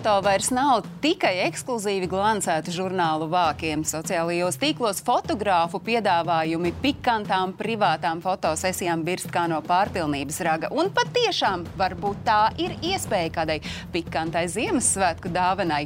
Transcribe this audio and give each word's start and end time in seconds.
Kailfoto 0.00 0.24
vairs 0.24 0.46
nav 0.48 0.86
tikai 1.04 1.42
ekskluzīvi 1.44 2.06
glancēti 2.08 2.72
žurnālu 2.72 3.26
vākiem. 3.28 3.82
Sociālajos 3.84 4.56
tīklos 4.56 5.02
fotogrāfu 5.04 5.76
piedāvājumi 5.84 6.72
pikantām 6.80 7.52
privātām 7.58 8.22
fotosesijām 8.24 9.04
birst 9.04 9.28
kā 9.34 9.44
no 9.52 9.60
pārpilnības 9.60 10.40
raga. 10.48 10.72
Un 10.72 10.88
patiešām 10.96 11.66
varbūt 11.76 12.24
tā 12.24 12.40
ir 12.56 12.78
iespēja 12.80 13.34
kādai 13.34 13.58
pikantai 13.92 14.46
Ziemassvētku 14.48 15.34
dāvanai. 15.36 15.82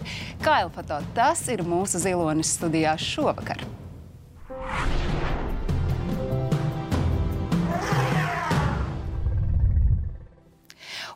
Kailfoto 0.47 1.03
tas 1.19 1.43
ir 1.51 1.67
mūsu 1.67 1.99
zilonis 2.07 2.55
studijā 2.55 2.95
šovakar. 2.95 3.67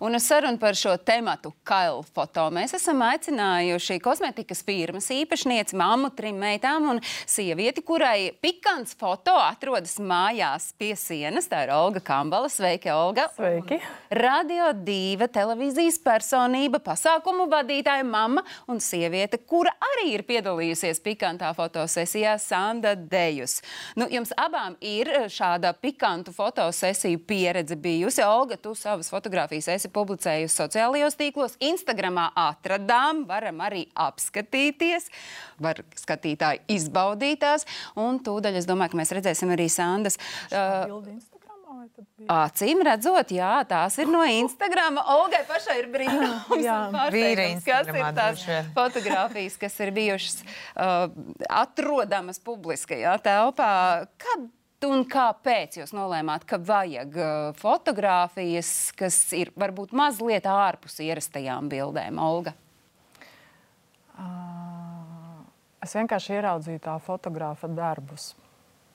Un 0.01 0.15
uz 0.15 0.23
sarunu 0.23 0.59
par 0.59 0.77
šo 0.79 0.93
tematu 0.97 1.51
Kaila 1.67 2.05
foto 2.15 2.45
mēs 2.55 2.77
esam 2.77 3.01
aicinājuši 3.03 3.97
kosmetikas 4.03 4.61
firmas 4.63 5.09
īpašnieci, 5.11 5.75
mammu, 5.79 6.13
trim 6.15 6.39
meitām 6.39 6.87
un 6.93 7.01
sievieti, 7.27 7.83
kurai 7.83 8.31
pikants 8.39 8.95
foto 8.99 9.35
atrodas 9.43 9.97
mājās 9.99 10.71
pie 10.79 10.93
sienas. 10.95 11.51
Tā 11.51 11.65
ir 11.67 11.73
Olga 11.75 12.03
Kambala. 12.05 12.47
Sveiki, 12.53 12.93
Olga! 12.95 13.27
Sveiki! 13.35 13.81
Un 13.83 14.23
Radio 14.23 14.71
diva 14.73 15.27
televīzijas 15.29 15.99
personība, 16.01 16.79
pasākumu 16.85 17.49
vadītāja 17.51 18.07
mamma 18.07 18.45
un 18.71 18.79
sieviete, 18.81 19.41
kura 19.51 19.75
arī 19.91 20.15
ir 20.15 20.25
piedalījusies 20.29 21.03
pikantā 21.05 21.51
fotosesijā 21.59 22.37
Sanda 22.41 22.95
Dejus. 22.95 23.59
Nu, 23.99 24.07
jums 24.15 24.31
abām 24.39 24.79
ir 24.81 25.11
šāda 25.33 25.75
pikantu 25.77 26.33
fotosesiju 26.37 27.21
pieredze 27.27 27.77
bijusi. 27.77 28.23
Olga, 28.25 28.57
tu 28.57 28.73
savas 28.79 29.11
fotogrāfijas 29.13 29.69
esi 29.75 29.88
esi 29.89 29.95
publicējusi 29.95 30.55
sociālajos 30.55 31.17
tīklos. 31.19 31.57
Instagramā 31.61 32.31
atradām, 32.37 33.25
varam 33.27 33.61
arī 33.65 33.89
apskatīties, 33.95 35.09
var 35.59 35.83
skatītāji 35.97 36.63
izbaudītās. 36.69 37.67
Un 37.97 38.21
tūdaļ 38.21 38.61
es 38.61 38.69
domāju, 38.69 38.93
ka 38.93 39.01
mēs 39.01 39.15
redzēsim 39.17 39.51
arī 39.55 39.69
Sandas. 39.69 40.19
Uh, 40.53 41.19
Acīm 42.29 42.81
redzot, 42.83 43.31
jā, 43.31 43.61
tās 43.69 43.99
ir 44.01 44.09
no 44.11 44.25
Instagram. 44.27 44.99
Olgai 45.15 45.45
pašai 45.47 45.77
ir 45.83 45.89
brīnums, 45.93 46.49
kas 47.69 47.91
ir 47.93 48.03
tās 48.17 48.43
fotogrāfijas, 48.77 49.59
kas 49.61 49.79
ir 49.85 49.93
bijušas 49.95 50.41
uh, 50.43 51.07
atrodamas 51.61 52.43
publiskajā 52.43 53.15
telpā. 53.23 53.71
Kad 54.19 54.49
Un 54.87 55.01
kāpēc 55.11 55.81
jūs 55.81 55.91
nolēmāt, 55.91 56.45
ka 56.47 56.55
vajag 56.63 57.17
uh, 57.19 57.31
fotogrāfijas, 57.59 58.93
kas 58.95 59.17
ir 59.35 59.51
varbūt 59.59 59.91
mazliet 59.91 60.47
ārpus 60.47 61.01
ierastajām 61.03 61.67
bildēm, 61.73 62.21
Olga? 62.23 62.53
Uh, 64.15 65.43
es 65.83 65.97
vienkārši 65.99 66.37
ieraudzīju 66.37 66.83
tā 66.85 66.95
fotografa 67.03 67.67
darbus. 67.67 68.37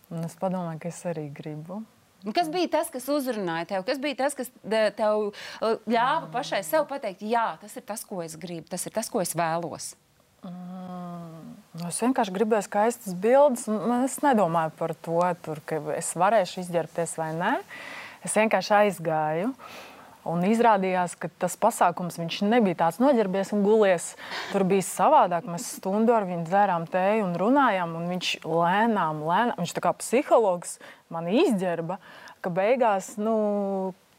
Un 0.08 0.23
es 0.23 0.38
padomāju, 0.40 0.80
ka 0.86 0.92
es 0.94 1.02
arī 1.09 1.25
gribu. 1.36 1.81
Kas 2.31 2.47
bija 2.47 2.70
tas, 2.78 2.88
kas 2.94 3.09
uzrunāja 3.12 3.68
tev? 3.73 3.84
Kas 3.84 4.00
bija 4.00 4.22
tas, 4.23 4.40
kas 4.40 4.53
tev 4.64 5.34
uh, 5.34 5.75
ļāva 5.84 6.31
pašai 6.31 6.62
sev 6.64 6.88
pateikt, 6.88 7.28
jā, 7.28 7.58
tas 7.59 7.75
ir 7.75 7.84
tas, 7.84 8.08
ko 8.08 8.23
es 8.23 8.40
gribu, 8.40 8.70
tas 8.72 8.88
ir 8.88 8.95
tas, 8.95 9.12
ko 9.12 9.20
es 9.20 9.36
vēlos? 9.36 9.97
Mm, 10.44 11.54
nu, 11.80 11.88
es 11.88 12.02
vienkārši 12.04 12.34
gribēju 12.36 12.66
skaistas 12.68 13.16
bildes. 13.16 13.66
Es 14.04 14.20
nedomāju 14.26 14.74
par 14.80 14.94
to, 15.06 15.22
tur, 15.46 15.64
ka 15.68 15.80
es 15.96 16.12
varēšu 16.20 16.64
izģērbties 16.66 17.18
vai 17.20 17.31
nē. 17.38 17.56
Es 18.28 18.36
vienkārši 18.40 18.78
aizgāju. 18.82 19.52
Un 20.24 20.40
izrādījās, 20.48 21.18
ka 21.20 21.28
tas 21.42 21.58
pasākums 21.59 22.16
nebija 22.48 22.78
tāds 22.86 23.00
noģērbies 23.03 23.52
un 23.56 23.64
gulies. 23.66 24.14
Tur 24.53 24.64
bija 24.68 24.86
savādāk. 24.88 25.48
Mēs 25.52 25.68
stundu 25.80 26.16
ar 26.16 26.28
viņu 26.28 26.46
dzērām 26.48 26.88
tēju 26.92 27.26
un 27.26 27.36
runājām. 27.40 27.98
Un 28.00 28.08
viņš 28.12 28.30
lēnām, 28.48 29.20
lēnām, 29.28 29.58
viņš 29.59 29.76
kā 29.84 29.92
psihologs 30.00 30.78
man 31.12 31.28
izģērba, 31.28 32.00
ka 32.44 32.52
beigās, 32.56 33.14
nu, 33.20 33.36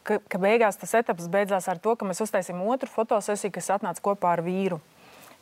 ka, 0.04 0.20
ka 0.28 0.40
beigās 0.40 0.76
tas 0.80 0.92
etaps 1.00 1.28
beidzās 1.32 1.68
ar 1.72 1.80
to, 1.80 1.96
ka 1.96 2.08
mēs 2.08 2.20
uztaisījām 2.24 2.66
otru 2.68 2.92
fotosesiju, 2.92 3.56
kas 3.56 3.72
atnāca 3.78 4.04
kopā 4.04 4.36
ar 4.36 4.44
vīru. 4.44 4.80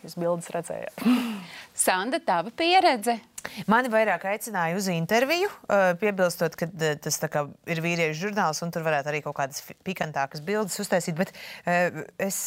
Jūs 0.03 0.17
bildes 0.19 0.49
redzējāt. 0.51 1.03
Sanda, 1.79 2.19
tava 2.27 2.51
pieredze? 2.59 3.21
Mani 3.71 3.91
vairāk 3.91 4.25
aicināja 4.31 4.77
uz 4.79 4.89
interviju, 4.91 5.49
piebilstot, 6.01 6.57
ka 6.59 6.69
tas 7.03 7.19
ir 7.71 7.83
vīriešu 7.85 8.29
žurnāls 8.29 8.63
un 8.65 8.73
tur 8.75 8.87
varētu 8.87 9.13
arī 9.13 9.23
kaut 9.25 9.37
kādas 9.39 9.63
pikantākas 9.87 10.43
bildes 10.47 10.79
uztaisīt. 10.83 11.19
Bet 11.19 11.35
es, 12.23 12.39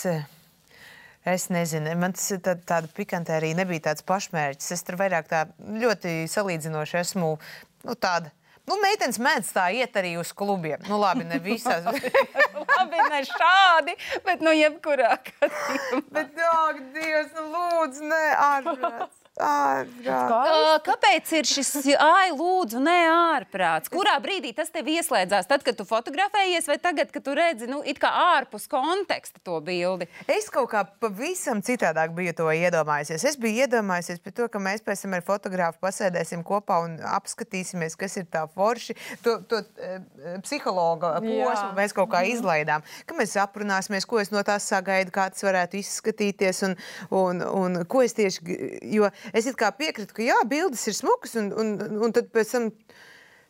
es 1.36 1.48
nezinu, 1.52 1.96
man 2.00 2.16
tas 2.16 2.28
tā, 2.44 2.56
tāda 2.60 2.92
pikantērija 2.96 3.60
nebija 3.60 3.90
tāds 3.92 4.08
pašmērķis. 4.08 4.72
Es 4.76 4.88
tur 4.88 5.00
vairāk 5.00 5.32
tā 5.32 5.46
ļoti 5.60 6.18
salīdzinoši 6.32 7.00
esmu 7.04 7.36
nu, 7.36 7.96
tāda 7.96 8.32
Nu, 8.66 8.78
meitenes 8.82 9.20
mēdz 9.22 9.52
tā 9.54 9.68
iet 9.78 9.98
arī 10.00 10.16
uz 10.18 10.32
klubiem. 10.34 10.82
Nu, 10.90 10.98
labi, 11.02 11.26
ne 11.30 11.38
visās. 11.42 11.86
labi, 12.72 13.04
ne 13.12 13.22
šādi, 13.30 13.94
bet 14.26 14.42
nu 14.46 14.54
jebkurā 14.56 15.12
gadījumā. 15.28 16.02
bet, 16.16 16.42
ak, 16.50 16.82
Dievs, 16.96 17.36
nu 17.38 17.46
lūdzu, 17.54 18.10
ne 18.10 18.24
ārprāts. 18.48 19.25
Ārprāts. 19.36 20.84
Kāpēc 20.86 21.32
ir 21.36 21.48
šis 21.50 21.74
ai, 22.00 22.30
lūdzu, 22.32 22.80
ne 22.80 22.96
ārprāts? 23.12 23.92
Kurā 23.92 24.14
brīdī 24.24 24.54
tas 24.56 24.70
tev 24.72 24.88
ieslēdzās? 24.94 25.50
Tad, 25.50 25.66
kad 25.66 25.76
tu 25.76 25.84
fotografējies, 25.88 26.70
vai 26.72 26.78
tagad, 26.80 27.12
kad 27.12 27.26
tu 27.26 27.34
redzi, 27.36 27.68
nu, 27.68 27.82
ārpus 27.84 28.70
konteksta 28.72 29.42
to 29.44 29.60
bildi? 29.66 30.08
Es 30.32 30.48
kaut 30.54 30.70
kā 30.72 30.86
pavisam 31.04 31.60
citādāk 31.66 32.14
biju 32.16 32.32
to 32.38 32.48
iedomājusies. 32.48 33.26
Es 33.28 33.36
biju 33.36 33.66
iedomājusies 33.66 34.24
par 34.24 34.36
to, 34.38 34.48
ka 34.54 34.62
mēs 34.64 34.86
pēc 34.86 35.04
tam 35.04 35.18
ar 35.18 35.26
fotografu 35.28 35.84
pasēdēsim 35.84 36.46
kopā 36.48 36.80
un 36.86 36.96
apskatīsimies, 37.18 38.00
kas 38.00 38.16
ir 38.22 38.30
tā 38.32 38.46
forši. 38.56 38.96
To, 39.26 39.36
to 39.52 39.60
e, 39.76 40.00
psihologa 40.48 41.18
posmu 41.20 41.76
mēs 41.76 41.96
kaut 41.98 42.14
kā 42.14 42.24
mhm. 42.24 42.38
izlaidām. 42.38 42.88
Ka 43.04 43.20
mēs 43.20 43.36
aprunāsimies, 43.44 44.08
ko 44.08 44.24
es 44.24 44.32
no 44.32 44.40
tās 44.48 44.72
sagaidu, 44.72 45.12
kā 45.12 45.28
tas 45.34 45.44
varētu 45.44 45.82
izskatīties 45.82 46.64
un, 46.70 46.80
un, 47.12 47.44
un 47.44 47.80
ko 47.84 48.06
es 48.06 48.16
tieši. 48.16 48.60
Jo 48.96 49.12
es 49.34 49.48
piekrītu, 49.50 50.14
ka 50.14 50.24
jā, 50.26 50.38
bildes 50.50 50.86
ir 50.88 50.98
smukas, 50.98 51.36
un, 51.40 51.52
un, 51.54 51.76
un 52.04 52.16
tad 52.16 52.30
pēc 52.34 52.52
tam 52.52 52.70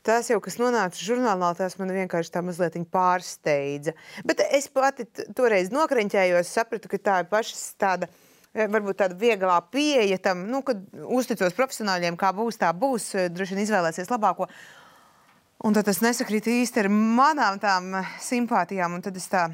tās 0.06 0.30
jau, 0.30 0.38
kas 0.44 0.59
nonāca 0.62 1.02
žurnālā, 1.02 1.52
tās 1.58 1.78
man 1.80 1.94
vienkārši 1.96 2.34
tā 2.34 2.44
mazliet 2.46 2.78
pārsteidza. 2.94 3.96
Bet 4.28 4.44
es 4.46 4.69
pati 4.69 5.08
toreiz 5.36 5.72
nokreņķējos, 5.74 6.53
sapratu, 6.53 6.91
ka 6.91 7.02
tā 7.02 7.19
ir 7.24 7.30
pašas 7.31 7.74
tāda 7.81 8.09
e, 8.53 8.68
varbūt 8.68 9.02
tāda 9.02 9.18
vieglā 9.19 9.58
pieeja 9.74 10.19
tam, 10.22 10.46
nu, 10.52 10.62
kad 10.66 10.81
uzticos 10.94 11.58
profesionāļiem, 11.58 12.18
kā 12.22 12.31
būs, 12.38 12.62
tā 12.62 12.72
būs, 12.75 13.12
e, 13.18 13.28
droši 13.34 13.56
vien 13.56 13.66
izvēlēsies 13.66 14.13
labāko. 14.13 14.50
Un 15.66 15.74
tad 15.74 15.88
tas 15.88 16.03
nesakrīt 16.03 16.52
īsti 16.52 16.84
ar 16.84 16.92
manām 16.92 17.57
tām 17.63 17.96
simpātijām, 18.22 18.97
un 18.97 19.06
tad 19.06 19.18
es 19.18 19.25
tā 19.31 19.47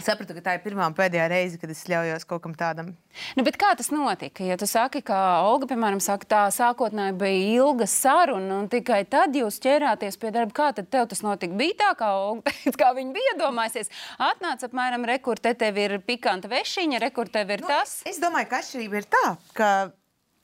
Sapratu, 0.00 0.36
ka 0.36 0.44
tā 0.44 0.56
ir 0.56 0.64
pirmā 0.64 0.86
un 0.90 0.96
pēdējā 0.96 1.26
reize, 1.32 1.60
kad 1.60 1.70
es 1.72 1.82
ļaujos 1.90 2.26
kaut 2.28 2.42
kam 2.44 2.54
tādam. 2.58 2.92
Nu, 3.36 3.44
kā 3.44 3.72
tas 3.76 3.90
notika? 3.92 4.44
Ja 4.46 4.56
tu 4.60 4.68
saki, 4.70 5.02
ka 5.06 5.18
Olga, 5.46 5.68
piemēram, 5.70 6.00
saka, 6.04 6.28
tā 6.30 6.42
sākotnēji 6.54 7.16
bija 7.20 7.60
ilga 7.60 7.88
saruna, 7.90 8.60
un 8.62 8.70
tikai 8.72 9.02
tad 9.10 9.36
jūs 9.36 9.60
ķērāties 9.64 10.18
pie 10.20 10.32
darba. 10.34 10.56
Kā 10.56 10.70
tad 10.76 10.90
tev 10.92 11.08
tas 11.10 11.24
notika? 11.26 11.56
Bija 11.58 11.78
tā, 11.82 11.92
kā 12.00 12.10
Olga 12.18 12.54
kā 12.80 12.90
viņa 12.96 13.14
bija 13.14 13.34
iedomājusies. 13.34 13.92
Atnāca 14.30 14.68
apmēram, 14.68 15.06
rekur 15.08 15.40
te 15.42 15.54
tev 15.58 15.78
ir 15.80 15.98
pikanta 16.06 16.50
vešiņa, 16.50 17.00
rekur 17.06 17.30
tev 17.32 17.52
ir 17.54 17.64
nu, 17.64 17.70
tas. 17.70 18.00
Es 18.08 18.20
domāju, 18.22 18.50
ka 18.50 18.60
atšķirība 18.62 19.00
ir 19.00 19.08
tā, 19.10 19.24
ka 19.56 19.70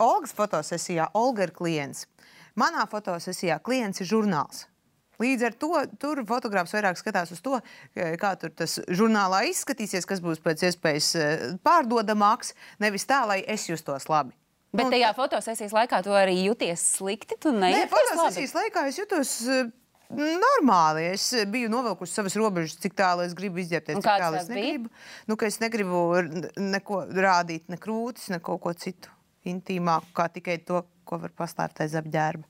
Olgas 0.03 0.35
fotosesijā 0.37 1.11
Olga 1.17 1.47
ir 1.47 1.55
klients. 1.57 2.07
Manā 2.57 2.87
fotosesijā 2.89 3.59
klients 3.65 4.03
ir 4.03 4.11
žurnāls. 4.11 4.67
Līdz 5.23 5.47
ar 5.49 5.55
to 5.57 5.71
tur 6.01 6.21
fotogrāfs 6.29 6.75
vairāk 6.77 6.99
skatās 7.01 7.33
uz 7.33 7.41
to, 7.45 7.61
kā 7.95 8.33
tur 8.41 8.53
tas 8.57 8.79
žurnālā 8.89 9.47
izskatīsies, 9.53 10.09
kas 10.09 10.21
būs 10.25 10.43
pēc 10.45 10.67
iespējas 10.71 11.13
eh, 11.17 11.47
pārdodamāks, 11.65 12.53
nevis 12.83 13.09
tā, 13.09 13.23
lai 13.29 13.41
es 13.47 13.69
justos 13.71 14.11
labi. 14.13 14.37
Bet 14.77 14.89
nu, 14.89 14.93
tajā 14.93 15.15
fotosesijas 15.17 15.73
laikā 15.73 16.03
tu 16.05 16.13
arī 16.13 16.37
jūties 16.43 16.85
slikti? 16.99 17.39
Nē, 17.49 17.87
fotosesijas 17.89 18.53
labi? 18.57 18.67
laikā 18.67 18.87
es 18.91 19.01
jutos. 19.01 19.35
Eh, 19.49 19.75
normāli. 20.07 21.09
Es 21.17 21.33
biju 21.51 21.71
novilkusi 21.73 22.15
savas 22.15 22.37
robežas, 22.39 22.77
cik 22.79 22.95
tālu 22.99 23.25
es 23.27 23.35
gribu 23.35 23.59
izģērbties. 23.63 23.99
Cik 23.99 24.23
tālu 24.23 24.39
es 24.39 24.51
negribu. 24.51 24.93
Nu, 25.27 25.39
es 25.43 25.59
negribu 25.59 26.03
neko 26.61 27.01
rādīt, 27.11 27.67
ne 27.73 27.81
krūtis, 27.81 28.31
ne 28.31 28.39
kaut 28.39 28.63
ko 28.63 28.75
citu 28.79 29.11
intīmāku, 29.47 30.13
kā 30.15 30.29
tikai 30.31 30.61
to, 30.67 30.85
ko 31.07 31.19
var 31.23 31.35
paslēpt 31.39 31.83
aiz 31.85 31.95
apģērba. 31.99 32.47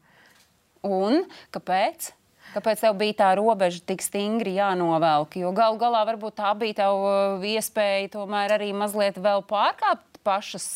Un 0.86 1.24
kāpēc? 1.54 2.12
Kāpēc 2.54 2.82
tev 2.84 2.96
bija 3.00 3.18
tā 3.20 3.30
robeža 3.36 3.82
tik 3.84 4.04
stingri 4.04 4.56
jānovelk? 4.56 5.38
Jo 5.40 5.52
galu 5.56 5.80
galā 5.80 6.04
varbūt 6.08 6.38
tā 6.38 6.52
bija 6.58 6.82
tev 6.82 7.00
uh, 7.02 7.46
iespēja 7.46 8.12
tomēr 8.14 8.56
arī 8.56 8.70
mazliet 8.76 9.18
vēl 9.20 9.44
pārkāpt 9.48 10.16
pašas 10.26 10.66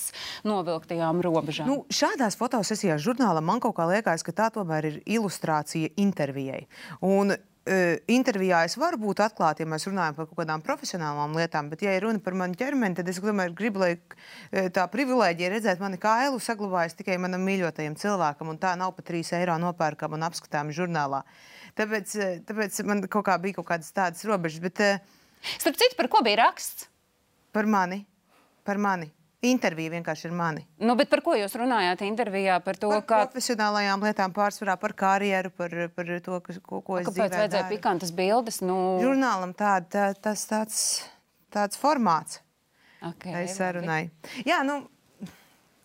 novilktajām 0.47 1.23
robežām. 1.27 1.71
Nu, 1.71 1.83
šādās 1.91 2.39
fotosesijās 2.39 3.03
žurnālam 3.03 3.47
man 3.47 3.63
kaut 3.63 3.77
kā 3.81 3.89
liekas, 3.91 4.25
ka 4.27 4.35
tā 4.37 4.51
tomēr 4.55 4.91
ir 4.93 4.99
ilustrācija 5.19 5.91
intervijai. 6.01 6.63
Un 7.07 7.35
uh, 7.35 7.95
intervijā 8.11 8.63
es 8.69 8.77
varu 8.81 9.01
būt 9.03 9.25
atklāta, 9.27 9.65
ja 9.65 9.71
mēs 9.71 9.89
runājam 9.91 10.19
par 10.19 10.29
kaut 10.31 10.43
kādām 10.43 10.63
profesionālām 10.67 11.35
lietām, 11.39 11.71
bet, 11.73 11.83
ja 11.87 11.97
ir 11.97 12.07
runa 12.07 12.23
par 12.23 12.39
manu 12.39 12.59
ķermeni, 12.61 12.99
tad 13.01 13.11
es 13.11 13.23
tomēr 13.23 13.55
gribu, 13.57 13.83
lai 13.83 13.95
uh, 13.97 14.69
tā 14.75 14.87
privilēģija 14.93 15.55
redzēt 15.57 15.83
mani 15.83 15.99
kailu 16.03 16.43
saglabājas 16.43 16.99
tikai 17.01 17.19
manam 17.23 17.43
mīļotajam 17.49 17.99
cilvēkam, 18.01 18.55
un 18.55 18.61
tā 18.63 18.77
nav 18.79 18.95
pa 18.95 19.07
3 19.07 19.35
eiro 19.41 19.59
nopērkama 19.65 20.21
un 20.21 20.29
apskatāma 20.31 20.77
žurnālā. 20.77 21.25
Uh, 21.25 21.60
tāpēc 21.79 22.83
man 22.89 23.05
kaut 23.07 23.29
kā 23.29 23.39
bija 23.43 23.61
kaut 23.61 23.71
kādas 23.71 23.93
tādas 23.95 24.27
robežas. 24.29 24.63
Bet, 24.65 24.83
uh, 24.83 25.19
Starp 25.41 25.77
citu, 25.77 25.97
par 25.97 26.09
ko 26.13 26.23
bija 26.25 26.43
raksts? 26.45 26.89
Par 27.53 27.67
mani. 27.67 28.05
Par 28.65 28.79
mani. 28.79 29.09
Intervija 29.41 29.95
vienkārši 29.95 30.27
ir 30.29 30.35
mani. 30.37 30.67
Nu, 30.85 30.93
par 31.09 31.23
ko 31.25 31.33
jūs 31.33 31.55
runājāt 31.57 32.03
intervijā? 32.05 32.59
Par 32.61 32.77
to, 32.77 32.91
par 32.93 33.07
kā... 33.09 33.21
profesionālajām 33.25 34.05
lietām, 34.05 34.35
pārsvarā 34.37 34.75
par 34.83 34.93
karjeru, 34.93 35.49
par, 35.57 35.73
par 35.97 36.11
to, 36.27 36.41
kas, 36.45 36.59
ko, 36.61 36.83
ko 36.85 36.99
es 37.01 37.07
dzīvoju. 37.09 37.15
Kāpēc 37.17 37.39
vajadzēja 37.39 37.53
daru. 37.55 37.71
pikantas 37.73 38.13
bildes? 38.13 38.61
Nu... 38.61 38.77
Žurnālam 39.01 39.55
tād, 39.57 39.89
tā, 39.95 40.11
tas 40.29 40.45
tāds, 40.51 40.83
tāds 41.57 41.81
formāts. 41.81 42.43
Okay, 43.01 43.33
tai 43.33 43.47
sarunai. 43.49 44.03
Jā, 44.45 44.61
nu, 44.69 44.83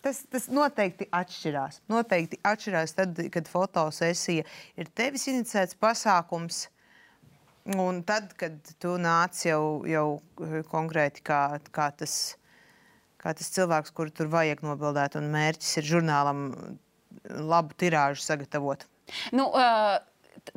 tas, 0.06 0.22
tas 0.30 0.48
noteikti 0.52 1.10
atšķirās. 1.14 1.82
Noteikti 1.92 2.40
atšķirās 2.46 2.96
tad, 2.96 3.20
kad 3.34 3.50
fotosesija 3.50 4.46
ir 4.78 4.90
tevis 4.94 5.26
inicēts 5.32 5.78
pasākums. 5.82 6.66
Un 7.66 8.04
tad, 8.06 8.30
kad 8.38 8.60
tu 8.78 8.94
nāc 9.02 9.40
jau, 9.42 9.82
jau 9.90 10.08
konkrēti 10.70 11.24
kā, 11.26 11.40
kā 11.74 11.90
tas 11.98 12.36
kā 13.26 13.34
tas 13.34 13.50
cilvēks, 13.56 13.90
kuru 13.96 14.12
tur 14.14 14.30
vajag 14.30 14.62
nobildēt, 14.62 15.16
un 15.18 15.32
mērķis 15.32 15.80
ir 15.80 15.88
žurnālam 15.88 16.42
labu 17.26 17.74
tirāžu 17.80 18.22
sagatavot. 18.22 18.86
Nu, 19.34 19.50
uh... 19.50 19.98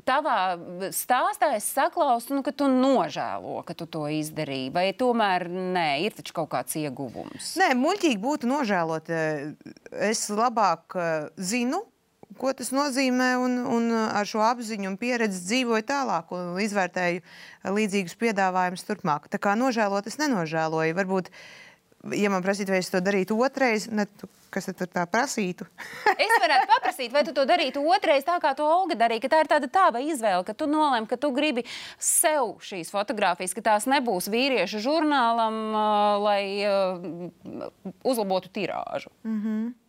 Tavā 0.07 0.57
stāstā 0.95 1.53
es 1.57 1.67
saklausu, 1.73 2.35
nu, 2.37 2.43
ka 2.45 2.53
tu 2.55 2.69
nožēlo, 2.71 3.61
ka 3.67 3.75
tu 3.77 3.87
to 3.89 4.05
izdarīji. 4.13 4.71
Vai 4.75 4.89
tomēr 4.97 5.47
nē, 5.49 5.87
ir 6.05 6.17
taču 6.17 6.35
kaut 6.37 6.51
kāds 6.53 6.77
ieguvums? 6.79 7.55
Nē, 7.59 7.71
muļķīgi 7.79 8.19
būtu 8.21 8.49
nožēlot. 8.49 9.09
Es 10.09 10.25
labāk 10.33 10.97
zinu, 11.37 11.83
ko 12.39 12.53
tas 12.55 12.69
nozīmē, 12.75 13.31
un, 13.41 13.57
un 13.65 13.89
ar 13.99 14.29
šo 14.29 14.43
apziņu 14.45 14.91
un 14.91 14.99
pieredzi 15.01 15.41
dzīvoju 15.47 15.87
tālāk 15.89 16.35
un 16.37 16.53
izvērtēju 16.61 17.73
līdzīgus 17.79 18.19
piedāvājumus 18.21 18.85
turpmāk. 18.87 19.27
Tā 19.33 19.41
kā 19.41 19.57
nožēlot, 19.59 20.07
es 20.07 20.19
nenožēloju. 20.21 20.97
Varbūt 21.01 21.33
uh, 21.33 21.41
ja 22.15 22.29
man 22.31 22.43
prasītu, 22.43 22.73
vai 22.73 22.81
es 22.83 22.91
to 22.91 23.01
darītu 23.03 23.37
otrais, 23.43 23.87
ne, 23.91 24.05
tu, 24.19 24.29
kas 24.53 24.69
tad 24.71 24.91
tā 24.93 25.03
prasītu? 25.09 25.67
es 26.25 26.35
varētu 26.43 26.69
paprasīt, 26.71 27.11
vai 27.15 27.23
tu 27.27 27.33
to 27.35 27.45
darītu 27.49 27.83
otrais, 27.83 28.25
tā 28.27 28.37
kā 28.43 28.53
to 28.57 28.67
Olga 28.67 28.97
darīja, 28.99 29.25
ka 29.25 29.33
tā 29.33 29.41
ir 29.43 29.51
tāda 29.51 29.71
tava 29.71 30.03
izvēle, 30.03 30.45
ka 30.47 30.55
tu 30.57 30.69
nolem, 30.69 31.07
ka 31.09 31.19
tu 31.19 31.31
gribi 31.35 31.65
sev 31.97 32.57
šīs 32.63 32.93
fotogrāfijas, 32.93 33.55
ka 33.57 33.65
tās 33.71 33.89
nebūs 33.89 34.31
vīriešu 34.31 34.81
žurnālam, 34.85 35.59
lai 36.23 36.43
uzlabotu 38.03 38.51
tirāžu. 38.55 39.11
Mm 39.23 39.39
-hmm. 39.43 39.88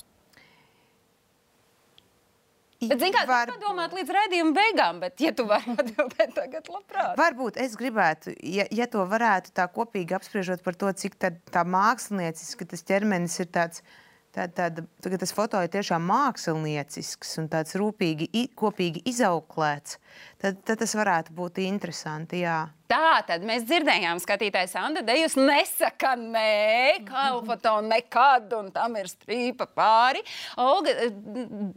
Bet, 2.81 2.97
zini, 2.97 3.13
kā 3.13 3.27
var... 3.29 3.51
padomāt 3.53 3.93
līdz 3.93 4.13
redzējuma 4.17 4.55
beigām, 4.57 5.01
bet, 5.03 5.21
ja 5.21 5.35
tu 5.37 5.45
vari 5.49 5.75
atbildēt 5.83 6.31
tagad, 6.37 6.69
labprāt. 6.73 7.17
Varbūt 7.21 7.59
es 7.61 7.75
gribētu, 7.77 8.33
ja, 8.41 8.65
ja 8.73 8.87
to 8.89 9.05
varētu 9.09 9.53
tā 9.57 9.67
kopīgi 9.75 10.17
apspriežot 10.17 10.65
par 10.65 10.79
to, 10.81 10.93
cik 10.97 11.19
tā, 11.21 11.35
tā 11.53 11.65
mākslinieciski 11.69 12.71
tas 12.71 12.87
ķermenis 12.89 13.37
ir 13.45 13.51
tāds. 13.53 13.85
Tā, 14.31 14.45
tāda, 14.55 14.85
tas 15.03 15.33
foto 15.35 15.59
ir 15.59 15.73
tiešām 15.75 16.05
māksliniecisks 16.07 17.33
un 17.43 17.49
tāds 17.51 17.75
rūpīgi, 17.75 18.29
kopīgi 18.55 19.03
izauklēts. 19.11 19.97
Tad, 20.41 20.61
tad 20.65 20.81
tas 20.81 20.95
varētu 20.97 21.35
būt 21.37 21.59
interesanti. 21.61 22.41
Jā. 22.41 22.63
Tā 22.91 23.21
tad 23.29 23.45
mēs 23.47 23.63
dzirdējām, 23.69 24.19
skatītājs 24.19 24.73
Anna 24.81 25.03
Dejus 25.07 25.37
nesaka 25.39 26.15
nē, 26.19 27.05
kalfoto 27.07 27.77
nekad, 27.87 28.49
un 28.57 28.71
tam 28.75 28.97
ir 28.99 29.07
strīpa 29.11 29.69
pāri. 29.77 30.25
Olga, 30.59 30.95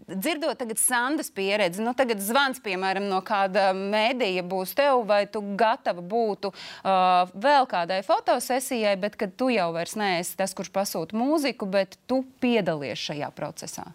dzirdot 0.10 0.58
tagad 0.58 0.80
Sandas 0.82 1.30
pieredzi, 1.36 1.84
nu 1.86 1.94
tagad 1.98 2.24
zvans, 2.24 2.64
piemēram, 2.64 3.06
no 3.12 3.20
kāda 3.26 3.70
mēdīja 3.78 4.46
būs 4.48 4.74
tev, 4.80 5.04
vai 5.10 5.26
tu 5.30 5.44
gatava 5.60 6.02
būtu 6.02 6.54
uh, 6.54 7.36
vēl 7.36 7.68
kādai 7.70 8.00
fotosesijai, 8.08 8.96
bet 9.04 9.20
kad 9.20 9.36
tu 9.38 9.52
jau 9.54 9.70
vairs 9.76 9.94
neesi 10.00 10.40
tas, 10.40 10.56
kurš 10.56 10.72
pasūta 10.74 11.20
mūziku, 11.20 11.70
bet 11.70 12.00
tu 12.08 12.24
piedalies 12.42 13.12
šajā 13.12 13.30
procesā. 13.38 13.92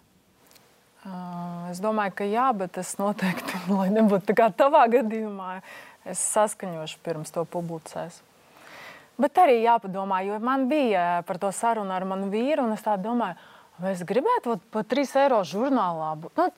Es 1.69 1.79
domāju, 1.79 2.15
ka 2.19 2.25
jā, 2.27 2.49
bet 2.57 2.79
es 2.81 2.95
noteikti, 2.99 3.61
lai 3.77 3.87
nebūtu 3.95 4.31
tā 4.31 4.35
kā 4.35 4.49
tavā 4.51 4.83
gadījumā, 4.91 5.59
es 6.09 6.23
saskaņošu 6.35 6.99
pirms 7.05 7.31
to 7.35 7.45
publicēs. 7.47 8.19
Bet 9.19 9.39
arī 9.39 9.59
jāpadomā, 9.65 10.21
jo 10.27 10.39
man 10.43 10.67
bija 10.71 11.21
par 11.27 11.39
to 11.39 11.51
sarunu 11.55 11.91
ar 11.91 12.05
manu 12.07 12.29
vīru, 12.31 12.67
un 12.67 12.75
es 12.75 12.83
tā 12.83 12.95
domāju, 12.99 13.39
vai 13.79 13.95
es 13.95 14.03
gribētu 14.07 14.59
par 14.71 14.87
3 14.87 15.15
eiro 15.23 15.39
žurnālā. 15.47 16.13
Nu, 16.35 16.51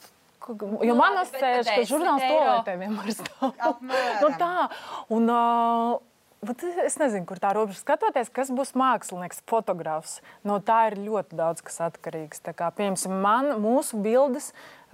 Jo 0.82 0.96
man 0.98 1.20
asociējas, 1.22 1.68
ka 1.70 1.82
žurnāls 1.86 2.24
toaletē 2.26 2.74
vienmēr 2.80 3.12
stāv. 3.14 3.52
nu, 4.24 4.30
tā. 4.42 4.70
Un, 5.14 5.30
uh, 5.30 6.00
Bet 6.42 6.64
es 6.66 6.96
nezinu, 6.98 7.22
kur 7.30 7.38
tā 7.38 7.52
robeža 7.54 7.84
skatoties, 7.84 8.32
kas 8.34 8.50
būs 8.50 8.72
mākslinieks, 8.74 9.44
fotografs. 9.46 10.16
No 10.42 10.56
tā 10.58 10.88
ir 10.90 10.96
ļoti 10.98 11.38
daudz 11.38 11.62
kas 11.62 11.76
atkarīgs. 11.86 12.40
Tā 12.42 12.56
kā, 12.58 12.72
piemēram, 12.74 13.20
man, 13.22 13.50
mūsu 13.62 14.00
bildes 14.02 14.48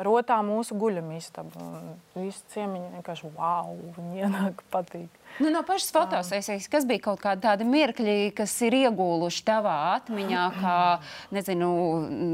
rotā 0.04 0.42
mūsu 0.44 0.76
guļamistaba. 0.76 1.70
Visi 2.18 2.44
ciemiņi 2.52 2.98
vienkārši 2.98 3.30
wow, 3.38 3.78
viņi 3.96 4.26
ienāk 4.26 4.60
patīk. 4.74 5.08
Nu, 5.40 5.48
no 5.54 5.62
pašas 5.64 5.94
fotosesijas, 5.96 6.68
kas 6.74 6.90
bija 6.90 7.06
kaut 7.06 7.24
kādi 7.24 7.46
tādi 7.48 7.70
mirkļi, 7.72 8.18
kas 8.36 8.58
ir 8.68 8.76
iegūluši 8.82 9.48
tavā 9.48 9.78
atmiņā, 9.94 10.44
kā, 10.58 10.76
nezinu, 11.38 11.72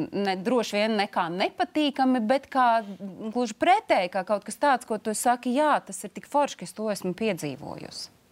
ne, 0.09 0.35
droši 0.41 0.79
vien 0.79 0.97
nekā 1.03 1.27
nepatīkami, 1.37 2.23
bet 2.33 2.49
kā 2.49 2.67
gluži 2.97 3.61
pretēji, 3.61 4.15
kā 4.17 4.25
kaut 4.25 4.49
kas 4.49 4.57
tāds, 4.57 4.89
ko 4.89 4.97
tu 4.97 5.13
saki, 5.13 5.53
jā, 5.53 5.75
tas 5.85 6.01
ir 6.01 6.15
tik 6.17 6.25
forši, 6.33 6.63
ka 6.63 6.69
es 6.71 6.77
to 6.81 6.89
esmu 6.97 7.13
piedzīvojusi. 7.21 8.22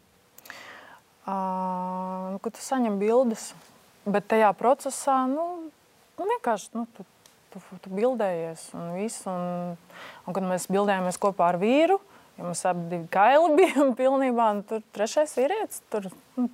Uh, 1.22 2.40
kad 2.42 2.56
tu 2.56 2.64
saņem 2.66 2.96
bildes, 2.98 3.52
bet 4.10 4.26
tajā 4.32 4.50
procesā 4.58 5.20
nu, 5.30 5.44
nu 6.18 6.30
vienkārši 6.32 6.72
nu, 6.74 6.88
tu, 6.96 7.06
tu, 7.54 7.62
tu 7.84 7.92
bildējies. 7.94 8.72
Un 8.78 8.96
viss, 8.98 9.28
un, 9.30 9.76
un 10.26 10.38
kad 10.38 10.48
mēs 10.48 10.66
bildējāmies 10.72 11.22
kopā 11.22 11.52
ar 11.54 11.60
vīru, 11.62 12.00
ja 12.40 12.48
mums 12.48 12.64
abi 12.66 12.88
bija 12.96 13.10
kaili, 13.14 13.54
bijām 13.60 13.94
pilnībā, 14.00 14.50
un 14.56 14.64
tur 14.66 14.82
trešais 14.98 15.36
vīrietis 15.38 15.84
tur 15.94 16.10
nu, 16.40 16.50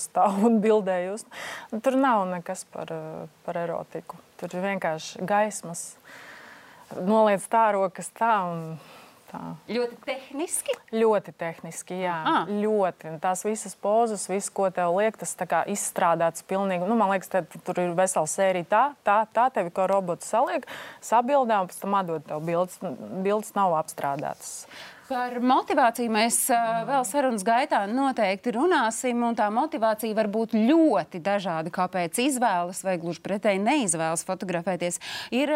stāv 0.00 0.40
un 0.48 0.60
bildējus. 0.64 1.26
Tur 1.76 2.00
nav 2.00 2.24
nekas 2.32 2.64
par, 2.72 2.92
par 3.44 3.60
erotiku. 3.66 4.16
Tur 4.40 4.56
ir 4.56 4.64
vienkārši 4.70 5.28
gaismas. 5.28 5.90
Noliec 6.96 7.44
tā 7.50 7.68
rokas 7.76 8.08
tā. 8.16 8.32
Un, 8.48 8.78
Tā. 9.26 9.40
Ļoti 9.70 9.96
tehniski. 10.06 10.74
Ļoti 10.94 11.32
tehniski, 11.38 11.98
jā. 12.04 12.14
Ah. 12.30 12.50
Ļoti. 12.50 13.16
Tās 13.22 13.42
visas 13.46 13.74
pozas, 13.82 14.28
viss, 14.30 14.52
ko 14.54 14.68
tev 14.74 14.94
liek, 14.98 15.18
tas 15.18 15.34
izstrādāts 15.72 16.46
pilnīgi. 16.46 16.86
Nu, 16.86 16.94
man 16.98 17.10
liekas, 17.14 17.32
te, 17.32 17.42
tur 17.66 17.80
ir 17.82 17.94
vesela 17.98 18.30
sērija 18.30 18.68
tā, 18.70 18.82
tā, 19.06 19.18
tā 19.34 19.48
tevi 19.54 19.74
kā 19.74 19.88
robots 19.90 20.30
saliek, 20.30 20.68
sabildē 21.04 21.58
un 21.62 21.72
pēc 21.72 21.80
tam 21.82 21.98
atdod 21.98 22.28
tev 22.28 22.44
bildes. 22.46 22.78
Bildes 23.26 23.54
nav 23.58 23.74
apstrādātas. 23.80 24.66
Par 25.06 25.36
motivāciju 25.38 26.10
mēs 26.10 26.36
vēl 26.50 27.04
sarunas 27.06 27.44
gaitā 27.46 27.84
noteikti 27.86 28.50
runāsim. 28.56 29.20
Tā 29.38 29.44
motivācija 29.54 30.16
var 30.18 30.26
būt 30.34 30.56
ļoti 30.58 31.20
dažāda. 31.22 31.70
Kāpēc 31.70 32.18
izvēlas 32.24 32.80
vai 32.82 32.96
gluži 32.98 33.22
pretēji 33.22 33.60
neizvēlas 33.62 34.24
fotografēties? 34.26 34.98
Ir 35.30 35.52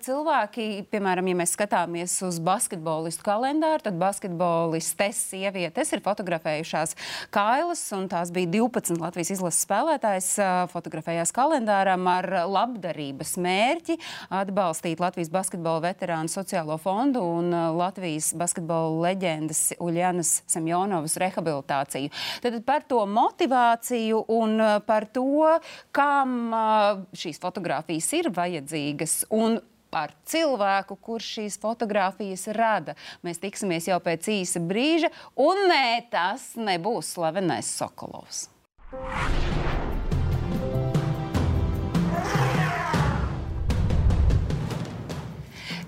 cilvēki, 0.00 0.86
piemēram, 0.88 1.28
ja 1.28 1.38
mēs 1.42 1.52
skatāmies 1.58 2.14
uz 2.24 2.38
basketbolistu 2.40 3.26
kalendāru, 3.26 3.84
tad 3.84 3.98
basketbolistes 4.00 5.20
sievietes 5.34 5.92
ir 5.92 6.00
fotografējušās 6.06 6.96
kailas, 7.36 7.84
un 7.92 8.08
tās 8.08 8.32
bija 8.32 8.48
12 8.56 8.96
Latvijas 9.02 9.34
izlases 9.36 9.68
spēlētājs. 9.68 10.30
Fotografējās 10.72 11.34
kalendāram 11.36 12.08
ar 12.14 12.30
labdarības 12.48 13.36
mērķi 13.44 14.00
atbalstīt 14.40 15.04
Latvijas 15.04 15.34
basketbola 15.36 15.84
veterānu 15.90 16.32
sociālo 16.32 16.80
fondu 16.80 17.28
un 17.36 17.52
Latvijas 17.76 18.32
basketbola 18.40 18.85
leģendas 19.04 19.62
Uljānas 19.82 20.40
Semjonovas 20.50 21.16
rehabilitāciju. 21.22 22.12
Tad 22.44 22.58
par 22.66 22.86
to 22.88 23.04
motivāciju 23.10 24.24
un 24.36 24.58
uh, 24.60 24.76
par 24.86 25.08
to, 25.12 25.56
kam 25.94 26.36
uh, 26.50 27.06
šīs 27.16 27.40
fotogrāfijas 27.42 28.12
ir 28.20 28.30
vajadzīgas. 28.34 29.24
Un 29.36 29.58
ar 29.96 30.12
cilvēku, 30.28 30.96
kurš 31.00 31.28
šīs 31.38 31.58
fotogrāfijas 31.62 32.46
rada. 32.56 32.96
Mēs 33.24 33.40
tiksimies 33.42 33.88
jau 33.88 33.98
pēc 34.02 34.28
īsa 34.32 34.60
brīža, 34.60 35.10
un 35.40 35.66
nē, 35.70 36.06
tas 36.12 36.52
nebūs 36.60 37.14
slavenais 37.16 37.70
Sokolovs. 37.78 38.46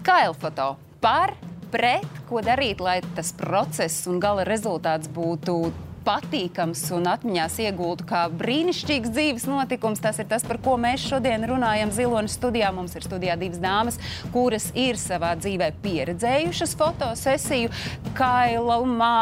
Kailfoto 0.09 0.73
par 1.05 1.35
pret, 1.73 2.09
ko 2.29 2.43
darīt, 2.45 2.81
lai 2.85 3.01
tas 3.17 3.35
process 3.37 4.09
un 4.11 4.21
gala 4.23 4.47
rezultāts 4.49 5.11
būtu 5.13 5.61
patīkams 6.09 6.87
un 6.97 7.09
atmiņās 7.11 7.59
iegultu 7.67 8.07
kā 8.09 8.23
brīnišķīgs 8.33 9.13
dzīves 9.13 9.49
notikums. 9.49 10.01
Tas 10.05 10.21
ir 10.23 10.29
tas, 10.31 10.47
par 10.47 10.61
ko 10.65 10.79
mēs 10.81 11.05
šodien 11.05 11.45
runājam 11.49 11.93
Zilonas 11.95 12.39
studijā. 12.39 12.71
Mums 12.75 12.97
ir 12.97 13.05
studijā 13.05 13.37
divas 13.41 13.61
dāmas, 13.63 14.01
kuras 14.35 14.71
ir 14.79 15.01
savā 15.01 15.35
dzīvē 15.41 15.73
pieredzējušas 15.85 16.75
fotosesiju. 16.81 17.75
Kaila 18.19 18.81
un 18.85 18.97
Mā 18.99 19.21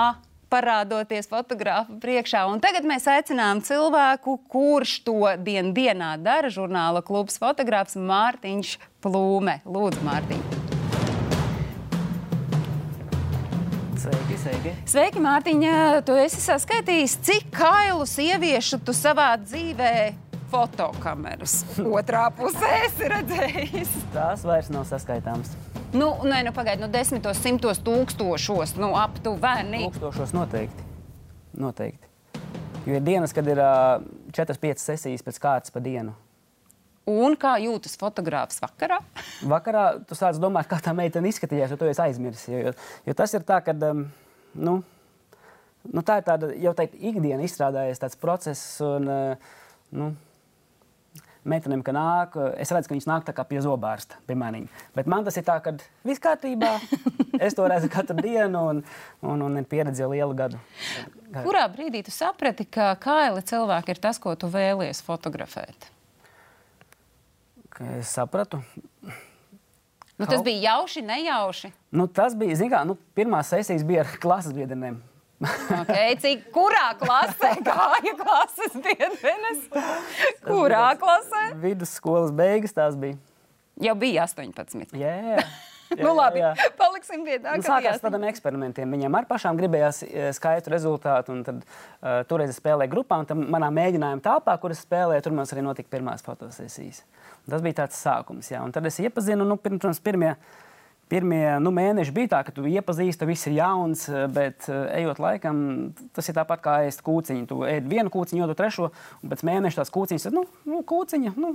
parādoties 0.52 1.26
fotografa 1.30 1.98
priekšā. 2.02 2.44
Un 2.50 2.62
tagad 2.62 2.86
mēs 2.86 3.08
aicinām 3.10 3.64
cilvēku, 3.66 4.38
kurš 4.52 5.00
to 5.08 5.18
dien 5.42 5.74
dienā 5.76 6.14
dara, 6.22 6.52
žurnāla 6.52 7.02
klubs 7.06 7.40
fotogrāfs 7.42 7.98
Mārtiņš 7.98 8.76
Plūme. 9.02 9.60
Lūdzu, 9.66 10.06
Mārtiņ! 10.06 10.75
Sveiki, 14.46 14.70
sveiki. 14.86 15.20
Mārtiņa! 15.24 15.70
Tu 16.06 16.14
esi 16.22 16.38
saskaitījis, 16.38 17.16
cik 17.26 17.48
kailu 17.50 18.04
sieviešu 18.06 18.76
tu 18.86 18.92
savā 18.94 19.32
dzīvē 19.42 19.94
fotokameras 20.52 21.56
otrā 21.82 22.28
pusē 22.36 22.68
esi 22.84 23.08
redzējis. 23.10 23.94
Tās 24.14 24.44
vairs 24.46 24.68
nav 24.70 24.84
saskaitāmas. 24.86 25.50
Nu, 25.90 26.12
nē, 26.22 26.44
nu 26.46 26.52
pagaidi, 26.54 26.78
nu 26.84 26.86
desmitos, 26.92 27.40
simtos, 27.42 27.80
tūkstošos, 27.82 28.76
nu 28.78 28.92
aptuveni. 29.00 29.80
Tūkstošos 29.88 30.34
noteikti. 30.36 30.86
Noteikti. 31.58 32.06
Jo 32.86 33.00
ir 33.00 33.02
dienas, 33.02 33.34
kad 33.34 33.50
ir 33.50 33.58
4-5 34.36 34.84
sesijas 34.84 35.26
pēc 35.26 35.40
kārtas 35.42 35.74
pa 35.74 35.82
dienu. 35.82 36.14
Un 37.10 37.34
kā 37.34 37.56
jūtas 37.64 37.98
fotogrāfs 37.98 38.62
vakarā? 38.62 39.00
Vakarā 39.42 39.88
tu 40.06 40.14
sāc 40.14 40.38
domāt, 40.38 40.70
kā 40.70 40.78
tā 40.82 40.94
meitene 40.94 41.34
izskatījās, 41.34 41.74
jo 41.74 41.80
tu 41.82 41.90
esi 41.90 42.04
aizmirsis. 42.04 42.46
Jo, 42.52 42.62
jo, 42.68 42.74
jo 43.10 43.16
tas 43.18 43.34
ir 43.34 43.42
tā, 43.46 43.58
ka 43.66 43.74
um, 43.90 44.06
nu, 44.56 44.78
nu, 45.86 46.04
tā 46.06 46.20
ir 46.20 46.26
tāda 46.26 46.52
jau 46.60 46.74
tā 46.76 46.88
ikdiena 46.90 47.44
izstrādājies 47.46 48.02
tāds 48.02 48.18
process. 48.20 48.64
Un, 48.84 49.10
uh, 49.10 49.58
nu, 49.96 50.14
Meitenēm, 51.46 51.82
ka 51.86 51.92
nāk, 51.94 52.34
es 52.58 52.72
redzu, 52.74 52.90
ka 52.90 52.96
viņas 52.96 53.06
nāk 53.06 53.28
pie 53.46 53.60
zobārsta, 53.62 54.18
pie 54.26 54.34
maniem. 54.34 54.64
Bet 54.96 55.06
man 55.06 55.22
tas 55.22 55.36
ir 55.38 55.44
tā, 55.46 55.60
ka 55.62 55.76
viss 56.06 56.22
kārtībā. 56.22 56.72
Es 57.36 57.52
to 57.52 57.66
redzu 57.68 57.90
katru 57.92 58.16
dienu, 58.24 58.62
un, 58.70 58.78
un, 59.20 59.42
un 59.44 59.64
pieredzi 59.68 60.00
jau 60.00 60.08
lielu 60.08 60.32
gadu. 60.34 60.56
Kurā 61.44 61.66
brīdī 61.68 62.00
tu 62.06 62.14
saprati, 62.14 62.64
ka 62.64 62.94
kaili 62.96 63.42
cilvēki 63.44 63.92
ir 63.92 64.00
tas, 64.00 64.16
ko 64.16 64.32
tu 64.40 64.48
vēlies 64.48 65.02
fotografēt? 65.04 65.90
Es 67.98 68.14
sapratu. 68.16 68.62
Nu, 70.16 70.24
tas 70.26 70.40
bija 70.42 70.72
jauši, 70.72 71.02
nejauši. 71.04 71.70
Nu, 71.92 72.06
tas 72.08 72.34
bija, 72.38 72.56
zināmā 72.56 72.72
mērā, 72.72 72.86
nu, 72.88 72.96
pirmā 73.16 73.42
sesijas 73.44 73.84
bija 73.84 74.04
ar 74.06 74.14
klases 74.22 74.54
biedriem. 74.56 74.96
okay, 75.82 76.14
cik, 76.16 76.46
kurā 76.54 76.94
klasē 76.96 77.50
gāja 77.66 78.14
klases 78.22 78.78
biedrenes? 78.80 79.66
Kurā 80.46 80.88
klasē? 80.96 81.42
Vidusskolas 81.60 82.32
beigas 82.32 82.72
tās 82.76 82.96
bija. 82.96 83.18
Jau 83.84 83.92
bija 84.00 84.24
18. 84.24 84.86
Jā, 84.96 85.12
jā. 85.12 85.36
Jā, 85.36 85.44
nu, 85.94 86.12
labi, 86.16 86.40
jā. 86.42 86.52
paliksim 86.78 87.22
pie 87.26 87.38
tā. 87.42 87.56
Nu, 87.58 87.64
sākās 87.66 88.02
tādiem 88.02 88.26
eksperimentiem. 88.30 88.92
Viņam 88.96 89.16
ar 89.18 89.28
pašām 89.28 89.58
gribējās 89.58 90.02
e, 90.06 90.28
skaitu 90.36 90.72
rezultātu. 90.72 91.36
Tad, 91.46 91.62
uh, 91.62 92.20
toreiz 92.30 92.52
es 92.52 92.60
spēlēju 92.60 92.92
grupā, 92.92 93.20
un 93.22 93.46
manā 93.52 93.70
mēģinājuma 93.74 94.24
telpā, 94.24 94.56
kur 94.62 94.74
es 94.74 94.82
spēlēju, 94.86 95.24
tur 95.26 95.36
mums 95.36 95.54
arī 95.54 95.64
notika 95.66 95.92
pirmās 95.92 96.24
fotosesijas. 96.26 97.02
Tas 97.46 97.64
bija 97.64 97.82
tāds 97.82 97.98
sākums. 98.02 98.50
Jā. 98.50 98.62
Un 98.66 98.74
tad 98.74 98.86
es 98.88 98.98
iepazinu, 99.02 99.46
nu, 99.46 99.58
pirms, 99.62 100.00
pirmie, 100.04 100.32
pirmie 101.12 101.44
nu, 101.62 101.70
mēneši 101.76 102.16
bija 102.16 102.32
tā, 102.34 102.42
ka 102.48 102.56
tu 102.56 102.66
iepazīsti, 102.66 103.28
viss 103.28 103.50
ir 103.50 103.58
jauns, 103.60 104.08
bet 104.34 104.66
uh, 104.72 104.88
ejot 104.96 105.22
laikam, 105.22 105.62
tas 106.16 106.26
ir 106.30 106.38
tāpat 106.38 106.64
kā 106.64 106.80
ēst 106.88 107.04
kūciņu. 107.06 107.46
Tu 107.52 107.62
ēd 107.70 107.88
vienu 107.90 108.12
kūciņu, 108.12 108.46
otru, 108.48 108.58
trešo, 108.58 108.90
un 109.22 109.32
pēc 109.32 109.46
mēneša 109.46 109.82
tās 109.82 109.94
kūciņas 109.94 110.30
ir 110.30 110.38
nu, 110.40 110.46
nu, 110.66 110.82
kūciņa. 110.86 111.36
Nu, 111.38 111.54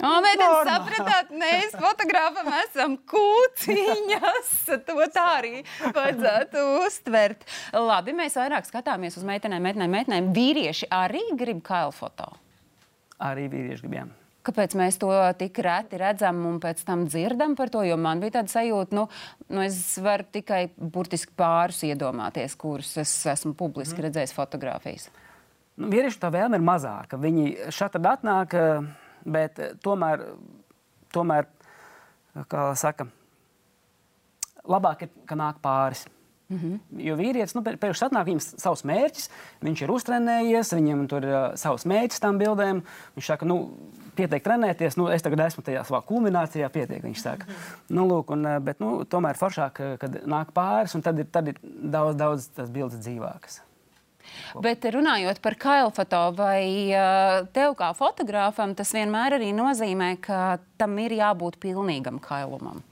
O, 0.00 0.10
meitene, 0.24 0.60
sapratāt, 0.64 1.32
mēs 1.36 1.74
fotogrāfam 1.76 2.52
esam 2.62 2.96
kūciņas. 3.10 4.54
To 4.90 5.04
tā 5.12 5.24
arī 5.38 5.60
vajadzētu 5.82 6.62
uztvert. 6.84 7.42
Labi, 7.74 8.14
mēs 8.16 8.36
vairāk 8.38 8.68
skatāmies 8.68 9.18
uz 9.18 9.26
meitenēm, 9.26 9.62
meitenēm, 9.66 9.92
meitenēm. 9.98 10.30
Vīrieši 10.36 10.88
arī 10.94 11.22
grib 11.38 11.60
kailu 11.66 11.92
foto. 11.94 12.30
Arī 13.20 13.48
vīrieši 13.52 13.84
gribējām. 13.84 14.14
Kāpēc 14.46 14.74
mēs 14.78 14.96
to 15.00 15.10
tik 15.36 15.58
reti 15.60 15.98
redzam 16.00 16.38
un 16.48 16.56
pēc 16.62 16.80
tam 16.88 17.04
dzirdam 17.10 17.52
par 17.58 17.72
to? 17.72 17.82
Jo 17.84 17.98
man 18.00 18.22
bija 18.22 18.38
tāda 18.38 18.54
sajūta, 18.54 18.96
nu, 18.96 19.04
nu 19.52 19.64
es 19.66 19.76
varu 20.00 20.24
tikai 20.32 20.62
burtiski 20.80 21.34
pāris 21.36 21.82
iedomāties, 21.90 22.56
kurus 22.60 22.94
es 23.02 23.12
esmu 23.28 23.52
publiski 23.58 23.98
mm. 23.98 24.06
redzējis 24.06 24.32
fotografijas. 24.36 25.10
Nu, 25.76 25.90
vīriešu 25.92 26.22
tā 26.22 26.32
vēlme 26.32 26.56
ir 26.56 26.64
mazāka. 26.64 27.20
Viņi 27.20 27.70
šeit 27.74 28.00
atnāk, 28.00 28.56
bet 29.24 29.60
tomēr, 29.84 30.24
tomēr 31.14 31.48
kā 32.48 32.70
saka, 32.78 33.06
labāk 34.68 35.06
ir, 35.06 35.12
ka 35.26 35.38
nāk 35.38 35.60
pāris. 35.62 36.06
Mm 36.50 36.58
-hmm. 36.58 36.78
Jo 37.06 37.14
vīrietis, 37.14 37.54
nu, 37.54 37.62
pēkšņi 37.62 38.06
atnāk 38.08 38.26
viņam 38.26 38.40
savs 38.42 38.82
mērķis, 38.82 39.28
viņš 39.62 39.82
ir 39.82 39.90
uztrenējies, 39.90 40.72
viņam 40.74 41.06
tur 41.08 41.24
ir 41.24 41.34
uh, 41.34 41.54
savs 41.54 41.86
mērķis 41.86 42.20
tam 42.20 42.38
bildēm. 42.38 42.82
Viņš 43.14 43.26
saka, 43.26 43.46
nu, 43.46 43.70
pietiek 44.16 44.42
trenēties, 44.42 44.96
nu, 44.96 45.06
es 45.08 45.22
tagad 45.22 45.40
esmu 45.46 45.62
tajā 45.62 45.84
savā 45.84 46.02
kulminācijā, 46.02 46.68
pietiek. 46.68 47.02
Viņš 47.02 47.22
saka, 47.22 47.46
mm 47.46 47.52
-hmm. 47.52 47.94
nu, 47.94 48.08
lūk, 48.08 48.32
un, 48.32 48.64
bet 48.64 48.80
nu, 48.80 49.04
tomēr 49.04 49.38
foršāk, 49.38 49.96
kad 49.98 50.22
nāk 50.26 50.50
pāris, 50.52 50.94
un 50.94 51.02
tad 51.02 51.18
ir, 51.18 51.26
tad 51.30 51.48
ir 51.48 51.60
daudz, 51.62 52.16
daudz 52.16 52.48
tas 52.48 52.70
bildes 52.70 52.98
dzīvākas. 52.98 53.60
Bet 54.64 54.84
runājot 54.94 55.40
par 55.44 55.56
kailfoto, 55.60 56.22
vai 56.38 56.90
tev 57.54 57.76
kā 57.78 57.90
fotogrāfam 57.96 58.74
tas 58.78 58.92
vienmēr 58.96 59.38
arī 59.38 59.52
nozīmē, 59.56 60.14
ka 60.24 60.58
tam 60.80 60.98
ir 61.02 61.16
jābūt 61.20 61.60
pilnīgam 61.62 62.20
kailumam? 62.22 62.82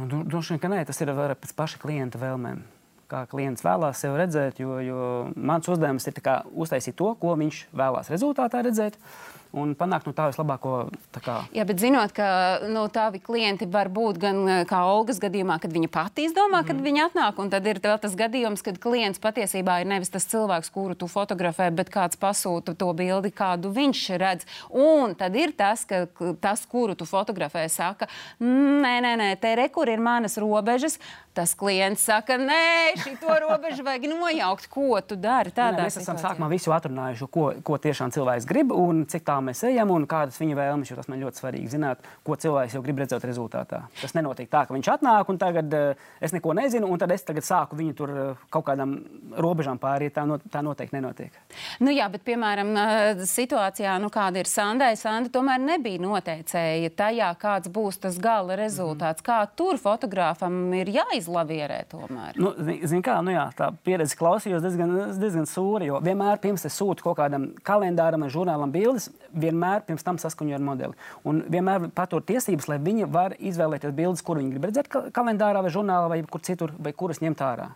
Nu, 0.00 0.22
droši 0.24 0.54
vien, 0.54 0.62
ka 0.62 0.70
nē, 0.72 0.84
tas 0.88 1.00
ir 1.04 1.12
pēc 1.12 1.56
paša 1.56 1.80
klienta 1.82 2.20
vēlmēm. 2.20 2.62
Kā 3.10 3.24
klients 3.28 3.64
vēlās 3.66 4.00
sevi 4.00 4.20
redzēt, 4.20 4.60
jo, 4.62 4.78
jo 4.86 5.04
mans 5.34 5.66
uzdevums 5.68 6.06
ir 6.06 6.20
uztaisīt 6.54 6.94
to, 6.96 7.10
ko 7.18 7.34
viņš 7.36 7.64
vēlās 7.74 8.10
rezultātā 8.12 8.62
redzēt. 8.62 8.96
Uh, 8.96 9.39
un 9.56 9.72
panākt 9.78 10.06
no 10.06 10.14
tā 10.16 10.28
vislabāko. 10.30 10.74
Tā 11.14 11.22
kā... 11.24 11.36
Jā, 11.54 11.64
bet 11.68 11.80
zinot, 11.82 12.12
ka 12.16 12.26
no, 12.70 12.84
tavi 12.92 13.20
klienti 13.22 13.66
var 13.70 13.90
būt 13.92 14.20
gan 14.22 14.40
eh, 14.46 14.60
kā 14.68 14.82
Olgas 14.88 15.20
gadījumā, 15.22 15.58
kad 15.62 15.74
viņa 15.74 15.90
pati 15.92 16.26
izdomā, 16.28 16.62
kad 16.66 16.78
mm. 16.78 16.86
viņa 16.86 17.06
atnāk, 17.08 17.40
un 17.42 17.50
tad 17.52 17.66
ir 17.70 17.80
vēl 17.82 17.98
tas 18.02 18.14
gadījums, 18.18 18.62
kad 18.66 18.78
klients 18.82 19.22
patiesībā 19.22 19.80
ir 19.82 19.90
nevis 19.90 20.12
tas 20.12 20.28
cilvēks, 20.30 20.70
kuru 20.74 20.96
tu 20.98 21.08
fotografē, 21.10 21.70
bet 21.74 21.90
kāds 21.92 22.20
pasūta 22.20 22.76
to 22.78 22.90
bildi, 22.96 23.32
kādu 23.34 23.72
viņš 23.74 24.04
redz. 24.20 24.46
Un 24.70 25.16
tad 25.18 25.38
ir 25.38 25.54
tas, 25.58 25.86
ka 25.88 26.04
tas, 26.42 26.62
kuru 26.70 26.94
tu 26.98 27.08
fotografē, 27.08 27.66
saka, 27.72 28.10
nē, 28.40 28.94
nē, 29.02 29.16
nē, 29.20 29.32
te 29.40 29.56
re, 29.58 29.66
kur 29.72 29.90
ir 29.90 30.02
manas 30.02 30.38
robežas. 30.40 31.00
Tas 31.30 31.52
klients 31.54 32.02
saka, 32.02 32.34
nē, 32.42 32.98
šī 32.98 33.12
robežu 33.22 33.84
vajag 33.86 34.08
nojaukt, 34.10 34.66
ko 34.66 34.98
tu 34.98 35.14
dari. 35.14 35.52
Tādā 35.54 35.78
nē, 35.78 35.86
mēs 35.86 36.00
esam 36.00 36.18
situācijā. 36.18 36.32
sākumā 36.34 36.48
visu 36.50 36.74
atrunājuši, 36.74 37.28
ko, 37.30 37.44
ko 37.62 37.78
tiešām 37.78 38.10
cilvēks 38.10 38.48
grib 38.50 38.74
un 38.74 39.04
cik 39.06 39.22
tā 39.28 39.36
mēs 39.44 39.62
ejam 39.68 39.92
un 39.94 40.06
kādas 40.10 40.38
viņa 40.40 40.58
vēlmes. 40.58 40.92
Tas 41.00 41.08
man 41.10 41.22
ļoti 41.22 41.40
svarīgi 41.40 41.72
zināt, 41.74 42.04
ko 42.26 42.36
cilvēks 42.40 42.74
jau 42.76 42.82
grib 42.84 43.00
redzēt 43.02 43.24
rezultātā. 43.28 43.82
Tas 44.00 44.14
nenotiek 44.16 44.50
tā, 44.50 44.64
ka 44.66 44.74
viņš 44.74 44.90
atnāk 44.96 45.30
un 45.32 45.38
tagad 45.40 45.76
uh, 45.76 46.06
es 46.20 46.34
neko 46.36 46.54
nezinu, 46.58 46.88
un 46.90 47.00
tad 47.00 47.12
es 47.14 47.24
tagad 47.26 47.46
sāku 47.46 47.78
viņu 47.78 47.96
tur 47.96 48.12
uh, 48.14 48.42
kaut 48.52 48.66
kādām 48.68 48.96
robežām 49.38 49.80
pāriet. 49.80 50.14
Tā, 50.16 50.26
not, 50.28 50.42
tā 50.50 50.62
noteikti 50.66 50.96
nenotiek. 50.98 51.36
Nu, 51.80 51.92
jā, 51.94 52.08
bet 52.12 52.24
piemēram, 52.26 52.72
uh, 52.74 53.24
situācijā, 53.30 53.96
nu, 54.02 54.10
kāda 54.12 54.42
ir 54.42 54.50
Sandai, 54.50 54.92
Sanda 54.98 55.30
tomēr 55.32 55.62
nebija 55.62 56.02
noteicēja 56.02 56.90
tajā, 56.98 57.30
kāds 57.40 57.70
būs 57.72 58.00
tas 58.02 58.18
gala 58.20 58.58
rezultāts. 58.58 59.22
Mm. 59.22 59.28
Kā 59.30 59.38
tur 59.56 59.78
fotogrāfam 59.80 60.58
ir 60.78 60.90
jāizlavierē 60.94 61.82
tomēr? 61.90 62.38
Nu, 62.40 62.52
Zini, 62.60 63.02
kā 63.04 63.18
nu 63.24 63.34
jā, 63.34 63.46
tā 63.56 63.70
pieredze 63.86 64.18
klausījos 64.18 64.64
diezgan, 64.64 64.94
diezgan 65.20 65.48
sūri, 65.48 65.90
jo 65.90 66.00
vienmēr 66.04 66.40
pirms 66.42 66.66
es 66.68 66.76
sūtu 66.78 67.04
kaut 67.04 67.18
kādam 67.20 67.50
kalendāram, 67.66 68.26
žurnālam 68.32 68.72
bildes, 68.74 69.10
vienmēr 69.32 69.84
pirms 69.86 70.04
tam 70.06 70.18
saskaņoju 70.20 70.56
ar 70.56 70.64
modeli. 70.64 70.98
Un 71.28 71.42
vienmēr 71.52 71.88
patur 71.96 72.24
tiesības, 72.26 72.68
lai 72.70 72.78
viņi 72.82 73.08
var 73.10 73.36
izvēlēties 73.38 73.94
bildes, 73.96 74.24
kur 74.26 74.40
viņi 74.40 74.54
grib 74.54 74.68
redzēt 74.68 74.90
kalendārā 75.16 75.62
vai 75.64 75.72
žurnālā 75.74 76.10
vai 76.12 76.20
kur 76.28 76.44
citur, 76.46 76.74
vai 76.78 76.92
kuras 76.96 77.22
ņemt 77.22 77.44
ārā. 77.46 77.70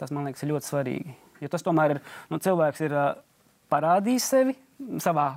Tas 0.00 0.12
man 0.14 0.28
liekas 0.28 0.46
ļoti 0.48 0.68
svarīgi. 0.68 1.16
Jo 1.42 1.50
tas 1.52 1.64
tomēr 1.66 1.96
ir, 1.96 2.02
nu, 2.30 2.38
cilvēks 2.42 2.84
ir 2.86 2.94
parādījis 3.72 4.28
sevi 4.34 4.54
savā 5.02 5.32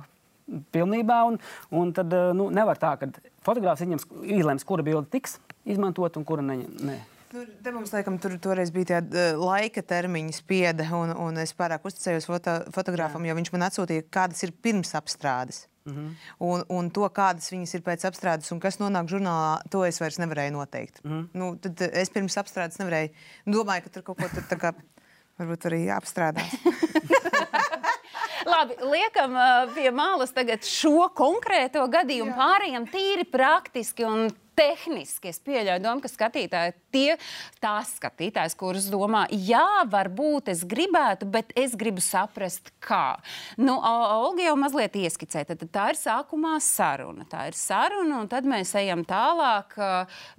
pilnībā, 0.74 1.22
un, 1.26 1.40
un 1.74 1.90
tad 1.94 2.12
nu, 2.38 2.48
nevar 2.54 2.78
tā, 2.78 2.94
ka 3.00 3.10
fotogrāfs 3.46 3.82
izlems, 3.82 4.66
kura 4.66 4.86
bilde 4.86 5.10
tiks 5.10 5.40
izmantot 5.66 6.16
un 6.18 6.26
kura 6.26 6.44
ne. 6.46 6.60
ne. 6.86 7.00
Nu, 7.34 7.42
te 7.62 7.72
mums, 7.74 7.90
laikam, 7.94 8.18
tur 8.22 8.36
toreiz 8.42 8.70
bija 8.74 8.96
tāda 8.96 9.22
uh, 9.32 9.40
laika 9.40 9.82
termiņa 9.82 10.34
spiede, 10.36 10.86
un, 10.94 11.10
un 11.26 11.40
es 11.42 11.52
pārāk 11.58 11.86
uzticējos 11.88 12.28
foto, 12.28 12.58
fotogrāfam, 12.74 13.24
Jā. 13.26 13.32
jo 13.32 13.38
viņš 13.40 13.50
man 13.54 13.66
atsūtīja, 13.66 14.06
kādas 14.14 14.44
ir 14.46 14.54
pirms 14.62 14.94
apstrādes. 14.98 15.64
Mm 15.86 15.92
-hmm. 15.94 16.14
un, 16.42 16.64
un 16.68 16.90
to, 16.90 17.06
kādas 17.14 17.52
viņas 17.52 17.74
ir 17.74 17.82
pēc 17.86 18.04
apstrādes 18.08 18.50
un 18.52 18.58
kas 18.60 18.80
nonāk 18.80 19.06
žurnālā, 19.06 19.60
to 19.70 19.84
es 19.86 20.00
vairs 20.00 20.18
nevarēju 20.18 20.52
noteikt. 20.52 20.98
Mm 21.04 21.12
-hmm. 21.12 21.28
nu, 21.32 21.56
tad 21.56 21.80
es 21.92 22.10
pirms 22.10 22.36
apstrādes 22.36 22.78
nevarēju. 22.78 23.10
Domāju, 23.46 23.82
ka 23.82 23.90
tur 23.90 24.02
kaut 24.02 24.18
ko 24.18 24.28
tur 24.34 24.42
tā 24.50 24.58
kā 24.58 24.72
varbūt 25.38 25.66
arī 25.66 25.86
apstrādās. 25.98 26.50
Labi, 28.52 28.74
liekam 28.82 29.34
uh, 29.34 29.74
pie 29.74 29.90
malas 29.90 30.32
tagad 30.32 30.64
šo 30.64 31.08
konkrēto 31.14 31.86
gadījumu, 31.88 32.30
Jā. 32.30 32.36
pārējiem 32.36 32.86
tīri 32.90 33.24
praktiski 33.30 34.04
un 34.04 34.30
tehniski 34.56 35.30
es 35.30 35.40
pieļauju 35.44 35.82
domu, 35.84 36.02
ka 36.04 36.10
skatītāji 36.10 36.74
tie 36.94 37.16
tās 37.60 37.92
skatītājs, 37.98 38.56
kurus 38.58 38.88
domā, 38.92 39.26
jā, 39.30 39.84
varbūt 39.92 40.50
es 40.52 40.64
gribētu, 40.68 41.28
bet 41.30 41.52
es 41.58 41.76
gribu 41.78 42.02
saprast, 42.04 42.72
kā. 42.82 43.18
Nu, 43.60 43.76
Olga 43.80 44.46
jau 44.46 44.54
mazliet 44.60 44.96
ieskicēja, 44.96 45.52
tad 45.52 45.66
tā 45.74 45.90
ir 45.92 46.00
sākumā 46.00 46.56
saruna. 46.64 47.26
Tā 47.28 47.46
ir 47.50 47.58
saruna, 47.58 48.22
un 48.22 48.30
tad 48.32 48.48
mēs 48.48 48.72
ejam 48.80 49.04
tālāk. 49.08 49.76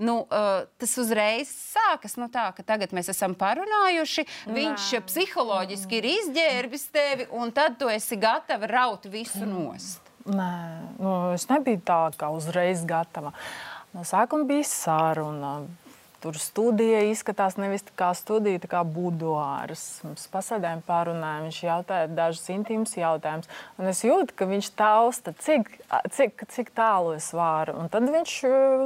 Nu, 0.01 0.19
tas 0.81 0.97
uzreiz 1.01 1.51
sākas 1.51 2.17
no 2.17 2.29
tā, 2.33 2.49
ka 2.57 2.65
tagad 2.65 2.95
mēs 2.97 3.11
esam 3.13 3.37
parunājuši, 3.37 4.25
viņš 4.49 4.89
Nā. 4.97 5.05
psiholoģiski 5.11 6.01
ir 6.01 6.11
izģērbis 6.15 6.89
tevi, 6.93 7.29
un 7.37 7.53
tad 7.55 7.77
tu 7.79 7.89
esi 7.91 8.17
gatava 8.19 8.69
raut 8.71 9.05
visu 9.11 9.45
nost. 9.45 10.03
Nē, 10.27 10.51
nu, 10.99 11.11
es 11.31 11.45
nebiju 11.47 11.79
tā 11.87 12.01
kā 12.19 12.27
uzreiz 12.35 12.81
gatava. 12.87 13.31
No 13.95 14.03
sākuma 14.07 14.47
bija 14.49 14.65
saruna. 14.67 15.59
Tur 16.17 16.33
studija 16.41 17.03
izskatās 17.05 17.59
nevis 17.61 17.83
kā 17.97 18.09
studija, 18.17 18.57
kā 18.65 18.79
buduārs. 18.81 19.83
Mēs 20.01 20.25
pasēdējām, 20.33 20.81
pārunājām, 20.87 21.45
viņš 21.45 21.59
jautāja 21.61 22.07
dažus 22.09 22.49
intīmus 22.49 22.95
jautājumus. 22.97 23.49
Un 23.77 23.91
es 23.91 24.01
jūtu, 24.01 24.33
ka 24.33 24.47
viņš 24.49 24.71
tausta, 24.79 25.35
cik, 25.45 25.69
cik, 26.15 26.41
cik 26.55 26.71
tālu 26.77 27.13
es 27.19 27.29
varu. 27.37 27.75
Un 27.77 27.91
tad 27.93 28.09
viņš 28.09 28.33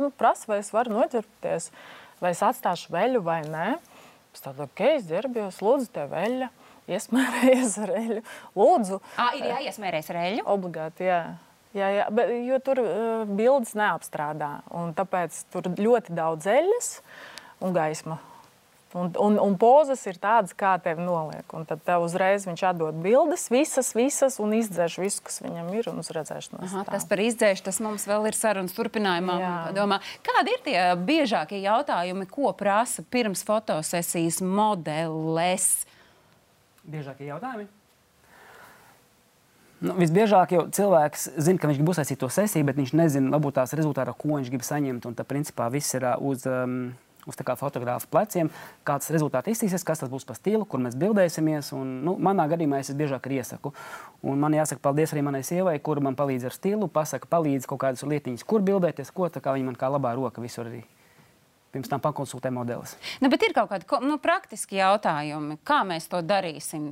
nu, 0.03 0.09
prasa, 0.19 0.49
vai 0.51 0.59
es 0.59 0.73
varu 0.75 0.97
noķerties, 0.97 1.69
vai 2.19 2.33
es 2.35 2.43
atstāšu 2.45 2.91
veļu 2.91 3.23
vai 3.23 3.39
nē. 3.47 3.69
Es 4.35 4.43
tādu, 4.43 4.67
ok, 4.67 4.83
es 4.97 5.07
ģērbjos, 5.07 5.61
lūdzu, 5.63 5.87
te 5.95 6.03
veļa, 6.11 6.51
iesmērējies 6.91 7.79
ar 7.85 7.95
eļu. 7.95 8.25
Lūdzu. 8.59 8.99
À, 9.15 9.31
ir 9.39 9.47
jāiesmērēs 9.53 10.11
ar 10.11 10.21
eļu? 10.25 10.45
Obligāti, 10.51 11.07
jā. 11.07 11.21
Jā, 11.77 11.87
jā, 11.95 12.07
bet, 12.11 12.33
jo 12.43 12.57
tur 12.63 12.81
uh, 12.83 13.21
bildes 13.29 13.71
neapstrādā. 13.79 14.57
Tāpēc 14.97 15.45
tur 15.53 15.71
ļoti 15.79 16.17
daudz 16.17 16.49
eļļas 16.51 16.91
un 17.63 17.77
gaisma. 17.77 18.19
Un, 18.93 19.07
un, 19.23 19.37
un 19.39 19.53
pozas 19.55 20.01
ir 20.09 20.17
tādas, 20.19 20.51
kā 20.57 20.73
tev 20.83 20.99
noliek. 20.99 21.47
Un 21.55 21.63
tad 21.67 21.79
tev 21.87 22.03
uzreiz 22.03 22.43
viņš 22.47 22.63
atdod 22.73 22.97
bildes, 22.99 23.45
visas, 23.53 23.93
visas, 23.95 24.35
un 24.43 24.51
izdzēš 24.57 24.97
visu, 24.99 25.23
kas 25.29 25.39
viņam 25.45 25.69
ir, 25.77 25.87
un 25.93 26.01
uz 26.03 26.11
redzēšanos. 26.11 26.65
Aha, 26.67 26.83
tas 26.89 27.07
par 27.07 27.23
izdzēšanu, 27.23 27.67
tas 27.69 27.79
mums 27.83 28.07
vēl 28.09 28.27
ir 28.27 28.35
sarunas 28.35 28.75
turpinājumā. 28.75 29.37
Domā, 29.77 30.01
kādi 30.27 30.57
ir 30.57 30.65
tie 30.67 30.79
biežākie 31.07 31.61
jautājumi, 31.63 32.27
ko 32.31 32.51
prasa 32.57 33.05
pirms 33.07 33.45
fotosesijas 33.47 34.41
modeles? 34.43 35.71
Biežākie 36.83 37.31
jautājumi? 37.31 37.71
Nu, 39.81 39.95
visbiežāk 39.97 40.51
jau 40.53 40.65
cilvēks 40.69 41.31
zina, 41.41 41.57
ka 41.57 41.69
viņš 41.69 41.79
grib 41.79 41.87
uzsākt 41.89 42.19
to 42.21 42.27
sesiju, 42.29 42.67
bet 42.67 42.77
viņš 42.77 42.91
nezina, 42.99 43.31
varbūt 43.33 43.55
tās 43.57 43.71
rezultātā, 43.73 44.13
ko 44.13 44.35
viņš 44.35 44.51
grib 44.53 44.65
saņemt. 44.67 45.07
Un 45.09 45.17
tad, 45.17 45.25
principā, 45.25 45.71
viss 45.73 45.97
ir 45.97 46.05
uz, 46.21 46.45
um, 46.45 46.93
uz 47.25 47.39
fotografa 47.57 48.05
pleciem, 48.13 48.51
kāds 48.85 49.09
rezultāts 49.09 49.49
izsīsies, 49.49 49.81
kas 49.81 50.03
tas 50.03 50.13
būs 50.13 50.27
par 50.29 50.37
stilu, 50.37 50.69
kur 50.69 50.85
mēs 50.85 50.93
bildēsimies. 51.01 51.73
Un, 51.73 51.97
nu, 52.05 52.15
manā 52.21 52.45
gadījumā 52.53 52.83
es 52.85 52.93
biežāk 52.93 53.25
iesaku. 53.25 53.73
Un 54.21 54.37
man 54.37 54.53
jāsaka 54.53 54.85
paldies 54.85 55.15
arī 55.15 55.25
manai 55.25 55.41
sievai, 55.41 55.79
kur 55.81 55.97
man 55.97 56.13
palīdz 56.13 56.51
ar 56.51 56.53
stilu, 56.53 56.85
pasaka, 56.85 57.25
palīdz 57.33 57.65
kaut 57.65 57.81
kādas 57.81 58.05
lietiņas, 58.05 58.45
kur 58.45 58.61
bildēties, 58.61 59.09
ko 59.09 59.33
tā 59.33 59.41
kā 59.41 59.57
viņa 59.57 59.71
man 59.71 59.81
kā 59.81 59.89
labā 59.89 60.13
roka 60.13 60.45
visur 60.45 60.69
arī 60.69 60.85
pirms 61.71 61.89
tam 61.89 62.01
pakonsultē 62.03 62.51
modelis. 62.53 62.97
Nu, 63.23 63.31
bet 63.31 63.41
ir 63.47 63.55
kaut 63.55 63.71
kādi 63.71 64.05
nu, 64.05 64.17
praktiski 64.21 64.77
jautājumi, 64.77 65.57
kā 65.65 65.81
mēs 65.87 66.09
to 66.11 66.19
darīsim 66.19 66.91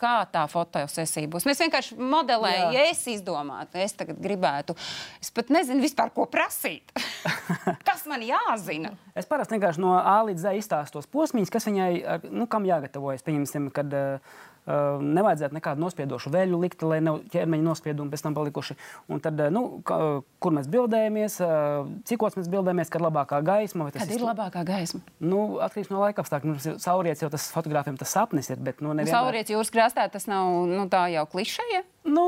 kā 0.00 0.14
tā 0.32 0.44
fotosesija 0.50 1.30
būs. 1.30 1.46
Mēs 1.48 1.62
vienkārši 1.64 1.96
modelējam, 1.98 2.74
ja 2.76 2.84
es 2.90 3.02
izdomātu, 3.10 3.80
es 3.82 3.96
tagad 3.98 4.20
gribētu. 4.22 4.76
Es 5.22 5.32
pat 5.34 5.50
nezinu 5.54 5.82
vispār, 5.84 6.12
ko 6.14 6.28
prasīt. 6.30 6.94
kas 7.88 8.06
man 8.10 8.22
jāzina? 8.26 8.94
Es 9.18 9.28
parasti 9.30 9.56
vienkārši 9.56 9.82
no 9.82 9.96
A 9.98 10.20
līdz 10.28 10.46
Z 10.46 10.54
izstāstos 10.60 11.10
posmīs, 11.10 11.52
kas 11.52 11.66
viņai, 11.68 11.90
nu, 12.30 12.46
kam 12.50 12.68
jāgatavojas. 12.68 13.24
Pieņemsim, 13.26 13.70
kad 13.74 13.96
uh, 13.96 14.38
Uh, 14.68 15.00
nevajadzētu 15.00 15.56
nekādu 15.56 15.80
nospiedošu 15.80 16.30
veļu 16.34 16.58
likt, 16.60 16.82
lai 16.84 16.98
nav 17.02 17.22
ķermeņa 17.32 17.64
nospiedumi 17.64 18.12
pēc 18.12 18.24
tam 18.26 18.36
palikuši. 18.36 18.76
Un 19.10 19.22
tad, 19.24 19.40
nu, 19.54 19.80
ka, 19.88 19.96
kur 20.42 20.54
mēs 20.54 20.68
bildējamies, 20.70 21.38
uh, 21.42 21.88
cikos 22.06 22.36
mēs 22.36 22.50
bildējamies, 22.52 22.92
kad 22.92 23.00
ir 23.00 23.06
labākā 23.08 23.40
gaisma. 23.46 23.88
Kad 23.96 24.12
ir 24.12 24.22
labākā 24.26 24.62
gaisma? 24.68 25.00
Nu, 25.18 25.40
atkarīgs 25.64 25.90
no 25.90 26.04
laika 26.04 26.20
apstākļiem. 26.22 26.58
Nu, 26.60 26.76
sauriets 26.84 27.24
jau 27.24 27.32
tas 27.32 27.48
fotogrāfiem 27.54 27.96
tas 28.00 28.12
sapnis 28.12 28.52
ir. 28.52 28.60
Bet, 28.60 28.84
nu, 28.84 28.92
nevienmēr... 28.92 29.16
Sauriets 29.16 29.56
jūras 29.56 29.72
krastā 29.72 30.06
tas 30.12 30.28
nav 30.30 30.68
nu, 30.68 30.84
tā 30.92 31.06
jau 31.14 31.24
klišeja? 31.32 31.86
Nu, 32.12 32.26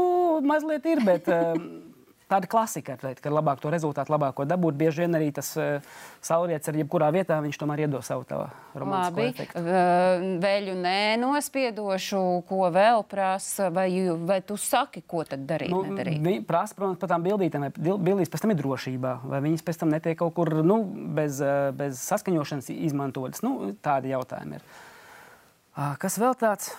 mazliet 0.49 0.89
ir, 0.89 1.05
bet. 1.05 1.29
Uh, 1.29 1.92
tāda 2.33 2.49
klasika, 2.51 2.97
ka 2.97 3.33
labāk 3.33 3.61
to 3.63 3.71
rezultātu, 3.73 4.13
labāko 4.15 4.47
dabūt. 4.49 4.77
Bieži 4.81 5.05
vien 5.05 5.17
arī 5.19 5.29
tas 5.35 5.53
uh, 5.61 5.85
saulriets 6.25 6.71
ar 6.71 6.79
jebkurā 6.81 7.11
vietā 7.15 7.39
viņš 7.45 7.59
tomēr 7.61 7.85
iedos 7.87 8.09
savu 8.09 8.25
romantisko 8.79 9.25
efektu. 9.27 9.65
Vēļu 10.43 10.77
nenospiedošu, 10.81 12.23
ko 12.49 12.69
vēl 12.75 13.05
prasa, 13.09 13.69
vai, 13.75 13.89
vai 14.23 14.41
tu 14.47 14.57
saki, 14.61 15.05
ko 15.09 15.25
tad 15.29 15.45
darīt? 15.49 15.73
Nu, 15.73 15.83
viņi 15.97 16.45
prasa, 16.49 16.77
protams, 16.79 17.01
par 17.03 17.13
tām 17.13 17.27
bildītēm, 17.27 17.67
vai 17.69 17.99
bildīs 18.09 18.33
pēc 18.33 18.47
tam 18.47 18.55
ir 18.55 18.63
drošībā, 18.63 19.17
vai 19.33 19.43
viņas 19.45 19.67
pēc 19.67 19.83
tam 19.83 19.93
netiek 19.93 20.19
kaut 20.23 20.37
kur 20.39 20.55
nu, 20.65 20.83
bez, 21.17 21.43
bez 21.77 22.01
saskaņošanas 22.07 22.73
izmantotas. 22.75 23.45
Nu, 23.45 23.75
tādi 23.85 24.15
jautājumi 24.15 24.59
ir. 24.61 24.73
Kas 26.01 26.19
vēl 26.21 26.37
tāds? 26.39 26.73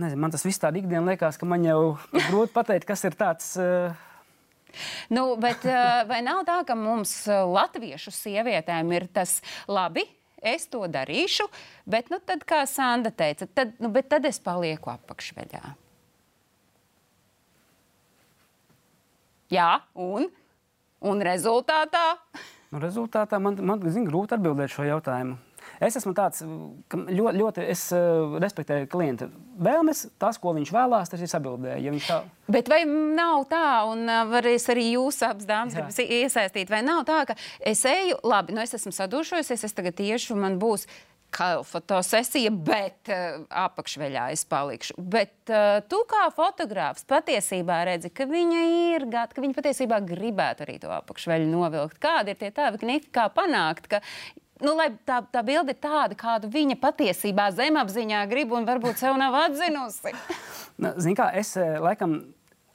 Nezinu, 0.00 0.22
man 0.22 0.32
tas 0.32 0.46
viss 0.46 0.60
tādā 0.60 0.80
ikdienā 0.80 1.12
liekas, 1.12 1.36
ka 1.36 1.46
man 1.48 1.64
jau 1.66 1.80
grūti 2.30 2.54
pateikt, 2.54 2.86
kas 2.88 3.04
ir 3.04 3.16
tāds. 3.20 3.52
Uh, 3.60 4.06
Nu, 5.12 5.34
bet, 5.40 5.66
vai 6.08 6.20
nav 6.26 6.44
tā, 6.48 6.60
ka 6.68 6.76
mums 6.78 7.12
latviešu 7.28 8.12
sievietēm 8.14 8.96
ir 8.96 9.08
tas 9.12 9.38
labi? 9.70 10.06
Es 10.40 10.64
to 10.72 10.86
darīšu, 10.88 11.44
bet, 11.84 12.08
nu, 12.08 12.16
tad, 12.24 12.46
kā 12.48 12.62
Sanda 12.68 13.12
teica, 13.12 13.44
tad, 13.44 13.74
nu, 13.82 13.92
tad 14.00 14.24
es 14.24 14.40
palieku 14.40 14.88
apakšveļā. 14.94 15.74
Jā, 19.52 19.68
un, 19.98 20.30
un 21.04 21.22
rezultātā? 21.26 22.06
Nu, 22.70 22.80
rezultātā 22.80 23.40
man, 23.42 23.58
man 23.66 23.84
zin, 23.90 24.06
grūti 24.06 24.36
atbildēt 24.36 24.72
šo 24.72 24.86
jautājumu. 24.86 25.36
Es 25.80 25.96
esmu 25.96 26.12
tāds, 26.16 26.42
ka 26.92 26.98
ļoti, 27.00 27.38
ļoti 27.40 27.64
es, 27.72 27.86
uh, 27.96 28.36
respektēju 28.42 28.88
klienta 28.92 29.30
vēlmes. 29.64 30.04
Tas, 30.20 30.36
ko 30.40 30.52
viņš 30.56 30.72
vēlās, 30.76 31.08
tas 31.08 31.22
ir 31.24 31.30
sabildē. 31.32 31.78
Ja 31.80 31.94
tā... 32.04 32.18
Bet 32.52 32.68
vai 32.68 32.82
nav 32.84 33.46
tā, 33.48 33.66
un 33.88 34.04
uh, 34.04 34.26
varēs 34.28 34.68
arī 34.72 34.90
jūs 34.92 35.22
dāmas 35.48 35.76
gribas 35.76 36.00
iesaistīt, 36.04 36.72
vai 36.72 36.82
nav 36.84 37.06
tā, 37.08 37.22
ka 37.30 37.38
es 37.64 37.86
eju, 37.88 38.18
labi, 38.28 38.52
nu 38.56 38.60
es 38.60 38.76
esmu 38.76 38.92
sadūšojusies, 38.92 39.64
es 39.64 39.76
tagad 39.76 39.96
tieši 39.96 40.36
man 40.36 40.60
būs 40.60 40.84
fotosesija, 41.30 42.50
bet 42.50 43.08
uh, 43.08 43.46
apakšveļā 43.48 44.26
es 44.34 44.44
palikšu. 44.50 44.98
Bet 44.98 45.48
uh, 45.48 45.78
tu 45.88 46.02
kā 46.10 46.26
fotogrāfs 46.34 47.06
patiesībā 47.08 47.84
redzi, 47.88 48.10
ka 48.12 48.26
viņa 48.28 48.66
ir 48.96 49.08
gata, 49.08 49.32
ka 49.34 49.44
viņa 49.44 49.56
patiesībā 49.56 50.02
gribētu 50.04 50.66
arī 50.66 50.76
to 50.82 50.92
apakšveļu 50.92 51.48
novilkt. 51.48 52.00
Kādi 52.02 52.34
ir 52.34 52.40
tie 52.42 52.50
tādi 52.52 52.82
knifi, 52.82 53.12
kā 53.14 53.30
panākt, 53.32 53.88
ka 53.88 54.04
nu, 54.64 54.74
lai 54.78 54.90
tā, 55.08 55.20
tā 55.32 55.42
bilde 55.46 55.74
ir 55.74 55.80
tāda, 55.82 56.16
kādu 56.18 56.50
viņa 56.52 56.76
patiesībā 56.80 57.50
zemapziņā 57.56 58.24
grib 58.30 58.52
un 58.56 58.68
varbūt 58.68 59.00
sev 59.02 59.18
nav 59.20 59.38
atzinusi. 59.46 60.14
Nu, 60.80 60.94
Ziniet, 60.96 61.18
kā 61.18 61.26
es 61.36 61.56
eh, 61.60 61.74
laikam. 61.82 62.22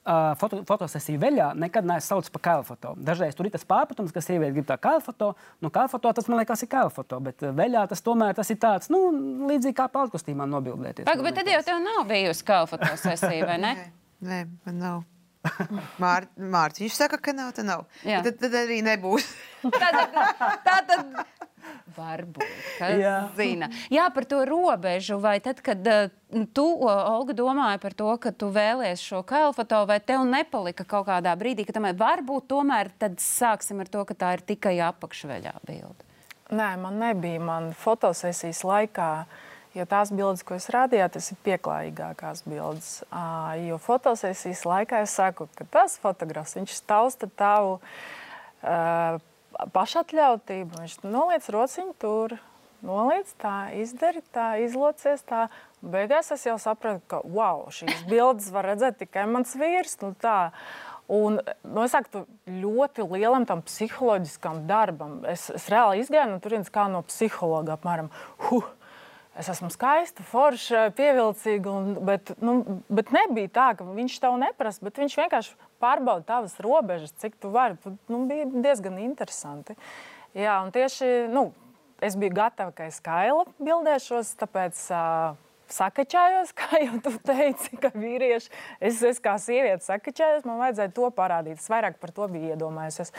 Uh, 0.06 0.36
foto, 0.38 0.60
fotosesiju 0.70 1.18
veļā 1.18 1.48
nekad 1.58 1.88
neesmu 1.90 2.06
saucis 2.06 2.30
par 2.30 2.44
kailfoto. 2.46 2.92
Dažreiz 3.02 3.34
tur 3.34 3.48
ir 3.48 3.54
tas 3.56 3.64
pārpratums, 3.66 4.12
ka 4.14 4.22
sieviete 4.22 4.54
grib 4.54 4.68
tā 4.70 4.76
kailfoto. 4.78 5.32
Nu, 5.66 5.72
kailfoto 5.74 6.12
tas 6.14 6.30
man 6.30 6.38
liekas 6.44 6.62
ir 6.62 6.70
kailfoto, 6.70 7.18
bet 7.26 7.42
veļā 7.42 7.88
tas 7.90 8.06
tomēr 8.06 8.38
tas 8.38 8.54
ir 8.54 8.60
tāds, 8.62 8.92
nu, 8.94 9.02
līdzīgi 9.50 9.74
kā 9.80 9.88
pelnkostīmā 9.90 10.46
nobildēties. 10.52 11.10
Pag, 11.10 11.26
bet 11.26 11.40
tad 11.40 11.50
jau 11.50 11.64
tev 11.66 11.82
nav 11.82 12.06
bijusi 12.12 12.46
kailfotosesija, 12.52 13.50
vai 13.50 13.58
ne? 13.66 13.74
nē, 13.82 13.90
nē, 14.30 14.40
man 14.68 14.82
nav. 14.84 15.04
Mār, 16.02 16.26
Mārtiņš 16.38 16.96
saka, 16.98 17.20
ka 17.22 17.34
nav, 17.36 17.52
tad 17.58 17.68
nav. 17.68 17.86
Tad, 18.04 18.32
tad 18.42 18.56
arī 18.62 18.82
nebūs. 18.86 19.28
tā 19.74 20.78
tad 20.86 21.04
Varbūt, 21.96 22.44
kas 22.80 22.98
Jā. 23.00 23.16
zina. 23.38 23.70
Jā, 23.94 24.08
par 24.14 24.26
to 24.30 24.42
robežu. 24.48 25.20
Vai 25.24 25.38
tad, 25.44 25.62
kad 25.66 25.86
uh, 25.88 26.10
tu, 26.58 26.66
Olga, 26.90 27.36
domāji 27.38 27.82
par 27.84 27.96
to, 27.98 28.10
ka 28.22 28.34
tu 28.36 28.50
vēlies 28.54 29.04
šo 29.06 29.22
kailfoto, 29.28 29.84
vai 29.90 30.00
tev 30.04 30.26
nepalika 30.28 30.88
kaut 30.88 31.08
kādā 31.10 31.36
brīdī, 31.40 31.68
ka 31.68 31.78
tomēr 31.78 31.98
varbūt 32.00 32.50
tomēr 32.52 32.92
tad 33.00 33.20
sāksim 33.24 33.84
ar 33.84 33.92
to, 33.92 34.04
ka 34.10 34.18
tā 34.26 34.36
ir 34.38 34.46
tikai 34.54 34.78
apakšveļā 34.90 35.56
bilde? 35.68 36.10
Nē, 36.54 36.76
man 36.82 37.00
nebija. 37.02 37.42
Man 37.42 37.74
fotosesijas 37.78 38.66
laikā 38.68 39.12
Jo 39.76 39.84
tās 39.84 40.08
bildes, 40.16 40.40
ko 40.48 40.56
es 40.56 40.70
rādīju, 40.72 41.04
tas 41.12 41.26
ir 41.34 41.40
pieklājīgākās 41.44 42.46
bildes. 42.48 42.92
Jo 43.60 43.76
fotosesijas 43.84 44.62
laikā 44.64 45.02
es 45.04 45.16
saku, 45.20 45.50
ka 45.52 45.68
tas 45.68 45.98
fotografs 46.00 46.56
tausta 46.88 47.28
tavu 47.28 47.82
uh, 47.82 49.20
pašatļautību. 49.76 50.82
Viņš 50.82 50.98
noliec 51.06 51.48
rociņu 51.54 51.96
tur, 52.02 52.38
noliec 52.86 53.30
tā, 53.42 53.72
izdari 53.78 54.24
tā, 54.36 54.56
izlocies 54.64 55.26
tā. 55.28 55.48
Beigās 55.86 56.32
es 56.34 56.46
jau 56.48 56.58
sapratu, 56.62 57.04
ka 57.12 57.22
wow, 57.24 57.68
šīs 57.74 58.06
bildes 58.10 58.50
var 58.54 58.72
redzēt 58.72 59.00
tikai 59.04 59.28
mans 59.30 59.54
vīrs. 59.60 60.00
Nu, 60.02 60.14
tā. 60.20 60.52
Un, 61.06 61.38
nu, 61.62 61.84
es 61.84 61.94
saku, 61.94 62.24
ļoti 62.50 63.06
lielam 63.12 63.46
tam 63.46 63.62
psiholoģiskam 63.66 64.64
darbam. 64.70 65.20
Es, 65.30 65.52
es 65.54 65.68
reāli 65.70 66.02
izgāju 66.02 66.32
no 66.32 66.40
turienes 66.42 66.74
kā 66.74 66.88
no 66.90 67.04
psihologa 67.06 67.76
apmēram. 67.78 68.10
Huh, 68.48 68.72
es 69.40 69.50
esmu 69.52 69.70
skaista, 69.74 70.24
forša, 70.26 70.90
pievilcīga. 70.98 71.72
Un, 71.72 71.94
bet, 72.08 72.34
nu, 72.44 72.82
bet 72.88 73.12
nebija 73.16 73.52
tā, 73.56 73.68
ka 73.78 73.88
viņš 73.88 74.18
tev 74.24 74.38
neprasa, 74.42 74.84
viņš 74.86 75.18
vienkārši 75.22 75.56
pārbauda 75.84 76.28
tavas 76.30 76.58
robežas, 76.64 77.16
cik 77.22 77.38
tu 77.42 77.52
vari. 77.54 77.78
Nu, 78.12 78.24
bija 78.30 78.48
diezgan 78.52 79.00
interesanti. 79.04 79.78
Jā, 80.36 80.60
un 80.66 80.72
tieši 80.76 81.30
nu, 81.32 81.50
es 82.04 82.18
biju 82.20 82.36
gatava, 82.36 82.74
ka 82.76 82.90
es 82.92 83.02
kaila 83.04 83.48
bildēšos, 83.60 84.36
tāpēc. 84.42 84.86
Uh, 84.92 85.42
sakačājos, 85.72 86.54
kā 86.60 86.82
jau 86.84 87.00
tu 87.06 87.14
teici, 87.26 87.78
ka 87.82 87.92
vīrieši, 87.96 88.52
es, 88.80 89.02
es 89.06 89.22
kā 89.24 89.36
sieviete 89.42 89.86
sakačājos, 89.86 90.46
man 90.48 90.60
vajadzēja 90.64 90.94
to 90.96 91.12
parādīt. 91.16 91.62
Es 91.62 91.70
vairāk 91.72 92.00
par 92.02 92.14
to 92.16 92.28
biju 92.32 92.54
iedomājies. 92.56 93.14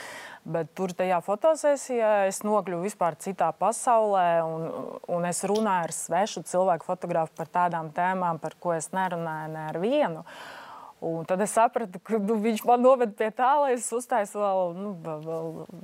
Bet 0.47 0.71
tur 0.79 0.95
tajā 0.97 1.19
fotosesijā 1.27 2.13
es 2.31 2.43
nokļuvu 2.47 2.87
vispār 2.87 3.19
citā 3.23 3.51
pasaulē, 3.57 4.29
un, 4.47 4.69
un 5.17 5.27
es 5.29 5.43
runāju 5.49 5.89
ar 5.89 5.97
svešu 5.97 6.45
cilvēku 6.47 6.87
fotografu 6.87 7.35
par 7.39 7.51
tādām 7.61 7.91
tēmām, 7.97 8.39
par 8.43 8.55
ko 8.61 8.77
es 8.77 8.93
nerunāju 8.95 9.53
ne 9.57 9.67
ar 9.71 9.83
vienu. 9.83 10.23
Uh, 10.23 10.66
Un 11.05 11.27
tad 11.29 11.43
es 11.45 11.53
sapratu, 11.53 12.01
ka 12.01 12.17
nu, 12.17 12.39
viņš 12.41 12.63
man 12.65 12.81
noved 12.81 13.13
pie 13.19 13.29
tā, 13.37 13.51
lai 13.61 13.75
es 13.75 13.85
uztaisu 13.93 14.41
vēl, 14.41 14.71
nu, 14.79 14.93
vēl, 15.05 15.27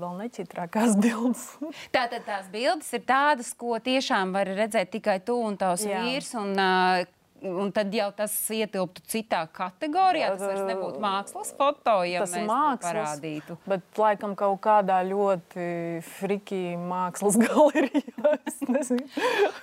vēl, 0.01 0.15
neķitrākās 0.23 0.97
bildes. 0.97 1.43
Tātad 1.97 2.25
tās 2.25 2.49
bildes 2.53 2.89
ir 2.97 3.05
tādas, 3.05 3.53
ko 3.53 3.77
tiešām 3.77 4.33
var 4.33 4.49
redzēt 4.49 4.95
tikai 4.97 5.19
tu 5.21 5.37
un 5.37 5.59
tavs 5.61 5.85
Jā. 5.85 6.01
vīrs. 6.01 6.33
Un, 6.41 6.55
uh, 6.57 7.05
un 7.49 7.73
tad 7.75 7.93
jau 7.95 8.09
tas 8.17 8.33
ietilptu 8.55 9.03
citā 9.11 9.43
kategorijā. 9.55 10.33
Tas 10.35 10.45
vairs 10.45 10.63
nebūtu 10.69 11.03
mākslas 11.03 11.53
foto, 11.59 11.97
ja 12.09 12.23
tas 12.25 12.35
mēs 12.37 12.49
mākslas, 12.49 12.89
parādītu. 12.89 13.57
Bet 13.69 14.01
laikam 14.03 14.35
kaut 14.39 14.61
kādā 14.65 15.01
ļoti 15.09 15.67
friki 16.19 16.63
mākslas 16.81 17.39
galerijā. 17.45 18.35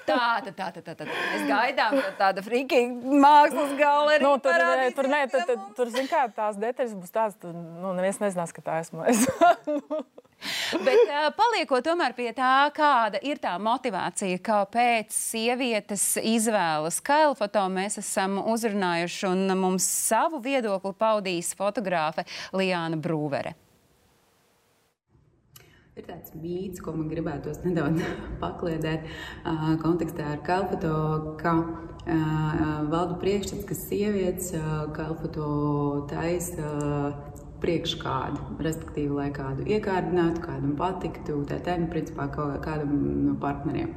tā, 0.08 0.22
tā, 0.46 0.54
tā, 0.54 0.70
tā, 0.76 0.84
tā, 0.84 0.96
tā. 0.96 1.10
Mēs 1.10 1.46
gaidām, 1.50 2.00
ka 2.00 2.16
tāda 2.24 2.46
friki 2.46 2.86
mākslas 3.10 3.76
galerija 3.80 4.28
nu, 4.28 4.36
tur, 4.44 4.58
ne, 4.60 4.90
tur, 4.96 5.12
ne, 5.12 5.26
tur, 5.32 5.46
tur, 5.50 5.68
tur, 5.78 5.94
zin 5.96 6.10
kā, 6.12 6.26
tās 6.36 6.60
detaļas 6.60 6.98
būs 7.00 7.16
tādas, 7.16 7.38
tur 7.42 7.56
nu, 7.56 7.94
neviens 7.98 8.22
nezinās, 8.24 8.56
ka 8.56 8.66
tā 8.66 8.82
esmu 8.84 9.08
es. 9.10 9.24
Bet 10.86 11.02
uh, 11.06 11.30
paliekot 11.36 11.84
tomēr 11.86 12.16
pie 12.18 12.30
tā, 12.36 12.70
kāda 12.76 13.20
ir 13.26 13.42
tā 13.44 13.56
motivācija, 13.62 14.40
kāpēc 14.44 15.14
sievietes 15.14 16.04
izvēlas 16.24 17.02
kailfoto, 17.04 17.66
mēs 17.74 18.00
esam 18.02 18.40
uzrunājuši 18.44 19.26
un 19.32 19.58
mums 19.60 19.88
savu 20.10 20.42
viedokli 20.44 20.94
paudīs 21.00 21.52
fotogrāfe 21.60 22.28
Lijāna 22.56 23.00
Brūvere. 23.00 23.56
Ir 26.00 26.06
tāds 26.08 26.32
mīts, 26.40 26.80
ko 26.80 26.94
man 26.96 27.10
gribētos 27.12 27.60
nedaudz 27.66 28.06
pakliedēt 28.44 29.04
uh, 29.10 29.74
kontekstā 29.82 30.30
ar 30.38 30.44
kalfoto, 30.48 30.94
ka 31.42 31.58
uh, 31.60 32.86
valda 32.88 33.18
priekšstats, 33.20 33.66
ka 33.68 33.76
sievietes 33.76 34.54
uh, 34.56 34.86
kalfoto 34.96 35.50
taisa 36.08 36.70
priekš 37.62 37.96
kādu, 38.02 38.44
respektīvi, 38.64 39.12
lai 39.16 39.30
kādu 39.36 39.66
iekārdinātu, 39.70 40.44
kādam 40.44 40.76
patiktu, 40.80 41.42
tā 41.50 41.78
nu, 41.80 41.90
principā, 41.92 42.30
kādam 42.34 42.94
no 43.28 43.36
partneriem. 43.42 43.96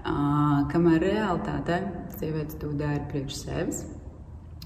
Uh, 0.00 0.64
kamēr 0.72 1.02
realitāte 1.04 1.82
sievietes 2.16 2.56
to 2.60 2.72
dara 2.72 3.02
priekš 3.10 3.42
sevis, 3.42 3.82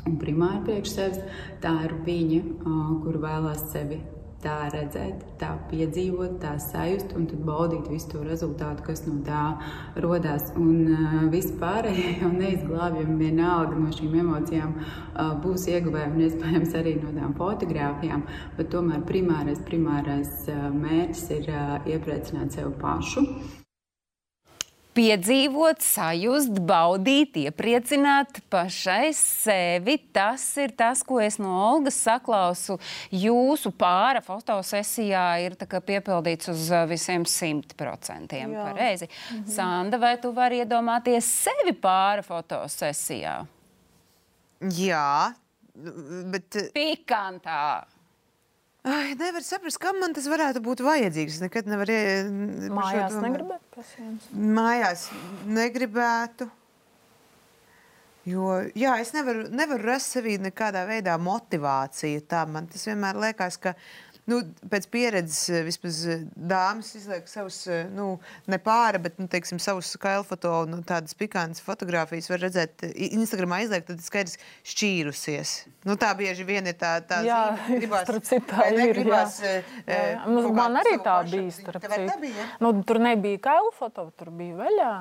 un 0.07 0.19
primāri 0.21 0.63
priekš 0.69 0.93
sevis, 0.95 1.41
tā 1.65 1.75
ir 1.89 1.97
viņa, 2.07 2.43
uh, 2.63 2.93
kur 3.03 3.19
vēlās 3.25 3.67
sevi 3.73 3.99
tā 4.45 4.57
redzēt, 4.73 5.25
tā 5.41 5.51
piedzīvot, 5.71 6.37
tā 6.43 6.55
sajust 6.63 7.15
un 7.17 7.27
tad 7.31 7.43
baudīt 7.47 7.89
visu 7.91 8.13
to 8.13 8.23
rezultātu, 8.27 8.85
kas 8.87 9.05
no 9.09 9.17
tā 9.27 9.43
rodās. 10.05 10.53
Un 10.61 10.93
uh, 10.93 11.19
vispārējie 11.33 12.15
jau 12.23 12.31
neizglābjami 12.35 13.19
vienalga 13.25 13.81
no 13.81 13.91
šīm 13.95 14.15
emocijām 14.23 14.77
uh, 14.79 15.35
būs 15.45 15.67
ieguvējumi 15.73 16.21
un 16.21 16.29
iespējams 16.29 16.79
arī 16.81 16.97
no 17.01 17.13
tām 17.17 17.35
fotogrāfijām, 17.41 18.25
bet 18.59 18.73
tomēr 18.75 19.05
primārais, 19.09 19.61
primārais 19.67 20.33
uh, 20.53 20.71
mērķis 20.75 21.29
ir 21.41 21.53
iepriecināt 21.97 22.57
sevi 22.57 22.75
pašu 22.81 23.29
piedzīvot, 24.95 25.83
sajust, 25.85 26.59
baudīt, 26.67 27.39
iepriecināt 27.45 28.41
pašai 28.53 29.13
sevi. 29.17 29.99
Tas 30.15 30.45
ir 30.63 30.75
tas, 30.79 31.03
ko 31.07 31.21
es 31.23 31.39
no 31.43 31.53
Olgas 31.69 31.99
saklausu. 32.05 32.79
Jūsu 33.15 33.73
pāra 33.79 34.23
fotosesijā 34.25 35.25
ir 35.45 35.59
piepildīts 35.59 36.51
uz 36.53 36.69
visiem 36.91 37.27
simt 37.29 37.75
procentiem. 37.79 38.55
Pareizi. 38.55 39.09
Mhm. 39.09 39.49
Sanda, 39.51 39.99
vai 39.99 40.17
tu 40.23 40.33
vari 40.35 40.63
iedomāties 40.63 41.29
sevi 41.45 41.75
pāra 41.75 42.25
fotosesijā? 42.27 43.41
Jā, 44.73 45.35
bet. 45.75 46.55
Uh, 46.57 46.71
Pikantā. 46.75 47.85
Ai, 48.85 49.15
nevar 49.17 49.41
saprast, 49.41 49.79
kam 49.81 49.97
man 50.03 50.13
tas 50.13 50.27
varētu 50.29 50.61
būt 50.65 50.83
vajadzīgs. 50.85 51.39
Nekad 51.41 51.69
nevaru. 51.71 51.95
Mājās 52.77 53.17
negribētu 53.17 53.71
pasienas. 53.73 54.27
Mājās 54.59 55.07
negribētu. 55.49 56.51
Jo, 58.29 58.59
jā, 58.77 58.95
es 59.01 59.13
nevaru, 59.17 59.47
nevaru 59.53 59.85
rast 59.85 60.15
sevī 60.17 60.37
nekādā 60.41 60.85
veidā 60.89 61.17
motivāciju. 61.21 62.27
Tā 62.29 62.45
man 62.49 62.69
tas 62.73 62.85
vienmēr 62.89 63.21
liekas, 63.25 63.59
ka 63.61 63.75
nu, 64.31 64.41
pēc 64.73 64.87
pieredzes 64.93 65.41
eh, 65.53 65.63
vismaz 65.67 66.01
eh, 66.09 66.25
dāmas 66.35 66.91
izliek 66.97 67.29
savus, 67.29 67.59
eh, 67.69 67.85
nu, 67.93 68.15
ne 68.51 68.59
pāri, 68.63 69.01
bet, 69.05 69.19
nu, 69.21 69.29
teiksim, 69.31 69.61
savus 69.63 69.93
kailfoto 70.01 70.53
un 70.65 70.77
nu, 70.77 70.81
tādas 70.87 71.17
pikantas 71.19 71.63
fotogrāfijas 71.65 72.31
var 72.33 72.43
redzēt 72.47 72.87
Instagramā 72.95 73.63
izliek, 73.65 73.85
tad 73.89 74.01
skaidrs 74.05 74.39
šķīrusies. 74.73 75.55
Nu, 75.85 75.99
tā 76.01 76.15
bieži 76.17 76.47
vien 76.49 76.65
ir 76.71 76.77
tā, 76.81 76.95
tā 77.05 77.21
jā, 77.27 77.41
gribās, 77.69 78.07
starp 78.09 78.25
citā 78.25 78.69
ir, 78.73 78.95
gribās, 78.95 79.37
jā. 79.45 79.59
jā, 79.85 79.99
jā. 80.15 80.23
Nu, 80.33 80.47
man 80.57 80.79
arī 80.81 80.97
tā 81.05 81.19
bija, 81.29 81.51
starp 81.53 81.85
citu. 81.85 82.33
Nu, 82.65 82.73
tur 82.89 83.01
nebija 83.05 83.43
kailfoto, 83.51 84.07
tur 84.17 84.33
bija 84.33 84.57
veļā. 84.63 84.93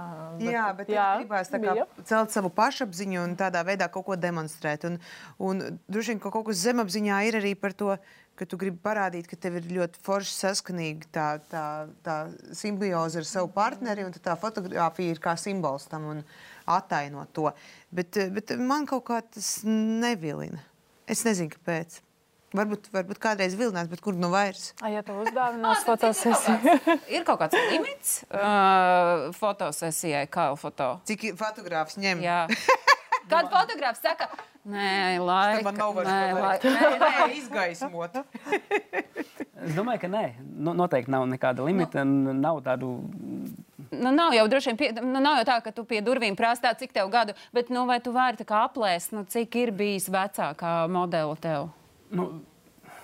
Bet, 0.42 0.50
jā, 0.50 0.66
bet 0.82 0.92
jā, 0.92 1.08
gribās 1.22 1.54
tā 1.54 1.62
kā 1.64 1.78
bija. 1.80 1.88
celt 2.10 2.36
savu 2.36 2.52
pašapziņu 2.58 3.24
un 3.24 3.38
tādā 3.40 3.64
veidā 3.64 3.88
kaut 3.94 4.10
ko 4.10 4.20
demonstrēt. 4.20 4.84
Un, 4.90 5.00
un 5.40 5.64
droši 5.88 6.14
vien, 6.14 6.22
ka 6.24 6.34
kaut 6.34 6.50
kas 6.50 6.60
zemapziņā 6.68 7.22
ir 7.30 7.40
arī 7.40 7.56
par 7.60 7.78
to, 7.80 7.96
ka 8.40 8.48
tu 8.50 8.58
gribi 8.60 8.80
parādīt, 8.82 9.28
ka 9.30 9.38
tev 9.40 9.60
ir 9.60 9.68
ļoti 9.78 10.02
forši 10.06 10.34
saskanīga 10.36 11.10
tā, 11.14 11.28
tā, 11.52 11.66
tā 12.06 12.18
simbioze 12.58 13.22
ar 13.22 13.28
savu 13.30 13.52
partneri, 13.54 14.06
un 14.08 14.16
tā 14.16 14.36
fotografija 14.40 15.14
ir 15.14 15.22
kā 15.24 15.36
simbols 15.40 15.86
tam 15.92 16.10
un 16.16 16.24
attaino 16.70 17.28
to. 17.36 17.52
Bet, 17.94 18.18
bet 18.34 18.56
man 18.58 18.88
kaut 18.90 19.06
kā 19.12 19.22
tas 19.26 19.60
nevilina. 19.68 20.64
Es 21.10 21.26
nezinu, 21.28 21.52
kāpēc. 21.54 22.00
Varbūt, 22.54 22.92
varbūt 22.94 23.18
kādreiz 23.18 23.56
vilinās, 23.58 23.88
bet 23.90 24.02
kur 24.06 24.14
nu 24.14 24.30
vairs? 24.30 24.72
A, 24.78 24.92
ja 24.94 25.02
tu 25.06 25.16
uzdāvinās 25.24 25.82
fotosesiju. 25.88 26.98
ir 27.10 27.26
kaut 27.26 27.42
kāds 27.42 27.58
limits 27.72 28.20
uh, 28.30 29.32
fotosesijai, 29.40 30.28
kā 30.30 30.52
foto? 30.62 30.94
Cik 31.10 31.32
fotogrāfs 31.40 31.98
ņem? 32.02 32.22
Jā. 32.22 32.44
Kad 33.32 33.50
fotogrāfs 33.50 34.04
saka, 34.06 34.30
nē, 34.70 35.20
laika, 35.24 35.64
man 35.68 35.80
nav 35.80 35.98
vairs 35.98 36.66
izgaismot. 37.40 38.22
es 38.54 39.76
domāju, 39.76 40.04
ka 40.06 40.12
nē, 40.12 40.24
no, 40.40 40.76
noteikti 40.78 41.14
nav 41.14 41.28
nekāda 41.32 41.66
limita, 41.66 42.06
nu. 42.08 42.34
nav 42.38 42.62
tādu 42.66 42.96
nu, 43.92 44.12
nav 44.12 44.34
jau 44.34 44.48
droši 44.48 44.72
vien, 44.72 44.80
pie, 44.80 44.90
nu, 45.02 45.20
nav 45.24 45.42
jau 45.42 45.50
tā, 45.52 45.60
ka 45.66 45.74
tu 45.76 45.86
pie 45.88 46.02
durvīm 46.06 46.38
prāstā, 46.40 46.74
cik 46.78 46.96
tev 46.96 47.12
gadu, 47.14 47.36
bet 47.56 47.70
nu, 47.74 47.86
vai 47.90 48.00
tu 48.04 48.14
vari 48.16 48.48
aplēst, 48.64 49.14
nu, 49.16 49.26
cik 49.30 49.60
ir 49.62 49.74
bijis 49.76 50.10
vecākā 50.14 50.74
modela 50.92 51.36
tev? 51.40 51.70
Nu, 52.14 52.30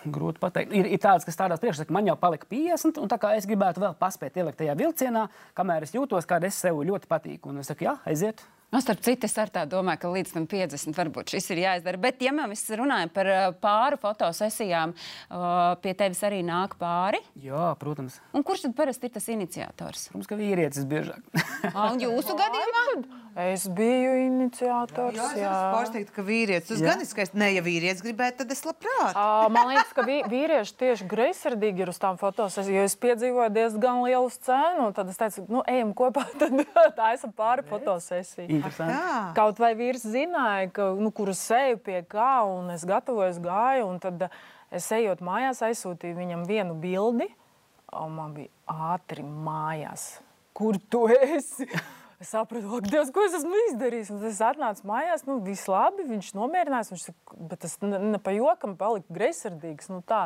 grūti 0.05 0.41
pateikt. 0.41 0.73
Ir, 0.75 0.87
ir 0.95 1.01
tāds, 1.01 1.25
kas 1.27 1.35
strādās 1.35 1.61
priekšā, 1.61 1.87
ka 1.87 1.95
man 1.95 2.07
jau 2.07 2.15
palika 2.19 2.47
50, 2.49 3.01
un 3.01 3.11
es 3.35 3.49
gribētu 3.49 3.83
vēl 3.83 3.97
paspēt 3.99 4.37
ielikt 4.39 4.61
tajā 4.61 4.77
vilcienā, 4.79 5.27
kamēr 5.57 5.87
es 5.87 5.93
jūtos, 5.95 6.27
kā 6.29 6.39
es 6.45 6.55
sev 6.55 6.79
ļoti 6.79 7.09
patīku. 7.09 7.51
Un 7.51 7.59
es 7.63 7.71
saku, 7.71 7.89
jā, 7.89 7.97
aiziet. 8.05 8.43
No, 8.69 8.77
nu, 8.77 8.81
starp 8.85 8.99
citu, 9.01 9.25
es 9.25 9.33
ar 9.41 9.49
tā 9.49 9.63
domāju, 9.65 9.97
ka 10.03 10.09
līdz 10.13 10.33
tam 10.35 10.43
50 10.45 10.93
varbūt 10.93 11.31
šis 11.33 11.47
ir 11.55 11.61
jāizdara. 11.63 11.97
Bet, 11.97 12.19
ja 12.21 12.29
mēs 12.37 12.61
runājam 12.77 13.09
par 13.15 13.29
uh, 13.33 13.39
pāru 13.57 13.97
fotosesijām, 13.97 14.93
uh, 14.93 15.73
pie 15.81 15.95
tevis 15.97 16.21
arī 16.27 16.43
nāk 16.45 16.75
pāri. 16.77 17.17
Jā, 17.41 17.71
protams. 17.81 18.19
Un 18.29 18.45
kurš 18.45 18.67
tad 18.67 18.75
parasti 18.77 19.09
ir 19.09 19.15
tas 19.15 19.25
iniciators? 19.33 20.11
Protams, 20.11 20.29
ka 20.29 20.37
vīrietis 20.37 20.85
biežāk. 20.85 21.25
Un 21.73 21.97
jūsu 22.05 22.37
gadījumā? 22.37 22.85
Es 23.39 23.65
biju 23.71 24.13
iniciators. 24.25 25.15
Jā, 25.15 25.27
es 25.31 25.37
jā. 25.39 25.49
esmu 25.49 25.73
pārsteigta, 25.77 26.13
ka 26.15 26.23
vīrietis. 26.27 26.67
Tas 26.73 26.81
Jā. 26.81 26.87
gan 26.89 27.03
ir 27.03 27.07
skaisti. 27.07 27.37
Nē, 27.39 27.47
ja 27.55 27.61
vīrietis 27.63 28.01
gribētu, 28.03 28.41
tad 28.41 28.51
es 28.51 28.63
labprāt. 28.67 29.13
Ā, 29.15 29.47
Man 29.53 29.69
liekas, 29.69 29.93
ka 29.95 30.03
vī- 30.07 30.25
vīrieši 30.27 30.75
tieši 30.81 31.07
greizsirdīgi 31.09 31.85
ir 31.85 31.91
uz 31.93 32.01
tām 32.01 32.17
fotosesijām. 32.19 32.81
Jo 32.81 32.87
es 32.89 32.97
piedzīvoju 32.99 33.53
diezgan 33.55 34.01
lielu 34.03 34.33
scēnu, 34.33 34.89
tad 34.97 35.13
es 35.13 35.21
teicu, 35.21 35.45
nu, 35.53 35.61
ejam 35.71 35.93
kopā, 35.95 36.25
tad 36.41 36.57
tā 36.97 37.13
esam 37.15 37.31
pāri 37.37 37.63
fotosesijai. 37.69 38.58
Interesanti. 38.59 39.33
Kaut 39.37 39.61
vai 39.61 39.73
vīrs 39.79 40.05
zināja, 40.07 40.69
ka, 40.75 40.89
nu, 40.99 41.11
kur 41.15 41.31
es 41.33 41.43
eju 41.55 41.79
pie 41.85 42.01
kā, 42.09 42.31
un 42.47 42.71
es 42.75 42.85
gatavojos 42.87 43.41
gāju, 43.43 43.89
un 43.89 44.01
tad 44.03 44.27
eh, 44.27 44.41
es 44.79 44.89
ejot 44.95 45.23
mājās 45.25 45.63
aizsūtīju 45.69 46.19
viņam 46.19 46.47
vienu 46.49 46.75
bildi, 46.79 47.29
un 47.99 48.17
man 48.17 48.35
bija 48.37 48.91
ātri 48.93 49.25
mājās. 49.25 50.11
Kur 50.57 50.77
tu 50.91 51.07
esi? 51.09 51.69
Es 52.19 52.33
sapratu, 52.33 52.67
ak, 52.75 52.87
Dievs, 52.91 53.13
ko 53.15 53.23
es 53.23 53.35
esmu 53.37 53.55
izdarījis. 53.69 54.09
Un 54.11 54.17
tad 54.19 54.27
es 54.27 54.41
atnācu 54.43 54.87
mājās, 54.89 55.21
nu, 55.23 55.37
viss 55.39 55.69
labi, 55.71 56.03
viņš 56.03 56.33
nomierinājās. 56.35 56.89
Viņš 56.91 57.05
saka, 57.07 57.37
bet 57.47 57.61
tas 57.63 57.77
ne, 57.79 57.95
ne 58.15 58.19
pa 58.19 58.33
jokam 58.35 58.73
palika 58.79 59.15
greizsirdīgs. 59.15 59.87
Nu, 59.87 60.01
tā. 60.03 60.25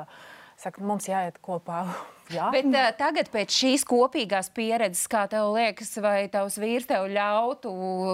Saka, 0.64 0.80
mums 0.86 1.10
jāiet 1.10 1.40
kopā. 1.44 1.84
Jā. 2.34 2.48
Bet 2.54 2.70
uh, 2.70 2.88
tagad, 2.96 3.28
pēc 3.34 3.52
šīs 3.52 3.84
kopīgās 3.88 4.48
pieredzes, 4.56 5.10
kā 5.12 5.26
tev 5.32 5.52
liekas, 5.58 5.92
vai 6.02 6.30
tavs 6.32 6.56
vīrs 6.62 6.88
tev 6.88 7.10
ļautu 7.12 7.74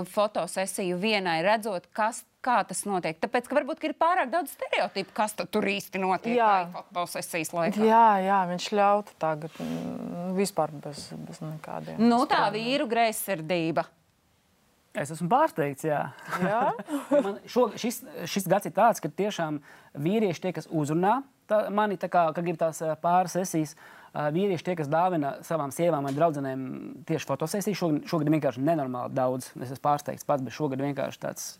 fotosesiju 0.09 0.97
vienai 0.99 1.37
redzot, 1.45 1.85
kas, 1.93 2.23
kā 2.45 2.57
tas 2.65 2.81
notiek? 2.89 3.19
Tāpēc, 3.21 3.45
ka 3.45 3.59
varbūt 3.59 3.83
ka 3.83 3.91
ir 3.91 3.95
pārāk 4.01 4.33
daudz 4.33 4.55
stereotipu, 4.55 5.13
kas 5.13 5.37
tur 5.37 5.69
īsti 5.69 6.01
notiek 6.01 6.39
Jā. 6.39 6.49
fotosesijas 6.73 7.53
laikā. 7.53 7.85
Jā, 7.85 8.07
jā, 8.25 8.41
viņš 8.49 8.67
ļautu 8.81 9.15
tagad 9.21 9.61
mm, 9.61 10.33
vispār 10.39 10.73
bez, 10.81 11.05
bez 11.29 11.43
nekādiem. 11.45 12.01
Nu, 12.01 12.23
tā 12.29 12.47
vīru 12.55 12.89
greizsirdība. 12.89 13.85
Es 14.97 15.11
esmu 15.13 15.29
pārsteigts. 15.29 15.85
Jā. 15.85 16.01
Jā. 16.41 16.61
Man 17.25 17.37
šo, 17.49 17.69
šis, 17.77 18.01
šis 18.29 18.47
gads 18.49 18.69
ir 18.69 18.73
tāds, 18.77 19.01
ka 19.03 19.11
tiešām 19.11 19.59
vīrieši 19.99 20.47
tie, 20.47 20.53
kas 20.55 20.69
uzrunā 20.71 21.19
tā, 21.49 21.63
mani, 21.73 21.97
tā 21.99 22.09
kā, 22.11 22.27
kad 22.35 22.47
ir 22.47 22.57
tās 22.59 22.81
pāris 23.03 23.35
sesijas, 23.37 23.75
vīrieši 24.13 24.65
tie, 24.65 24.75
kas 24.79 24.89
dāvina 24.89 25.35
savām 25.45 25.73
sievām 25.73 26.07
vai 26.07 26.15
draudzenēm 26.15 26.63
tieši 27.09 27.29
fotosesijas. 27.29 27.77
Šogad, 27.77 28.01
šogad 28.09 28.33
vienkārši 28.33 28.65
nenormāli 28.65 29.13
daudz. 29.17 29.51
Es 29.59 29.69
esmu 29.69 29.83
pārsteigts 29.85 30.27
pats, 30.27 30.45
bet 30.45 30.55
šogad 30.55 30.81
vienkārši 30.85 31.21
tāds. 31.21 31.51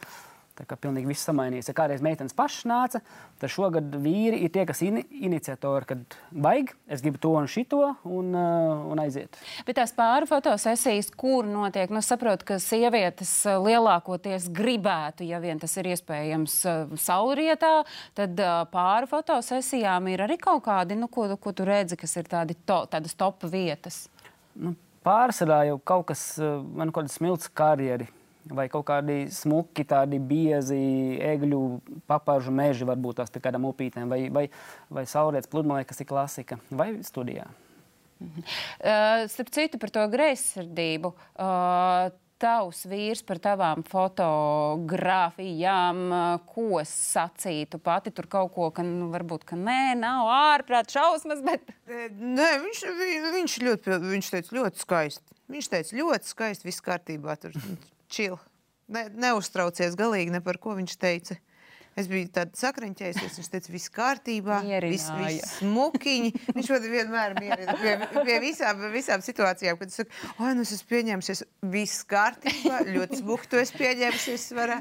Tā 0.60 0.66
kā 0.68 0.76
pilnīgi 0.76 1.08
viss 1.08 1.24
samainījās. 1.24 1.70
Ja 1.72 1.74
kādreiz 1.78 2.02
meitenes 2.04 2.36
pašas 2.36 2.66
nāca, 2.68 3.00
tad 3.40 3.52
šogad 3.54 3.94
vīri 4.04 4.42
ir 4.44 4.52
tie, 4.52 4.66
kas 4.68 4.82
ir 4.84 4.98
iniciatori, 5.08 5.88
kad 5.88 6.18
vajag, 6.36 6.74
es 6.92 7.04
gribu 7.06 7.22
to 7.24 7.32
un 7.40 7.48
šito, 7.48 7.80
un, 8.04 8.34
uh, 8.36 8.82
un 8.92 9.00
aiziet. 9.00 9.40
Bet 9.64 9.80
tās 9.80 9.96
pāri 9.96 10.28
fotosesijas, 10.28 11.14
kur 11.16 11.48
notiek, 11.48 11.94
nu, 11.96 12.04
saprotu, 12.04 12.50
ka 12.52 12.60
sievietes 12.60 13.32
uh, 13.48 13.56
lielākoties 13.64 14.50
gribētu, 14.60 15.24
ja 15.32 15.40
vien 15.40 15.64
tas 15.64 15.78
ir 15.80 15.94
iespējams, 15.94 16.60
uh, 16.68 16.94
saulrietā, 17.08 17.72
tad 18.20 18.44
uh, 18.44 18.60
pāri 18.74 19.08
fotosesijām 19.08 20.12
ir 20.12 20.28
arī 20.28 20.36
kaut 20.44 20.66
kādi, 20.68 21.00
nu, 21.00 21.08
ko, 21.08 21.30
ko 21.40 21.56
tu 21.56 21.72
redzi, 21.72 21.96
kas 22.04 22.20
ir 22.20 22.28
tādi 22.28 22.60
to, 22.68 22.84
tādas 22.92 23.16
top 23.16 23.48
vietas. 23.48 24.10
Nu, 24.60 24.76
pārsvarā 25.08 25.70
jau 25.72 25.80
kaut 25.80 26.10
kas, 26.12 26.34
man 26.76 26.92
kaut 26.92 27.06
kāda 27.06 27.16
smilts 27.16 27.48
karjeri. 27.48 28.12
Vai 28.48 28.70
kaut 28.72 28.86
kādi 28.88 29.28
smuki, 29.36 29.84
tādi 29.86 30.16
biezi, 30.20 30.78
egļu, 31.22 31.60
paparžu 32.08 32.52
meži, 32.56 32.86
varbūt 32.88 33.16
tās 33.20 33.30
pie 33.30 33.40
kādām 33.44 33.66
upītēm, 33.68 34.08
vai, 34.10 34.30
vai, 34.34 34.46
vai 34.90 35.04
saulrietas 35.06 35.50
pludmalē, 35.52 35.84
kas 35.86 36.00
ir 36.02 36.08
klasika, 36.10 36.58
vai 36.72 36.94
studijā. 37.04 37.46
Uh, 38.20 39.28
starp 39.32 39.48
citu, 39.56 39.78
par 39.80 39.90
to 39.96 40.04
greizsirdību. 40.12 41.14
Uh, 41.36 42.10
Tavs 42.40 42.86
vīrs 42.88 43.20
par 43.28 43.36
tavām 43.44 43.82
fotografijām, 43.84 45.98
uh, 46.08 46.40
ko 46.48 46.80
sacītu 46.88 47.76
pati 47.84 48.14
tur 48.16 48.30
kaut 48.32 48.54
ko, 48.56 48.70
ka 48.72 48.80
nu, 48.88 49.10
varbūt 49.12 49.44
ka 49.50 49.58
nē, 49.60 49.92
nav 50.00 50.24
ārprāt 50.32 50.88
šausmas, 50.96 51.42
bet 51.44 51.60
Nē, 51.90 52.48
viņš, 52.64 52.80
vi- 52.96 53.20
viņš, 53.36 53.58
ļoti, 53.68 53.92
viņš 54.08 54.30
teica, 54.38 54.56
ļoti 54.56 54.80
skaisti. 54.86 55.36
Viņš 55.52 55.68
teica, 55.74 55.98
ļoti 56.00 56.26
skaisti, 56.32 56.64
viss 56.70 56.80
kārtībā. 56.86 57.36
Tur 57.42 57.52
čil. 58.12 58.40
Ne, 58.90 59.06
neuztraucies 59.14 59.98
galīgi 59.98 60.34
ne 60.34 60.42
par 60.42 60.58
ko 60.62 60.74
viņš 60.80 60.98
teica. 61.00 61.38
Es 61.98 62.08
biju 62.08 62.30
tāda 62.32 62.56
sakriņķējusies, 62.56 63.38
viņš 63.40 63.48
teica, 63.52 63.72
viss 63.74 63.92
kārtībā, 63.92 64.60
viss 64.86 65.10
vis 65.20 65.56
smukiņi. 65.58 66.30
Viņš 66.56 66.70
man 66.72 66.86
vienmēr 66.94 67.36
mierina 67.40 67.76
pie, 67.82 67.96
pie 68.14 68.38
visām, 68.44 68.86
visām 68.94 69.24
situācijām, 69.26 69.80
kad 69.82 69.92
es 69.92 70.00
saku, 70.00 70.14
oi, 70.38 70.54
nu 70.56 70.64
es 70.64 70.72
esmu 70.78 70.94
pieņēmusies, 70.94 71.44
viss 71.74 72.06
kārtībā, 72.08 72.84
ļoti 72.94 73.20
smuki, 73.20 73.50
tu 73.52 73.60
esi 73.60 73.76
pieņēmusies, 73.82 74.46
varā. 74.56 74.80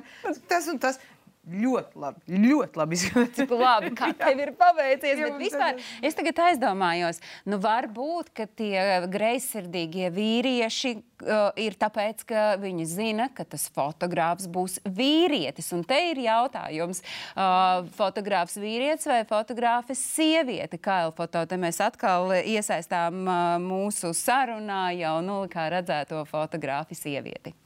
Tas 0.52 0.68
un 0.70 0.78
tas 0.84 1.00
ļoti 1.48 2.00
labi, 2.02 2.38
ļoti 2.48 2.80
labi 2.80 2.96
izskatās. 2.98 3.34
Cik 3.38 3.52
labi, 3.56 3.92
kā 3.96 4.10
tev 4.20 4.42
ir 4.44 4.52
paveicies. 4.58 5.18
Jā, 5.18 5.28
Bet 5.28 5.38
vispār 5.40 5.82
es 6.04 6.16
tagad 6.18 6.40
aizdomājos, 6.48 7.20
nu 7.48 7.58
varbūt, 7.62 8.32
ka 8.36 8.48
tie 8.58 9.06
greizsirdīgie 9.10 10.10
vīrieši 10.14 10.94
uh, 10.98 11.50
ir 11.60 11.76
tāpēc, 11.80 12.24
ka 12.28 12.46
viņi 12.60 12.88
zina, 12.88 13.28
ka 13.34 13.46
tas 13.48 13.68
fotogrāfs 13.74 14.48
būs 14.52 14.78
vīrietis. 14.84 15.70
Un 15.76 15.84
te 15.88 15.98
ir 16.10 16.22
jautājums, 16.24 17.02
uh, 17.34 17.86
fotogrāfs 17.98 18.58
vīrietis 18.60 19.08
vai 19.10 19.22
fotogrāfis 19.28 20.02
sieviete? 20.16 20.80
Kā 20.82 21.00
foto, 21.16 21.44
te 21.48 21.60
mēs 21.60 21.80
atkal 21.84 22.34
iesaistām 22.42 23.24
uh, 23.24 23.38
mūsu 23.62 24.12
sarunā 24.16 24.88
jau, 24.98 25.18
nu, 25.24 25.40
kā 25.52 25.70
redzēto 25.72 26.24
fotogrāfi 26.28 26.98
sievieti. 26.98 27.56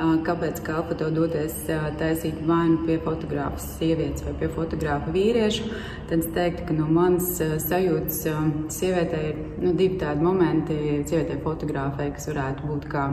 Kāpēc 0.00 0.62
kalpoto 0.64 1.10
doties 1.12 1.54
ā, 1.70 1.90
taisīt 2.00 2.38
vai 2.48 2.62
nu 2.70 2.78
pie 2.86 2.96
fotogrāfa 3.04 3.60
sievietes 3.60 4.24
vai 4.24 4.32
pie 4.40 4.48
fotogrāfa 4.54 5.12
vīriešu, 5.14 5.66
tad 6.08 6.22
es 6.22 6.30
teiktu, 6.34 6.64
ka 6.68 6.76
no 6.78 6.86
manas 6.88 7.34
ā, 7.44 7.58
sajūtas 7.60 8.22
sievietei 8.72 9.22
ir 9.30 9.40
nu, 9.60 9.74
divi 9.76 10.00
tādi 10.00 10.24
momenti, 10.24 10.78
sievietei 11.04 11.38
fotografai, 11.44 12.08
kas 12.16 12.30
varētu 12.32 12.70
būt 12.70 12.88
kā 12.90 13.06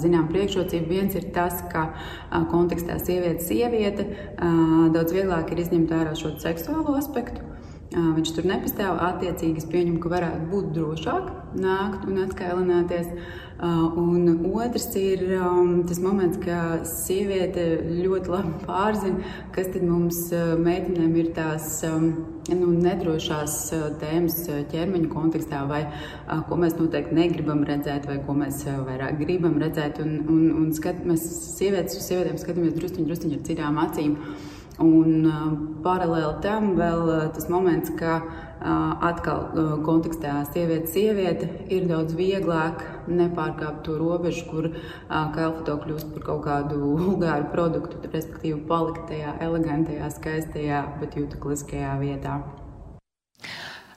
zinām 0.00 0.28
priekšrocība. 0.30 0.90
Viens 0.90 1.18
ir 1.18 1.30
tas, 1.36 1.60
ka 1.72 1.88
kontekstā 2.50 2.98
sieviete 3.02 3.44
sieviete 3.44 4.08
daudz 4.94 5.14
vieglāk 5.14 5.52
ir 5.52 5.66
izņemt 5.66 5.94
ārā 6.00 6.16
šo 6.18 6.36
seksuālo 6.42 6.96
aspektu. 6.98 7.53
Viņš 7.94 8.34
tur 8.34 8.46
nepastāv. 8.50 8.98
Attiecīgi, 9.06 9.62
es 9.62 9.70
pieņemu, 9.70 10.00
ka 10.02 10.10
varētu 10.16 10.46
būt 10.50 10.70
drošāk 10.74 11.32
nākt 11.62 12.06
un 12.08 12.22
atskailināties. 12.24 13.10
Un 13.64 14.26
otrs 14.50 14.88
ir 14.98 15.22
um, 15.38 15.84
tas 15.86 16.00
moments, 16.02 16.40
ka 16.42 16.82
sieviete 16.90 17.62
ļoti 17.86 18.32
labi 18.32 18.54
pārzina, 18.64 19.34
kas 19.54 19.70
tad 19.72 19.84
mums 19.86 20.18
meitenēm 20.34 21.14
ir 21.22 21.30
tās 21.36 21.78
um, 21.86 22.08
nu, 22.50 22.72
nedrošās 22.74 23.54
tēmas 24.02 24.40
ķermeņa 24.72 25.12
kontekstā, 25.12 25.62
vai 25.70 25.84
ko 26.48 26.58
mēs 26.60 26.74
noteikti 26.80 27.14
negribam 27.16 27.62
redzēt, 27.68 28.10
vai 28.10 28.18
ko 28.26 28.34
mēs 28.42 28.64
vairāk 28.66 29.22
gribam 29.22 29.54
redzēt. 29.62 30.02
Un, 30.02 30.18
un, 30.26 30.42
un 30.58 30.74
skat, 30.74 31.04
mēs 31.06 31.24
sievietes 31.54 32.00
uz 32.00 32.10
sievietēm 32.10 32.42
skatāmies 32.42 32.74
druskuļi, 32.74 33.06
druskuļi 33.12 33.38
ar 33.38 33.46
citām 33.52 33.80
acīm. 33.86 34.18
Un 34.82 35.26
uh, 35.28 35.52
paralēli 35.84 36.40
tam 36.42 36.72
vēl 36.74 37.02
uh, 37.06 37.18
tas 37.34 37.46
moments, 37.46 37.92
ka 37.94 38.16
uh, 38.18 38.96
atkal 39.06 39.44
kontekstā 39.86 40.40
sieviete, 40.48 40.90
sieviete 40.90 41.46
ir 41.70 41.86
daudz 41.86 42.16
vieglāk 42.18 42.82
nepārkāpt 43.06 43.84
to 43.86 43.94
robežu, 44.00 44.48
kur 44.50 44.68
kailfoto 45.06 45.76
kļūst 45.84 46.10
par 46.16 46.26
kaut 46.26 46.42
kādu 46.48 46.80
vulgāru 47.04 47.46
produktu, 47.54 48.02
respektīvi 48.08 48.64
palikt 48.66 49.06
tajā 49.12 49.36
elegantajā, 49.46 50.10
skaistajā, 50.16 50.82
bet 50.98 51.14
jūtakliskajā 51.20 51.94
vietā. 52.02 52.40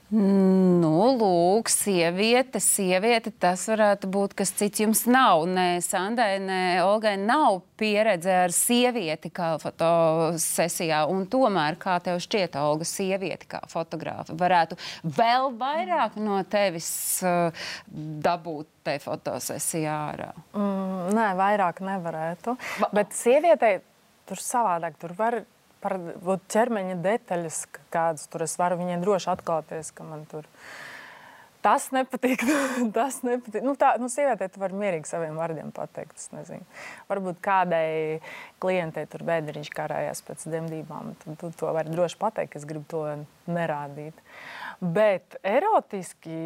Nu, 0.08 1.10
lūk, 1.20 1.68
sieviete, 1.68 2.62
sieviete, 2.64 3.28
tas 3.28 3.66
varētu 3.68 4.08
būt 4.08 4.32
kas 4.38 4.54
cits. 4.56 4.80
Jums 4.80 5.02
nav, 5.04 5.42
ne 5.44 5.82
Sandai, 5.84 6.38
ne 6.40 6.60
Olgai, 6.80 7.18
nav 7.20 7.58
pieredze 7.76 8.32
ar 8.46 8.54
sievieti 8.56 9.28
kā 9.28 9.50
fotosesijā. 9.60 11.02
Un 11.12 11.26
tomēr, 11.28 11.76
kā 11.82 11.98
tev 12.04 12.22
šķiet, 12.24 12.56
Olga, 12.56 12.88
sieviete 12.88 13.50
kā 13.52 13.60
fotogrāfa 13.68 14.32
varētu 14.38 14.78
vēl 15.04 15.52
vairāk 15.60 16.16
no 16.24 16.40
tevis 16.48 16.88
uh, 17.28 17.68
dabūt 17.92 18.70
te 18.88 18.96
fotosesijā 19.04 20.00
ārā? 20.14 20.32
Mm, 20.56 21.12
nē, 21.20 21.28
vairāk 21.36 21.84
nevarētu. 21.84 22.56
Bet 22.96 23.12
sievietei 23.12 23.82
tur 24.24 24.40
savādāk. 24.40 24.96
Tur 25.04 25.12
var 25.20 25.42
par 25.82 25.96
vot, 26.24 26.42
ķermeņa 26.52 26.98
detaļas, 27.04 27.64
kādas 27.94 28.28
tur 28.30 28.46
es 28.46 28.58
varu 28.60 28.80
viņai 28.80 29.00
droši 29.02 29.32
atklāties, 29.34 29.92
ka 29.94 30.06
man 30.06 30.26
tur 30.30 30.48
Tas 31.58 31.88
nepatīk. 31.90 32.44
tas 32.96 33.18
nepatīk. 33.26 33.64
Nu, 33.66 33.74
tā, 33.78 33.90
nu, 33.98 34.06
sievietē 34.12 34.46
tu 34.52 34.60
vari 34.62 34.78
mierīgi 34.78 35.10
saviem 35.10 35.38
vārdiem 35.38 35.72
pateikt. 35.74 36.20
Varbūt 37.10 37.40
kādai 37.42 38.20
klientei 38.62 39.08
tur 39.10 39.24
bēdriņš 39.26 39.72
karājās 39.74 40.22
pēc 40.26 40.46
dzemdībām. 40.46 41.16
Tad 41.24 41.40
tu 41.40 41.50
to 41.58 41.72
vari 41.74 41.90
droši 41.92 42.20
pateikt, 42.20 42.60
es 42.60 42.68
gribu 42.68 42.86
to 42.92 43.02
nerādīt. 43.50 44.22
Bet 44.78 45.40
erotiski, 45.42 46.38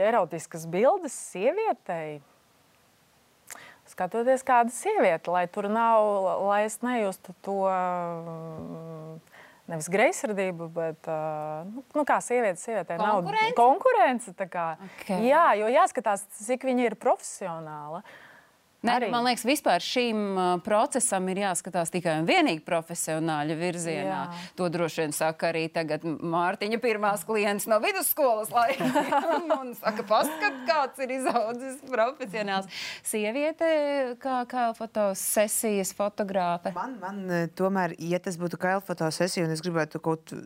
erotiskas 0.00 0.64
bildes 0.72 1.18
sievietei. 1.34 2.22
Skatoties, 3.96 4.42
kāda 4.44 4.68
ir 4.68 4.76
sieviete, 4.76 5.30
lai 5.32 5.46
tur 5.48 5.70
nav, 5.72 6.04
lai 6.44 6.66
es 6.66 6.74
nejustu 6.84 7.32
to 7.40 7.62
mm, 7.64 9.14
nevis 9.72 9.88
greizsirdību, 9.88 10.66
bet 10.74 11.08
uh, 11.08 11.62
nu, 11.70 11.80
nu, 11.96 12.04
kā 12.04 12.18
sieviete, 12.20 12.60
sievietē 12.60 12.98
nav 13.00 13.22
Konkurence? 13.22 13.54
konkurence. 13.56 14.34
tā 14.36 14.48
kā. 14.52 14.66
Ok. 14.84 15.14
Jā, 15.24 15.46
jo 15.62 15.70
jāskatās, 15.72 16.26
cik 16.42 16.68
viņa 16.68 16.90
ir 16.90 16.98
profesionāla. 17.00 18.02
Ne, 18.84 18.92
Arī. 18.92 19.08
man 19.10 19.24
liekas, 19.26 19.44
vispār 19.48 19.82
šim 19.82 20.18
uh, 20.36 20.48
procesam 20.64 21.26
ir 21.32 21.40
jāskatās 21.40 21.90
tikai 21.94 22.18
un 22.20 22.26
vienīgi 22.28 22.62
profesionāļa 22.66 23.56
virzienā. 23.58 24.18
Jā. 24.28 24.42
To 24.58 24.68
droši 24.72 25.02
vien 25.04 25.16
saka 25.16 25.50
arī 25.50 25.64
tagad 25.72 26.04
Mārtiņa 26.04 26.78
pirmās 26.82 27.24
klients 27.26 27.66
no 27.70 27.80
vidusskolas 27.82 28.52
laikiem. 28.54 28.92
un 29.60 29.72
saka, 29.78 30.04
paskat, 30.06 30.60
kāds 30.68 31.02
ir 31.02 31.16
izaudzis 31.16 31.80
profesionāls. 31.88 32.68
Sieviete, 33.06 33.70
kā, 34.22 34.42
kā 34.50 34.68
fotosesijas 34.76 35.94
fotogrāfe. 35.96 36.74
Man, 36.76 36.98
man 37.02 37.24
eh, 37.32 37.48
tomēr, 37.56 37.96
ja 38.12 38.20
tas 38.22 38.38
būtu 38.40 38.60
kailfoto 38.60 39.08
sesija, 39.14 39.48
un 39.48 39.56
es 39.56 39.64
gribētu 39.64 40.02
kaut 40.04 40.36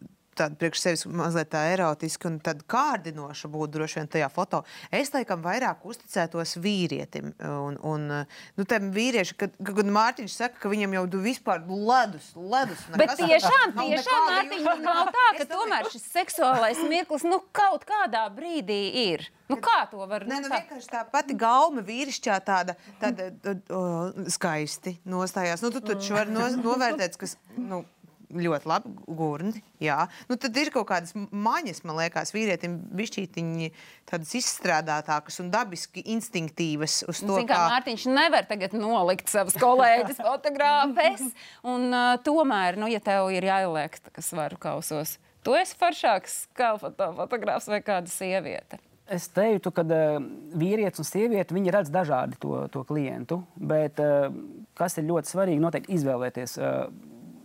tādu 0.40 0.58
priekš 0.60 0.82
sevis 0.82 1.04
mazliet 1.06 1.50
tā 1.52 1.62
erotiski 1.74 2.28
un 2.30 2.38
tad 2.44 2.62
kārdinoša 2.70 3.50
būtu 3.52 3.76
droši 3.76 4.00
vien 4.00 4.10
tajā 4.10 4.30
foto, 4.32 4.62
es 4.94 5.12
laikam 5.14 5.42
vairāk 5.44 5.84
uzticētos 5.88 6.56
vīrietim. 6.64 7.32
Un, 7.40 7.78
un 7.86 8.06
nu, 8.10 8.66
tam 8.68 8.90
vīrieši, 8.94 9.36
kad, 9.40 9.56
kad 9.70 9.90
Mārtiņš 9.90 10.36
saka, 10.42 10.60
ka 10.62 10.72
viņam 10.72 10.96
jau 10.98 11.04
vispār 11.24 11.64
ledus, 11.68 12.30
ledus. 12.36 12.84
Bet 12.96 13.16
tiešām, 13.20 13.74
nav 13.76 13.92
tiešām 13.92 14.24
Mārtiņ, 14.30 14.64
nu, 14.64 14.76
jūta. 14.76 14.86
nav 14.86 15.12
tā, 15.16 15.26
ka 15.40 15.48
tomēr 15.52 15.90
šis 15.92 16.08
seksuālais 16.14 16.82
mirklis 16.90 17.26
nu, 17.28 17.42
kaut 17.56 17.86
kādā 17.88 18.26
brīdī 18.34 18.80
ir. 19.10 19.28
Nu, 19.50 19.58
kā 19.58 19.82
to 19.90 20.04
var 20.06 20.24
Nē, 20.30 20.44
nu, 20.44 20.50
tā- 20.50 20.60
vienkārši 20.60 20.90
tā 20.92 21.00
pati 21.10 21.34
gauma 21.38 21.82
vīrišķā 21.82 22.36
tāda, 22.46 22.76
tāda 23.00 23.30
o, 23.74 23.80
skaisti 24.30 24.94
nostājās. 25.10 25.64
Nu, 25.64 25.72
tu 25.74 25.82
taču 25.82 26.14
vari 26.14 26.30
no, 26.34 26.46
novērtēt, 26.60 27.18
kas 27.18 27.34
nu, 27.58 27.82
ļoti 28.34 28.68
labi 28.70 28.92
gurni. 29.06 29.62
Jā. 29.82 30.04
Nu, 30.28 30.36
tad 30.40 30.56
ir 30.60 30.70
kaut 30.74 30.88
kādas 30.90 31.14
maņas, 31.14 31.82
man 31.88 31.98
liekas, 32.00 32.32
vīrietim 32.34 32.76
bišķītiņi 32.96 33.70
tādas 34.10 34.34
izstrādātākas 34.38 35.40
un 35.42 35.50
dabiski 35.52 36.04
instinktīvas 36.14 37.00
uz 37.10 37.22
to, 37.22 37.38
Zin, 37.40 37.48
kā 37.50 37.60
Mārtiņš 37.74 38.06
nevar 38.10 38.46
tagad 38.50 38.76
nolikt 38.76 39.32
savas 39.32 39.56
kolēģis, 39.60 40.20
fotogrāfes. 40.28 41.26
Un, 41.64 41.88
uh, 41.90 42.14
tomēr, 42.26 42.78
nu, 42.80 42.90
ja 42.90 43.02
tev 43.04 43.30
ir 43.34 43.48
jāieliek 43.50 43.98
tas 44.10 44.30
svaru 44.32 44.60
kausos, 44.60 45.16
tu 45.46 45.56
esi 45.58 45.76
foršāks 45.80 46.44
kā 46.56 46.74
foto, 46.80 47.12
fotogrāfs 47.18 47.68
vai 47.70 47.82
kāda 47.84 48.12
sieviete. 48.12 48.80
Es 49.10 49.26
teiktu, 49.34 49.72
ka 49.74 49.82
uh, 49.82 50.20
vīrietis 50.54 51.02
un 51.02 51.08
sieviete 51.08 51.54
viņi 51.56 51.72
redz 51.74 51.90
dažādi 51.90 52.38
to, 52.42 52.60
to 52.70 52.84
klientu, 52.86 53.40
bet 53.58 53.98
uh, 53.98 54.28
kas 54.78 55.00
ir 55.00 55.08
ļoti 55.08 55.32
svarīgi, 55.32 55.62
noteikti 55.62 55.96
izvēlēties. 55.96 56.54
Uh, 56.60 56.84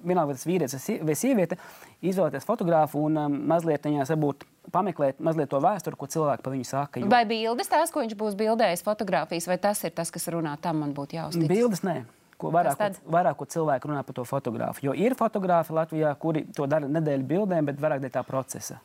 Vienalga, 0.05 0.31
vai 0.31 0.35
tas 0.37 0.45
vīrietis 0.45 0.75
vai 0.77 0.83
sie- 0.85 0.99
vai 1.03 1.15
sieviete, 1.17 1.57
izvēlēties 2.05 2.45
fotografu 2.45 3.01
un 3.07 3.17
um, 3.17 3.37
mazliet 3.49 3.83
viņās 3.89 4.11
varbūt 4.13 4.45
pameklēt 4.71 5.19
mazliet 5.19 5.49
to 5.49 5.59
vēsturi, 5.61 5.97
ko 5.97 6.05
cilvēki 6.07 6.41
par 6.45 6.53
viņu 6.53 6.65
saka. 6.69 6.99
jo 7.01 7.07
Vai 7.11 7.23
bildes 7.25 7.67
tās, 7.71 7.91
ko 7.93 8.01
viņš 8.05 8.15
būs 8.19 8.35
bildējis, 8.39 8.83
fotografijas, 8.85 9.47
vai 9.47 9.57
tas 9.57 9.83
ir 9.83 9.91
tas, 9.91 10.11
kas 10.11 10.27
runā 10.33 10.55
tam, 10.61 10.79
man 10.85 10.93
būtu 10.93 11.17
jāuztic? 11.19 11.47
Bildes 11.49 11.81
nē. 11.85 12.03
Ko 12.37 12.49
vairāk, 12.51 12.75
ko, 12.75 13.11
vairāk 13.15 13.37
ko 13.39 13.45
cilvēki 13.45 13.87
runā 13.87 14.01
par 14.03 14.13
to 14.17 14.23
fotografu. 14.27 14.81
Jo 14.83 14.91
ir 14.93 15.13
fotografi 15.15 15.71
Latvijā, 15.73 16.09
kuri 16.19 16.45
to 16.53 16.65
dara 16.67 16.85
nedēļu 16.87 17.23
bildēm, 17.29 17.65
bet 17.69 17.77
vairāk 17.79 18.01
dēļ 18.03 18.11
tā 18.11 18.23
procesa. 18.27 18.81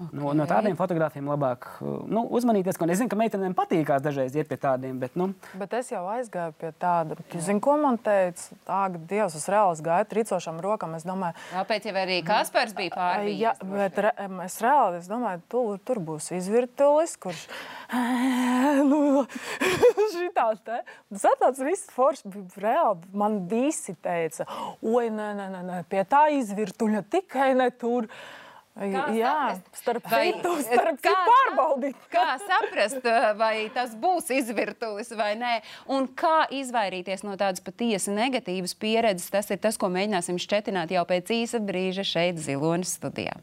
Okay. 0.00 0.16
No, 0.16 0.30
no 0.32 0.46
tādiem 0.48 0.78
fotogrāfiem 0.78 1.26
labāk 1.28 1.66
uh, 1.84 2.00
nu, 2.08 2.24
uzmanīties. 2.32 2.78
Es 2.80 3.00
zinu, 3.02 3.10
ka 3.12 3.18
meitenēm 3.20 3.52
patīkās 3.56 4.00
dažreiz 4.00 4.32
iet 4.38 4.48
pie 4.48 4.56
tādiem, 4.60 4.96
bet 5.02 5.18
nu, 5.20 5.30
Bet 5.60 5.74
es 5.76 5.90
jau 5.92 6.00
aizgāju 6.08 6.54
pie 6.56 6.70
tāda. 6.80 7.18
Tu 7.28 7.40
zini, 7.44 7.60
ko 7.60 7.74
man 7.80 7.98
teica? 8.00 8.56
Ak, 8.64 8.96
Dievs, 9.10 9.36
es 9.36 9.44
reāli 9.50 9.84
gāju 9.84 10.08
tricošām 10.08 10.60
rokām. 10.64 10.94
Es 10.96 11.04
domāju, 11.04 11.36
Tāpēc 11.50 11.90
jau 11.90 11.94
arī 12.00 12.20
Kaspars 12.24 12.72
bija 12.78 12.94
pārvīdis. 12.94 13.42
Jā, 13.42 13.52
bet 13.60 14.00
re, 14.06 14.14
es 14.46 14.58
reāli 14.64 15.00
es 15.02 15.10
domāju, 15.10 15.44
tur, 15.52 15.80
tur 15.84 16.00
būs 16.08 16.30
izvirtulis, 16.38 17.16
kurš 17.20 17.44
nu, 18.90 19.26
šitā 20.16 20.48
te. 20.64 20.82
Tas 21.12 21.40
tāds 21.44 21.64
viss 21.66 21.92
foršs 21.92 22.24
bija 22.30 22.64
reāli. 22.64 23.10
Man 23.12 23.42
visi 23.50 23.96
teica, 24.00 24.48
oi, 24.80 25.10
nē, 25.12 25.32
nē, 25.36 25.50
nē 25.60 25.82
pie 25.90 26.06
tā 26.08 26.28
izvirtuļa 26.40 27.04
tikai 27.12 27.52
ne 27.58 27.68
tur. 27.74 28.08
Jā, 28.78 29.58
starp 29.76 30.06
citu, 30.08 30.54
starp 30.68 31.00
citu 31.02 31.14
pārbaudīt. 31.26 31.98
Kā 32.14 32.38
saprast, 32.40 33.04
vai 33.36 33.68
tas 33.74 33.96
būs 33.98 34.30
izvirtulis 34.38 35.10
vai 35.18 35.32
nē, 35.40 35.54
un 35.90 36.08
kā 36.14 36.46
izvairīties 36.54 37.26
no 37.26 37.36
tādas 37.40 37.64
patiesi 37.64 38.14
negatīvas 38.14 38.76
pieredzes, 38.78 39.30
tas 39.34 39.50
ir 39.50 39.60
tas, 39.62 39.78
ko 39.80 39.90
mēģināsim 39.92 40.40
šķetināt 40.40 40.94
jau 40.94 41.04
pēc 41.08 41.34
īsa 41.42 41.60
brīža 41.62 42.06
šeit, 42.06 42.40
Zilonis 42.40 42.96
studijā. 42.96 43.36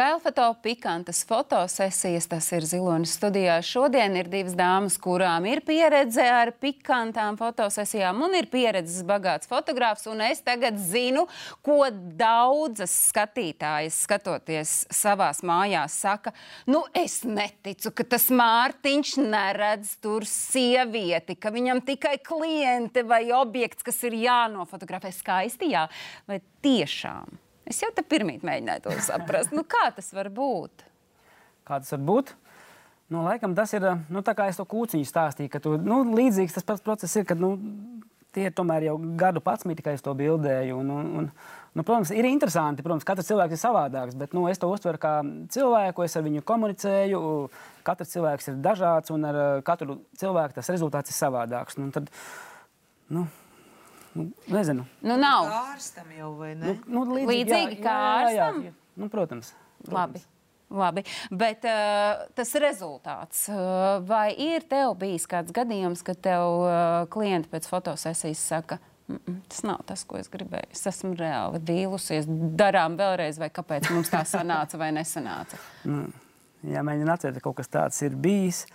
Kailfoto 0.00 0.54
pikantas 0.62 1.26
fotosesijas, 1.28 2.24
tas 2.30 2.46
ir 2.56 2.64
Zilonis 2.64 3.10
studijā. 3.18 3.58
Šodien 3.60 4.14
ir 4.16 4.30
divas 4.32 4.54
dāmas, 4.56 4.94
kurām 4.96 5.44
ir 5.44 5.60
pieredze 5.66 6.24
ar 6.24 6.54
pikantām 6.56 7.36
fotosesijām 7.36 8.22
un 8.24 8.32
ir 8.38 8.48
pieredzes 8.48 9.02
bagāts 9.04 9.50
fotogrāfs. 9.50 10.06
Un 10.08 10.22
es 10.24 10.40
tagad 10.46 10.78
zinu, 10.80 11.26
ko 11.60 11.90
daudzas 12.16 12.94
skatītājas, 13.10 13.98
skatoties 14.06 14.72
savās 15.02 15.42
mājās, 15.44 15.98
saka, 16.06 16.32
nu 16.64 16.80
es 16.96 17.18
neticu, 17.28 17.92
ka 17.92 18.08
tas 18.16 18.30
Mārtiņš 18.32 19.12
neredz 19.20 19.92
tur 20.00 20.24
sievieti, 20.24 21.36
ka 21.36 21.52
viņam 21.52 21.84
tikai 21.92 22.16
kliente 22.24 23.04
vai 23.04 23.26
objekts, 23.36 23.84
kas 23.84 24.00
ir 24.08 24.16
jānofotografē 24.24 25.12
skaisti, 25.12 25.74
jā, 25.76 25.84
vai 26.24 26.40
tiešām. 26.64 27.49
Es 27.70 27.80
jau 27.84 27.90
te 27.94 28.02
pirmīt 28.02 28.42
mēģināju 28.46 28.88
to 28.88 28.96
saprast. 29.06 29.54
Nu, 29.54 29.62
kā 29.62 29.88
tas 29.94 30.10
var 30.16 30.32
būt? 30.34 30.90
kā 31.70 31.78
tas 31.82 31.94
var 31.94 32.04
būt? 32.10 32.34
Nu, 33.10 33.24
laikam 33.26 33.56
tas 33.58 33.72
ir 33.74 33.86
nu, 34.10 34.22
tā, 34.26 34.36
kā 34.38 34.46
es 34.50 34.58
to 34.58 34.66
kūciņu 34.70 35.06
stāstīju. 35.06 35.50
ka 35.50 35.62
Tu, 35.62 35.74
nu, 35.82 36.02
līdzīgs 36.14 36.54
tas 36.56 36.66
pats 36.66 36.84
process 36.84 37.18
ir, 37.18 37.26
kad 37.26 37.40
nu, 37.42 37.56
tie 38.34 38.46
ir 38.46 38.54
tomēr 38.54 38.86
jau 38.86 38.94
gadu 39.18 39.42
pats, 39.42 39.66
tikai 39.66 39.96
es 39.96 40.04
to 40.06 40.14
bildēju. 40.14 40.78
Un, 40.78 40.92
un, 40.94 41.08
un, 41.18 41.26
nu, 41.74 41.82
protams, 41.82 42.12
ir 42.14 42.28
interesanti. 42.28 42.84
Protams, 42.86 43.06
katrs 43.06 43.30
cilvēks 43.32 43.58
ir 43.58 43.62
savādāks, 43.62 44.18
bet 44.18 44.36
nu, 44.36 44.46
es 44.50 44.62
to 44.62 44.70
uztveru 44.70 45.02
kā 45.02 45.16
cilvēku, 45.56 46.06
es 46.06 46.14
ar 46.14 46.26
viņu 46.26 46.46
komunicēju. 46.46 47.24
Katrs 47.86 48.14
cilvēks 48.14 48.52
ir 48.52 48.62
dažāds, 48.62 49.10
un 49.14 49.26
ar 49.26 49.40
uh, 49.42 49.50
katru 49.66 49.98
cilvēku 50.22 50.60
tas 50.60 50.70
rezultāts 50.70 51.10
ir 51.10 51.18
savādāks. 51.18 51.80
Nu, 51.82 51.90
tad, 51.94 52.14
nu, 53.10 53.26
nu, 54.14 54.26
nezinu. 54.50 54.84
Nu, 55.04 55.16
nav. 55.20 55.48
Kārstam 55.50 56.10
jau 56.16 56.34
vai 56.40 56.54
ne? 56.58 56.76
Nu, 56.86 57.04
nu, 57.06 57.22
Līdzīgi 57.30 57.80
kā 57.84 57.96
ārstam? 58.24 58.62
Nu, 58.98 59.08
protams. 59.12 59.54
Labi. 59.90 60.22
Labi. 60.70 61.02
Bet 61.34 61.64
uh, 61.66 62.28
tas 62.34 62.52
rezultāts, 62.62 63.48
uh, 63.50 63.98
vai 64.06 64.30
ir 64.38 64.62
tev 64.70 64.94
bijis 65.00 65.26
kāds 65.30 65.50
gadījums, 65.54 66.04
kad 66.06 66.20
tev 66.22 66.62
uh, 66.62 66.74
klienti 67.10 67.50
pēc 67.50 67.66
fotosesijas 67.66 68.42
saka, 68.52 68.78
"Mm, 69.08 69.18
mm, 69.18 69.40
tas 69.50 69.64
nav 69.66 69.82
tas, 69.86 70.04
ko 70.06 70.20
es 70.20 70.30
gribēju. 70.30 70.70
Es 70.70 70.86
esmu 70.86 71.16
reāli 71.18 71.58
vīlusies. 71.66 72.30
Darām 72.54 72.94
vēlreiz, 73.00 73.40
vai 73.42 73.50
kāpēc 73.50 73.90
mums 73.90 74.12
tā 74.14 74.22
sanāca 74.22 74.78
vai 74.78 74.92
nesanāca. 74.94 75.58
Nu, 75.84 76.06
ja 76.62 76.86
mēģināt 76.86 77.18
atcerēties, 77.18 77.42
ka 77.42 77.48
kaut 77.50 77.56
kas 77.56 77.68
tāds 77.68 78.02
ir 78.06 78.14
bijis, 78.14 78.66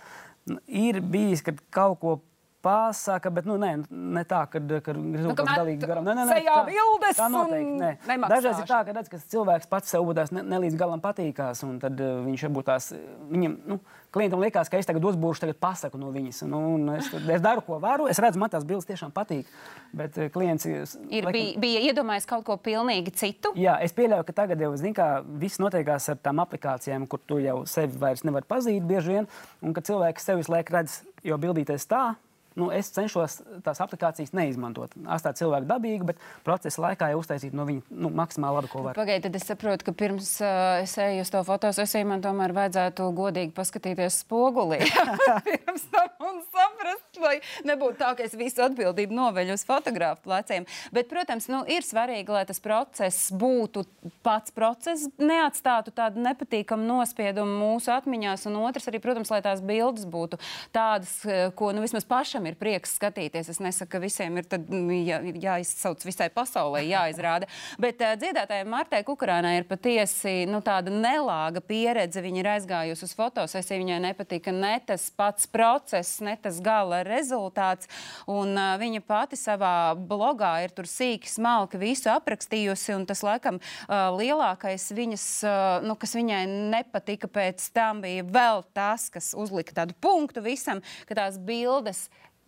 nu, 0.52 0.60
ir 0.68 1.00
bijis, 1.00 1.40
kad 1.42 1.64
kaut 1.70 2.00
ko 2.00 2.20
pasaka, 2.66 3.30
bet 3.30 3.46
nu, 3.46 3.56
ne, 3.62 3.72
ne 3.90 4.22
tā, 4.26 4.42
ka 4.50 4.58
kamēr 4.58 5.60
galīgi 5.60 5.82
tu 5.82 5.90
garam. 5.90 6.06
Nē, 6.06 6.14
nē, 6.18 6.24
nē, 6.26 6.38
tā- 6.46 6.64
bildes 6.66 7.20
tā 7.20 7.28
noteikti. 7.30 7.76
Nē. 7.82 7.90
Dažreiz 8.26 8.62
ir 8.62 8.70
tā, 8.70 8.80
ka 8.86 8.96
redz, 8.96 9.10
ka 9.12 9.20
cilvēks 9.34 9.70
pats 9.70 9.94
sev 9.94 10.06
būtās 10.08 10.32
ne, 10.34 10.42
ne 10.42 10.60
līdz 10.64 10.78
galam 10.80 11.02
patīkās, 11.04 11.62
un 11.66 11.78
tad 11.82 12.00
uh, 12.02 12.18
viņš 12.26 12.46
varbūt 12.48 12.68
tās, 12.70 12.90
viņam, 13.30 13.54
nu, 13.70 13.78
klientam 14.14 14.42
liekas, 14.42 14.70
ka 14.72 14.80
es 14.80 14.88
tagad 14.88 15.06
uzbūšu 15.12 15.44
tagad 15.44 15.60
pasaku 15.62 16.00
no 16.00 16.10
viņas. 16.14 16.42
Nu, 16.50 16.62
es, 16.96 17.10
es 17.14 17.44
daru, 17.44 17.62
ko 17.66 17.78
varu, 17.82 18.08
es 18.10 18.20
redzu, 18.22 18.40
man 18.42 18.50
tās 18.52 18.66
bildes 18.66 18.88
tiešām 18.90 19.14
patīk, 19.14 19.48
bet 19.96 20.18
uh, 20.18 20.30
klients 20.34 20.66
Ir, 20.66 21.28
bija, 21.30 21.54
bija 21.62 21.84
iedomājies 21.90 22.26
kaut 22.26 22.42
ko 22.48 22.56
pilnīgi 22.58 23.14
citu. 23.14 23.52
Jā, 23.58 23.76
es 23.84 23.94
pieļauju, 23.94 24.26
ka 24.26 24.34
tagad 24.42 24.62
jau 24.64 24.72
zin, 24.80 24.96
viss 25.38 25.62
notiekās 25.62 26.10
ar 26.10 26.18
tām 26.22 26.42
aplikācijām, 26.42 27.06
kur 27.10 27.22
tu 27.22 27.38
jau 27.42 27.60
sevi 27.70 27.98
vairs 28.00 28.24
nevari 28.26 28.48
pazīt 28.48 28.86
bieži 28.86 29.14
vien. 29.14 29.28
Un 29.62 29.76
ka 29.76 29.84
cilvēks 29.86 30.26
sevi 30.26 30.42
visu 30.42 30.54
laiku 30.54 30.74
redz, 30.74 31.00
jo 31.26 31.38
bildīties 31.40 31.86
tā, 31.90 32.16
nu, 32.56 32.70
es 32.74 32.90
cenšos 32.94 33.40
tās 33.64 33.80
aplikācijas 33.84 34.32
neizmantot. 34.36 34.94
Atstāt 35.04 35.40
cilvēku 35.40 35.68
dabīgu, 35.68 36.08
bet 36.10 36.22
procesa 36.46 36.82
laikā 36.86 37.10
jau 37.12 37.20
uztaisīt 37.20 37.56
no 37.56 37.66
viņa 37.68 37.84
nu, 37.90 38.10
maksimāli 38.16 38.60
labu, 38.60 38.70
ko 38.72 38.84
var. 38.86 38.98
Pagaidiet, 38.98 39.28
tad 39.28 39.38
es 39.38 39.46
saprotu, 39.48 39.86
ka 39.86 39.94
pirms 39.96 40.32
uh, 40.40 40.80
es 40.82 40.96
eju 41.02 41.24
uz 41.24 41.32
to 41.32 41.42
fotosesiju, 41.46 42.08
man 42.08 42.24
tomēr 42.24 42.54
vajadzētu 42.56 43.10
godīgi 43.16 43.54
paskatīties 43.56 44.22
spogulī. 44.24 44.80
pirms 45.48 45.86
tam 45.92 46.26
un 46.26 46.40
saprast, 46.48 47.20
lai 47.20 47.36
nebūtu 47.68 48.00
tā, 48.00 48.12
ka 48.16 48.24
es 48.26 48.36
visu 48.38 48.64
atbildību 48.64 49.14
noveļu 49.16 49.56
uz 49.56 49.64
fotografu 49.66 50.24
pleciem. 50.26 50.66
Bet, 50.94 51.10
protams, 51.10 51.48
nu, 51.52 51.62
ir 51.70 51.84
svarīgi, 51.86 52.32
lai 52.32 52.44
tas 52.48 52.62
process 52.62 53.30
būtu 53.36 53.84
pats 54.26 54.54
process, 54.56 55.08
neatstātu 55.20 55.92
tādu 55.96 56.22
nepatīkamu 56.24 56.86
nospiedumu 56.88 57.56
mūsu 57.60 57.92
atmiņās, 57.94 58.46
un 58.50 58.58
otrs 58.64 58.88
arī, 58.90 59.00
protams, 59.04 59.32
lai 59.32 59.42
tās 59.44 59.62
bildes 59.64 60.06
būtu 60.08 60.40
tādas, 60.74 61.18
eh, 61.28 61.50
ko 61.56 61.72
nu, 61.76 61.84
vismaz 61.84 62.06
pašam 62.08 62.45
ir 62.48 62.56
prieks 62.58 62.96
skatīties. 62.98 63.50
Es 63.52 63.60
nesaku, 63.62 63.96
ka 63.96 64.00
visiem 64.02 64.36
ir 64.40 64.46
tad, 64.48 64.68
nu, 64.72 64.94
jā, 64.94 65.20
jāizsauc 65.42 66.02
visai 66.06 66.28
pasaulē, 66.34 66.82
jāizrāda. 66.86 67.48
Bet 67.82 68.02
uh, 68.04 68.14
dziedātājai 68.20 68.66
Martai 68.68 69.02
Kukurānai 69.06 69.56
ir 69.60 69.68
patiesi 69.68 70.44
nu, 70.50 70.62
tāda 70.64 70.92
nelāga 70.92 71.62
pieredze. 71.64 72.22
Viņa 72.24 72.42
ir 72.42 72.50
aizgājusi 72.56 73.06
uz 73.06 73.14
fotosesiju, 73.18 73.82
viņai 73.84 74.00
nepatika 74.08 74.54
ne 74.54 74.74
tas 74.86 75.08
pats 75.16 75.48
process, 75.50 76.20
ne 76.24 76.36
tas 76.40 76.60
gala 76.64 77.02
rezultāts. 77.06 77.90
Un, 78.30 78.54
uh, 78.54 78.74
viņa 78.80 79.02
pati 79.06 79.38
savā 79.40 79.94
blogā 79.96 80.54
ir 80.64 80.74
tur 80.76 80.88
sīki, 80.90 81.30
smalki 81.30 81.80
visu 81.80 82.10
aprakstījusi. 82.12 82.98
Tas, 83.06 83.22
laikam, 83.26 83.58
uh, 83.60 84.08
lielākais 84.16 84.88
viņas, 84.96 85.26
uh, 85.46 85.86
nu, 85.86 85.96
kas 86.00 86.16
viņai 86.16 86.44
nepatika 86.72 87.30
pēc 87.30 87.70
tam, 87.76 88.02
bija 88.04 88.24
vēl 88.24 88.64
tas, 88.76 89.08
kas 89.12 89.32
uzlika 89.36 89.76
tādu 89.82 89.96
punktu 90.00 90.44
visam, 90.44 90.82
ka 91.08 91.18
tās 91.18 91.40
bildes 91.42 92.06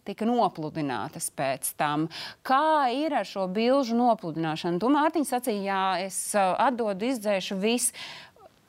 tika 0.09 0.29
nopludinātas 0.29 1.31
pēc 1.37 1.73
tam. 1.79 2.09
Kā 2.47 2.89
ir 2.95 3.17
ar 3.21 3.29
šo 3.29 3.47
bilžu 3.53 3.99
nopludināšanu? 3.99 4.81
Tu, 4.83 4.93
Mārtiņ, 4.95 5.29
sacīja, 5.29 5.63
jā, 5.69 6.09
es 6.09 6.19
uh, 6.37 6.55
atdodu, 6.69 7.13
izdzēšu 7.13 7.61
visu. 7.63 8.09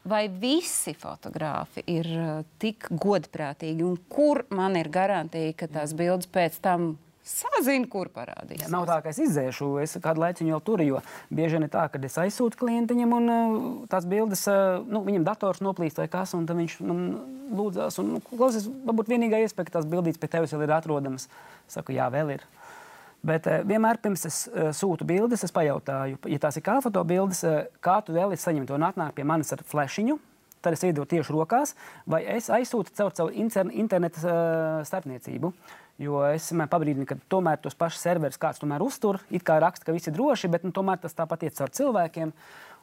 Vai 0.09 0.23
visi 0.31 0.93
fotografi 0.97 1.83
ir 1.91 2.07
uh, 2.15 2.29
tik 2.61 2.87
godprātīgi, 2.89 3.83
un 3.85 3.97
kur 4.09 4.45
man 4.55 4.79
ir 4.79 4.87
garantija, 4.89 5.53
ka 5.59 5.67
tās 5.69 5.93
bildes 5.93 6.31
pēc 6.31 6.55
tam 6.63 6.93
sazinu, 7.29 7.87
kur 7.91 8.09
parādīs. 8.13 8.63
Ja, 8.63 8.69
nav 8.73 8.87
tā, 8.89 8.99
ka 9.03 9.11
es 9.13 9.19
izdzēšu, 9.21 9.69
es 9.83 9.95
kādu 10.03 10.23
laiku 10.23 10.47
jau 10.47 10.59
turu, 10.65 10.85
jo 10.87 11.01
bieži 11.29 11.57
vien 11.57 11.67
ir 11.67 11.71
tā, 11.73 11.85
ka 11.91 12.01
es 12.05 12.17
aizsūtu 12.21 12.59
klientiņam, 12.59 13.15
un 13.15 13.33
uh, 13.33 13.57
tās 13.91 14.07
bildes, 14.09 14.45
uh, 14.51 14.79
nu, 14.89 15.03
viņam 15.05 15.27
dators 15.27 15.61
noplīst 15.65 16.01
vai 16.01 16.07
kas, 16.11 16.33
un 16.37 16.47
viņš 16.49 16.79
man 16.85 17.03
lūdzās, 17.55 17.99
un, 18.01 18.15
nu, 18.15 18.23
klausies, 18.31 18.69
varbūt 18.87 19.11
vienīgā 19.13 19.43
iespēja, 19.45 19.69
ka 19.69 19.77
tās 19.79 19.89
bildītes 19.89 20.21
pie 20.21 20.31
tevis 20.31 20.55
vēl 20.55 20.65
ir 20.67 20.75
atrodamas. 20.77 21.29
Saku, 21.69 21.93
jā, 21.97 22.09
vēl 22.13 22.35
ir. 22.37 22.47
Bet 23.25 23.49
uh, 23.51 23.61
vienmēr 23.67 23.99
pirms 24.03 24.25
es 24.29 24.39
uh, 24.47 24.71
sūtu 24.75 25.07
bildes, 25.07 25.43
es 25.45 25.53
pajautāju, 25.55 26.21
ja 26.31 26.41
tās 26.41 26.59
ir 26.59 26.65
kā 26.65 26.79
fotobildes, 26.83 27.43
uh, 27.47 27.61
kā 27.83 27.99
tu 28.05 28.15
vēlies 28.15 28.47
saņemt 28.47 28.71
to 28.71 28.79
un 28.79 28.87
atnāk 28.89 29.17
pie 29.17 29.27
manis 29.27 29.53
ar 29.55 29.63
flashiņu. 29.67 30.17
Tad 30.59 30.75
es 30.75 30.81
iedodu 30.83 31.07
tieši 31.07 31.31
rokās, 31.31 31.71
vai 32.03 32.19
es 32.27 32.49
aizsūtu 32.51 32.91
caur 32.97 33.13
savu 33.15 33.31
internetu 33.31 34.25
uh, 34.25 34.81
starpniecību. 34.87 35.53
Jo 35.99 36.21
es 36.29 36.45
vienmēr 36.47 36.69
pabrīdinu, 36.71 37.05
ka 37.07 37.17
tomēr 37.31 37.59
tos 37.59 37.75
pašus 37.75 38.05
serverus 38.05 38.39
kāds 38.39 38.61
tomēr 38.61 38.83
uztur. 38.85 39.19
It 39.35 39.43
kā 39.47 39.57
raksta, 39.59 39.89
ka 39.89 39.95
viss 39.95 40.07
ir 40.07 40.15
droši, 40.15 40.47
bet 40.51 40.63
nu, 40.63 40.71
tomēr 40.75 41.01
tas 41.03 41.17
tāpat 41.17 41.43
iet 41.43 41.57
caur 41.57 41.73
cilvēkiem. 41.75 42.31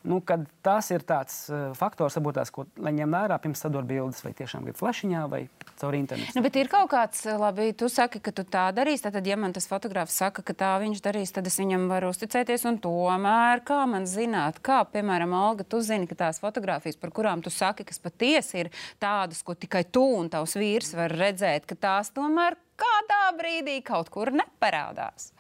Nu, 0.07 0.21
tas 0.63 0.91
ir 0.95 1.03
tāds 1.07 1.47
uh, 1.51 1.73
faktors, 1.75 2.15
varbūt 2.19 2.37
tās, 2.39 2.51
ko 2.55 2.67
ņem 2.79 3.15
vērā 3.17 3.39
pirms 3.43 3.63
sadot 3.65 3.87
bildes, 3.89 4.21
vai 4.23 4.31
tiešām 4.39 4.67
grib 4.67 4.77
flashiņā 4.79 5.23
vai 5.33 5.41
caur 5.81 5.97
internetu. 5.99 6.35
Nu, 6.37 6.43
bet 6.45 6.59
ir 6.61 6.71
kaut 6.71 6.91
kāds, 6.93 7.25
labi, 7.27 7.73
tu 7.79 7.89
saki, 7.91 8.21
ka 8.23 8.33
tu 8.37 8.45
tā 8.47 8.69
darīsi. 8.77 9.05
Tad, 9.07 9.19
ja 9.27 9.39
man 9.41 9.55
tas 9.57 9.67
fotogrāfs 9.71 10.15
saka, 10.21 10.45
ka 10.47 10.55
tā 10.57 10.73
viņš 10.83 11.03
darīs, 11.05 11.35
tad 11.35 11.49
es 11.51 11.59
viņam 11.59 11.89
varu 11.91 12.13
uzticēties. 12.15 12.67
Un 12.71 12.79
tomēr, 12.85 13.65
kā 13.67 13.81
man 13.91 14.07
zināt, 14.11 14.61
kā, 14.65 14.83
piemēram, 14.93 15.35
Olga, 15.37 15.67
tu 15.67 15.81
zini, 15.85 16.09
ka 16.11 16.19
tās 16.27 16.39
fotogrāfijas, 16.43 17.01
par 17.01 17.15
kurām 17.17 17.43
tu 17.43 17.51
saki, 17.51 17.87
kas 17.89 17.99
patiesi 18.03 18.63
ir 18.65 18.71
tādas, 19.03 19.43
ko 19.47 19.57
tikai 19.59 19.85
tu 19.91 20.05
un 20.21 20.31
tavs 20.33 20.55
vīrs 20.61 20.95
var 20.99 21.15
redzēt, 21.15 21.67
ka 21.67 21.79
tās 21.89 22.13
tomēr 22.15 22.59
kādā 22.79 23.25
brīdī 23.39 23.81
kaut 23.85 24.13
kur 24.13 24.31
neparādās. 24.35 25.33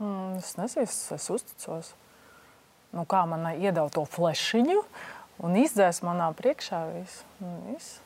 Mm, 0.00 0.38
es 0.40 0.54
nezinu, 0.56 0.86
es, 0.88 1.00
es 1.16 1.26
uzticos. 1.32 1.94
Nu, 2.90 3.06
kā 3.06 3.22
man 3.28 3.46
iedod 3.54 3.92
to 3.94 4.04
flešiņu 4.08 4.80
un 5.46 5.58
izdzēs 5.60 6.02
manā 6.06 6.30
priekšā 6.36 6.80
visu. 6.94 7.26
Nu, 7.42 7.52
visu. 7.70 8.00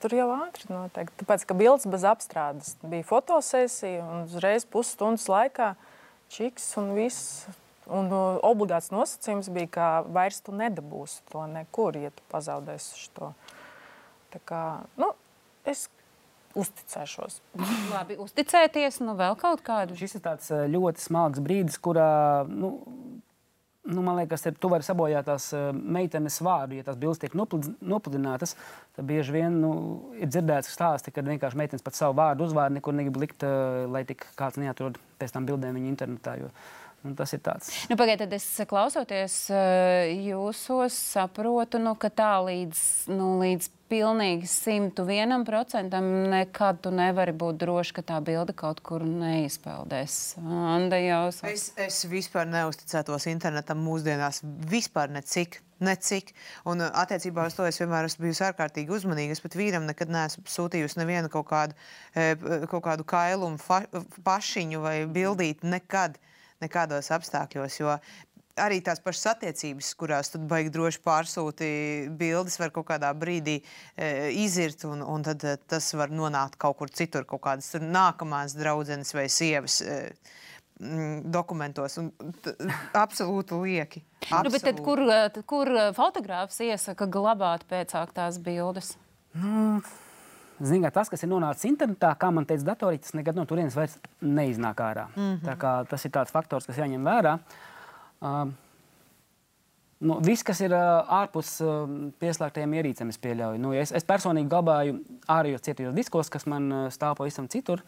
Tur 0.00 0.14
jau 0.16 0.28
ātri 0.32 0.70
notiek. 0.72 1.10
Tāpēc, 1.20 1.44
ka 1.48 1.56
bildes 1.56 1.88
bez 1.90 2.04
apstrādes 2.08 2.76
bija 2.80 3.04
fotosesija 3.04 4.04
un 4.04 4.24
uzreiz 4.28 4.64
pusstundas 4.68 5.26
laikā 5.28 5.74
čiks 6.32 6.70
un 6.80 6.94
viss. 6.96 7.42
Un 7.92 8.12
uh, 8.14 8.38
obligāts 8.46 8.92
nosacījums 8.94 9.48
bija, 9.52 9.68
ka 9.74 9.86
vairs 10.06 10.38
tu 10.46 10.54
nedabūsi 10.54 11.24
to 11.32 11.42
nekur, 11.50 11.98
ja 11.98 12.12
tu 12.14 12.22
pazaudēsi 12.30 13.08
šo. 13.08 13.32
Tā 14.32 14.40
kā, 14.48 14.62
nu, 14.96 15.10
es 15.68 15.88
uzticēšos. 16.58 17.40
Labi, 17.90 18.16
uzticēties, 18.22 19.00
nu 19.04 19.16
vēl 19.18 19.36
kaut 19.40 19.64
kādu. 19.66 19.96
Šis 19.98 20.18
ir 20.18 20.24
tāds 20.24 20.50
eh, 20.52 20.64
ļoti 20.72 21.02
smags 21.02 21.42
brīdis, 21.44 21.78
kurā, 21.82 22.44
nu, 22.48 22.74
nu, 23.82 24.02
man 24.02 24.16
liekas, 24.20 24.44
ir, 24.46 24.54
tu 24.60 24.70
vari 24.70 24.86
sabojāt 24.86 25.26
tās 25.26 25.48
eh, 25.56 25.70
meitenes 25.72 26.38
vārdu. 26.44 26.78
Ja 26.78 26.86
tās 26.86 26.98
bildes 27.00 27.20
tiek 27.22 27.34
nopludinātas, 27.34 28.54
tad 28.96 29.08
bieži 29.08 29.34
vien 29.34 29.58
nu, 29.62 29.72
ir 30.18 30.30
dzirdēts 30.30 30.70
stāsti, 30.76 31.14
kad 31.14 31.26
vienkārši 31.28 31.58
meitenes 31.58 31.84
pat 31.84 31.98
savu 31.98 32.16
vārdu 32.20 32.46
uzvārdu 32.46 32.78
nekur 32.78 32.96
negrib 32.96 33.18
likt, 33.24 33.46
eh, 33.46 33.82
lai 33.90 34.04
tik 34.08 34.26
kāds 34.38 34.60
neatrod 34.62 35.00
pēc 35.18 35.34
tam 35.34 35.48
bildēm 35.48 35.78
viņa 35.78 35.92
internetā. 35.94 36.38
Jo, 36.42 36.52
Nu, 37.02 37.16
tas 37.18 37.32
ir 37.34 37.42
tāds. 37.42 37.72
Nu, 37.90 37.96
Pagaidiet, 37.98 38.28
tad 38.28 38.36
es 38.36 38.46
klausoties 38.70 39.36
jūsos, 39.50 40.96
saprotu, 41.16 41.80
nu, 41.82 41.96
ka 41.98 42.12
tā 42.14 42.34
līdz, 42.46 42.82
nu, 43.10 43.34
līdz 43.42 43.70
pilnīgi 43.92 44.48
101% 44.48 45.98
nekad 46.32 46.80
tu 46.84 46.92
nevari 46.94 47.34
būt 47.36 47.58
droši, 47.60 47.96
ka 47.98 48.04
tā 48.12 48.20
bilde 48.24 48.54
kaut 48.56 48.80
kur 48.86 49.04
neizpeldēs. 49.04 50.38
Anda 50.40 51.00
jau 51.02 51.26
saka. 51.34 51.52
Es, 51.52 51.68
es 51.76 52.00
vispār 52.08 52.48
neusticētos 52.48 53.28
internetam 53.32 53.82
mūsdienās, 53.84 54.42
vispār 54.70 55.12
necik. 55.12 55.60
Necik. 55.82 56.30
Un 56.70 56.84
attiecībā 56.86 57.48
uz 57.50 57.56
to 57.58 57.66
es 57.66 57.80
vienmēr 57.82 58.06
esmu 58.06 58.28
bijusi 58.28 58.44
ārkārtīgi 58.46 58.94
uzmanīga. 58.94 59.34
Es 59.34 59.42
pat 59.42 59.56
vīram 59.58 59.88
nekad 59.88 60.12
neesmu 60.14 60.44
sūtījusi 60.46 61.00
nevienu 61.00 61.32
kaut 61.32 61.48
kādu, 61.50 61.74
kaut 62.70 62.84
kādu 62.86 63.06
kailumu, 63.10 63.58
fa, 63.58 63.82
pašiņu 64.22 64.84
vai 64.84 65.00
bildīti 65.10 65.66
nekad, 65.66 66.20
nekādos 66.62 67.10
apstākļos. 67.14 67.80
Jo 67.80 67.96
arī 68.60 68.80
tās 68.84 69.00
pašas 69.02 69.32
attiecības, 69.34 69.92
kurās 69.98 70.32
tu 70.32 70.40
baigi 70.48 70.72
droši 70.72 71.00
pārsūti 71.04 71.70
bildes, 72.18 72.58
var 72.60 72.72
kaut 72.74 72.88
kādā 72.90 73.12
brīdī 73.16 73.58
e, 73.62 74.30
izirt, 74.42 74.84
un, 74.88 75.02
un 75.06 75.24
tad 75.24 75.44
e, 75.46 75.56
tas 75.68 75.92
var 75.96 76.12
nonākt 76.12 76.58
kaut 76.60 76.78
kur 76.80 76.92
citur, 76.92 77.26
kaut 77.28 77.44
kādas 77.46 77.72
nākamās 77.80 78.56
draudzenes 78.58 79.14
vai 79.16 79.28
sievas. 79.32 79.80
E, 79.82 80.00
dokumentos. 81.32 81.94
Absolūti 82.98 83.58
lieki. 83.60 84.00
Absolūti. 84.24 84.50
Nu, 84.50 84.60
tad, 84.64 84.80
kur, 84.82 85.02
e, 85.06 85.42
kur 85.46 85.70
e, 85.70 85.84
fotogrāfs 85.96 86.58
iesaka 86.64 87.06
glabāt 87.06 87.68
pēcāk 87.70 88.14
tās 88.16 88.40
bildes? 88.42 88.96
Mm. 89.36 89.84
Ziniet, 90.60 90.92
tas, 90.94 91.08
kas 91.08 91.22
ir 91.24 91.28
nonācis 91.30 91.66
internetā, 91.66 92.12
kā 92.20 92.30
man 92.30 92.44
teica, 92.46 92.64
datorī, 92.74 93.00
tas 93.02 93.14
nekad 93.18 93.34
no 93.34 93.44
turienes 93.48 93.74
vairs 93.74 93.98
neiznāk 94.20 94.78
ārā. 94.78 95.08
Mm 95.16 95.38
-hmm. 95.42 95.86
Tas 95.88 96.04
ir 96.04 96.10
tāds 96.10 96.30
faktors, 96.30 96.66
kas 96.66 96.78
jāņem 96.78 97.02
vērā. 97.02 97.34
Uh, 97.34 97.72
Uh, 98.22 98.46
nu, 99.98 100.20
viss, 100.22 100.44
kas 100.46 100.60
ir 100.62 100.70
uh, 100.76 101.02
ārpus 101.10 101.56
uh, 101.64 101.90
pieslēgtajiem 102.22 102.76
ierīcēm, 102.78 103.10
es 103.10 103.18
pieļauju. 103.22 103.58
Nu, 103.58 103.72
es, 103.74 103.90
es 103.90 104.06
personīgi 104.06 104.50
glabāju 104.52 105.00
ārējos 105.30 105.64
cietajos 105.66 105.96
diskos, 105.96 106.30
kas 106.30 106.46
man 106.46 106.68
uh, 106.70 106.84
stāv 106.94 107.16
pavisam 107.18 107.50
citur. 107.50 107.82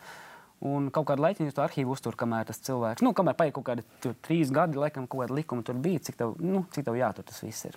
Un 0.65 0.89
kaut 0.95 1.09
kādu 1.11 1.25
laiku 1.27 1.45
to 1.53 1.61
arhīvu 1.65 1.93
uztur, 1.93 2.17
kamēr 2.17 2.47
tas 2.49 2.61
cilvēks, 2.65 3.05
nu, 3.05 3.13
kamēr 3.17 3.37
paiet 3.37 3.55
kaut 3.57 3.67
kādi 3.67 3.85
tur, 4.01 4.15
trīs 4.25 4.53
gadi, 4.55 4.79
laikam, 4.81 5.05
kaut 5.05 5.25
kāda 5.25 5.37
likuma 5.37 5.65
tur 5.67 5.77
bija, 5.77 6.01
cik 6.07 6.17
tev, 6.21 6.37
nu, 6.41 6.65
cik 6.73 6.87
tev 6.87 6.97
jātur 6.97 7.27
tas 7.29 7.43
viss 7.45 7.69
ir. 7.69 7.77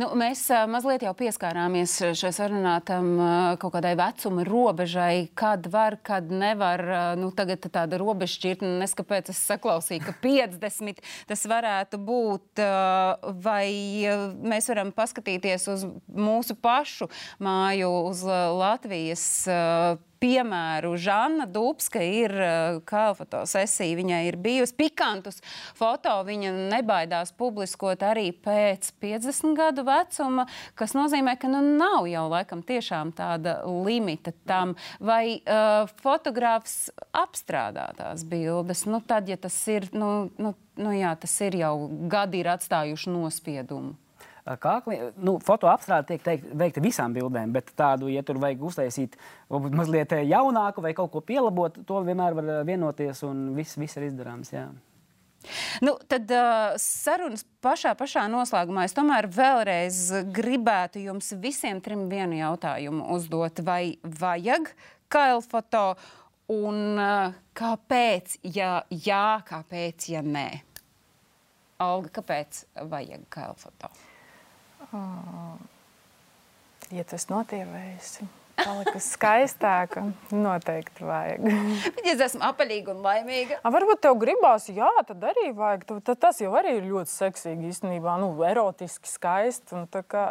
Nu, 0.00 0.10
mēs 0.18 0.44
mazliet 0.70 1.02
jau 1.06 1.14
pieskārāmies 1.18 1.96
šai 2.18 2.30
sarunā 2.36 2.76
tam 2.86 3.08
uh, 3.16 3.54
kaut 3.60 3.74
kādai 3.74 3.94
vecuma 3.98 4.44
robežai, 4.46 5.28
kad 5.38 5.66
var, 5.72 5.98
kad 6.04 6.28
nevar. 6.30 6.84
Nu, 7.18 7.30
tagad 7.34 7.64
tāda 7.64 7.98
robežšķirtne, 8.00 8.76
neskapēc 8.82 9.32
es 9.32 9.40
saklausīju, 9.48 10.04
ka 10.06 10.14
50 10.22 11.02
tas 11.28 11.44
varētu 11.48 12.00
būt, 12.00 12.62
vai 13.44 13.68
mēs 14.52 14.68
varam 14.72 14.92
paskatīties 14.96 15.68
uz 15.72 15.86
mūsu 16.08 16.56
pašu 16.60 17.10
māju, 17.44 17.90
uz 18.10 18.24
Latvijas. 18.26 19.26
Piemēru. 20.18 20.94
Žanna 20.98 21.46
Dubska 21.50 22.02
ir 22.02 22.32
kā 22.88 23.04
fotosesija, 23.18 23.98
viņai 23.98 24.20
ir 24.28 24.38
bijusi 24.42 24.74
pikantus 24.78 25.42
foto. 25.78 26.14
Viņa 26.26 26.52
nebaidās 26.72 27.32
publiskot 27.38 28.02
arī 28.06 28.30
pēc 28.32 28.90
50 29.02 29.54
gadu 29.58 29.84
vecuma, 29.86 30.48
kas 30.78 30.96
nozīmē, 30.98 31.36
ka 31.40 31.50
nu, 31.50 31.62
nav 31.78 32.08
jau 32.10 32.26
laikam 32.32 32.64
tiešām 32.66 33.12
tāda 33.18 33.60
limita 33.66 34.34
tam, 34.48 34.74
vai 34.98 35.38
uh, 35.38 35.86
fotogrāfs 36.02 36.88
apstrādā 37.16 37.90
tās 37.98 38.26
bildes. 38.28 38.84
Nu, 38.90 39.02
tad, 39.04 39.30
ja 39.30 39.38
tas 39.40 39.56
ir, 39.70 39.88
nu, 39.94 40.28
nu, 40.38 40.54
nu, 40.80 40.92
jā, 40.96 41.14
tas 41.20 41.38
ir 41.46 41.60
jau 41.62 41.74
gadi 42.10 42.42
ir 42.42 42.52
atstājuši 42.56 43.14
nospiedumu 43.14 43.96
kākli. 44.56 44.98
Nu, 45.20 45.36
Fotoapstrāde 45.44 46.12
tiek 46.12 46.24
teikt, 46.24 46.48
veikta 46.58 46.82
visām 46.84 47.14
bildēm, 47.16 47.52
bet 47.52 47.74
tādu, 47.78 48.08
ja 48.12 48.24
tur 48.26 48.40
vajag 48.42 48.64
uztaisīt 48.70 49.18
mazliet 49.50 50.16
jaunāku 50.24 50.84
vai 50.84 50.94
kaut 50.96 51.12
ko 51.12 51.20
pielabot, 51.20 51.82
to 51.86 52.02
vienmēr 52.06 52.38
var 52.38 52.52
vienoties 52.68 53.22
un 53.28 53.50
viss, 53.58 53.76
viss 53.80 54.00
ir 54.00 54.08
izdarāms. 54.08 54.54
Jā. 54.54 54.68
Nu, 55.84 55.94
tad 56.10 56.30
uh, 56.34 56.74
sarunas 56.82 57.44
pašā, 57.62 57.94
pašā 57.98 58.24
noslēgumā 58.30 58.84
es 58.88 58.94
tomēr 58.96 59.28
vēlreiz 59.32 60.00
gribētu 60.34 61.02
jums 61.04 61.30
visiem 61.40 61.82
trim 61.84 62.08
vienu 62.10 62.40
jautājumu 62.40 63.06
uzdot. 63.14 63.62
Vai 63.64 63.98
vajag 64.02 64.72
kailfoto 65.12 65.92
un 66.52 66.98
uh, 66.98 67.36
kāpēc, 67.58 68.38
ja 68.56 68.82
jā, 68.90 69.40
kāpēc, 69.48 70.10
ja 70.12 70.24
nē? 70.26 70.48
Alga, 71.78 72.10
kāpēc 72.18 72.64
vajag 72.90 73.26
kailfoto? 73.30 73.92
Oh. 74.88 75.56
Ja 76.94 77.02
tas 77.04 77.26
notievējis, 77.28 78.12
palika 78.56 79.00
skaistāka, 79.02 80.06
noteikti 80.32 81.04
vajag. 81.04 81.44
ja 82.06 82.14
es 82.14 82.22
esmu 82.30 82.46
apaļīga 82.48 82.94
un 82.94 83.02
laimīga. 83.04 83.58
A, 83.60 83.72
varbūt 83.74 84.00
tev 84.06 84.16
gribās, 84.22 84.70
jā, 84.72 84.88
tad 85.08 85.26
arī 85.28 85.50
vajag. 85.56 85.84
Tad 86.06 86.22
tas 86.22 86.40
jau 86.40 86.54
arī 86.56 86.78
ir 86.78 86.88
ļoti 86.88 87.12
seksīgi 87.12 87.68
īstenībā, 87.74 88.16
nu, 88.22 88.30
erotiski 88.48 89.10
skaisti. 89.10 89.76
Un, 89.76 89.84
kā, 89.90 90.24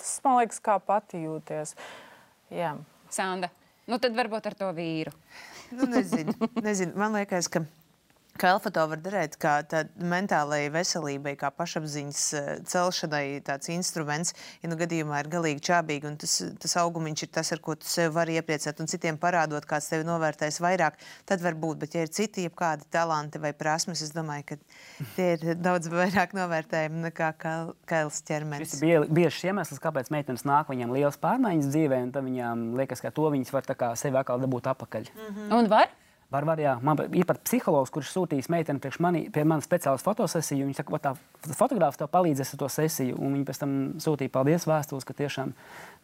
tas, 0.00 0.14
man 0.24 0.40
liekas, 0.40 0.62
kā 0.64 0.78
pati 0.80 1.20
jūties. 1.26 1.74
Jā. 2.54 2.72
Sanda, 3.12 3.52
nu 3.88 4.00
tad 4.00 4.16
varbūt 4.16 4.48
ar 4.48 4.56
to 4.56 4.72
vīru. 4.76 5.12
Nu, 5.76 5.84
nezinu, 5.92 6.32
nezinu. 6.64 6.96
Man 6.96 7.20
liekas, 7.20 7.50
ka 7.52 7.66
Kā 8.38 8.52
elfoto 8.54 8.84
var 8.90 9.00
derēt 9.02 9.34
kā 9.40 9.56
mentālajai 9.98 10.70
veselībai, 10.70 11.34
kā 11.40 11.50
pašapziņas 11.54 12.22
eh, 12.38 12.48
celšanai, 12.70 13.40
tāds 13.46 13.70
instruments, 13.74 14.34
ja 14.62 14.70
nu 14.70 14.78
gadījumā 14.78 15.24
ir 15.24 15.30
galīgi 15.32 15.64
čābīgi, 15.68 16.06
un 16.06 16.18
tas, 16.22 16.36
tas 16.62 16.76
augumiņš 16.84 17.24
ir 17.26 17.32
tas, 17.34 17.50
ar 17.54 17.62
ko 17.64 17.74
tu 17.78 17.88
sevi 17.90 18.14
vari 18.14 18.38
iepriecēt, 18.38 18.82
un 18.82 18.90
citiem 18.90 19.18
parādot, 19.20 19.66
kāds 19.68 19.90
tevi 19.90 20.06
novērtēs 20.06 20.60
vairāk, 20.62 21.00
tad 21.26 21.42
var 21.42 21.58
būt. 21.58 21.82
Bet, 21.82 21.98
ja 21.98 22.06
ir 22.06 22.14
citi, 22.14 22.46
jebkādi 22.46 22.86
talanti 22.94 23.42
vai 23.42 23.52
prasmes, 23.58 24.02
es 24.06 24.14
domāju, 24.14 24.52
ka 24.52 24.60
tie 25.16 25.30
ir 25.36 25.46
daudz 25.58 25.90
vairāk 25.92 26.34
novērtējumi 26.38 27.08
nekā 27.08 27.32
kails 27.42 28.22
ķermenis. 28.28 28.76
Tas 28.76 28.86
ir 28.86 29.08
bieži 29.10 29.50
iemesls, 29.50 29.82
kāpēc 29.82 30.12
meitenes 30.14 30.46
nāk 30.48 30.70
viņam 30.70 30.94
liels 30.94 31.18
pārmaiņas 31.22 31.72
dzīvē, 31.74 32.02
un 32.06 32.14
tad 32.14 32.28
viņām 32.28 32.68
liekas, 32.78 33.02
ka 33.02 33.14
to 33.14 33.30
viņas 33.34 33.54
var 33.54 33.96
sevi 33.98 34.20
atkal 34.20 34.42
dabūt 34.42 34.70
apakaļ. 34.70 35.10
Mm 35.14 35.32
-hmm. 35.32 35.56
Un 35.58 35.74
var? 35.74 35.90
Var, 36.28 36.44
var, 36.44 36.60
jā. 36.60 36.74
Man 36.84 36.98
ir 37.16 37.24
pat 37.24 37.38
psihologs, 37.40 37.88
kurš 37.88 38.10
sūtījis 38.12 38.50
meiteni 38.52 38.90
mani, 39.00 39.22
pie 39.32 39.46
manas 39.48 39.64
speciālas 39.64 40.02
fotosesiju. 40.04 40.66
Viņa 40.66 40.82
saka, 40.82 40.98
ka 40.98 41.00
tā 41.06 41.54
fotogrāfs 41.56 41.96
tev 41.96 42.10
palīdzēs 42.12 42.52
ar 42.52 42.60
to 42.60 42.68
sesiju. 42.74 43.16
Un 43.16 43.38
viņa 43.38 43.48
pēc 43.48 43.60
tam 43.62 43.76
sūtīja 44.04 44.34
paldies 44.34 44.66
vēstules, 44.68 45.06
ka 45.08 45.16
tiešām 45.16 45.54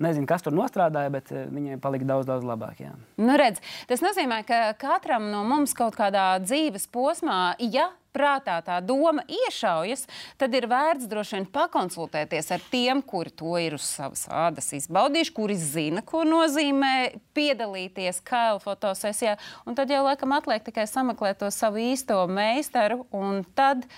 nezinu, 0.00 0.28
kas 0.30 0.46
tur 0.46 0.56
nostrādāja, 0.56 1.12
bet 1.12 1.28
eh, 1.28 1.44
viņai 1.52 1.76
palika 1.84 2.08
daudz, 2.08 2.30
daudz 2.30 2.48
labāk. 2.48 2.80
Jā. 2.86 2.94
Nu, 3.20 3.36
redz, 3.36 3.60
tas 3.90 4.00
nozīmē, 4.04 4.40
ka 4.48 4.62
katram 4.80 5.28
no 5.28 5.44
mums 5.44 5.76
kaut 5.76 6.00
kādā 6.00 6.30
dzīves 6.40 6.88
posmā, 6.94 7.42
ja 7.60 7.90
prātā 8.14 8.58
tā 8.64 8.78
doma 8.84 9.24
iešaujas, 9.26 10.06
tad 10.40 10.54
ir 10.54 10.68
vērts 10.70 11.08
droši 11.10 11.38
vien 11.38 11.48
pakonsultēties 11.54 12.50
ar 12.54 12.64
tiem, 12.70 13.02
kuri 13.02 13.34
to 13.34 13.56
ir 13.60 13.76
uz 13.78 13.86
savas 13.88 14.24
ādas 14.30 14.70
izbaudījuši, 14.78 15.34
kuri 15.34 15.58
zina, 15.58 16.04
ko 16.06 16.22
nozīmē 16.28 16.94
piedalīties 17.36 18.22
KL 18.26 18.62
fotosesijā. 18.64 19.36
Un 19.66 19.78
tad 19.78 19.92
jau 19.92 20.04
laikam 20.06 20.34
atliek 20.36 20.64
tikai 20.64 20.86
sameklēt 20.90 21.42
to 21.42 21.50
savu 21.54 21.82
īsto 21.82 22.22
meistaru 22.30 23.04
un 23.14 23.42
tad, 23.58 23.88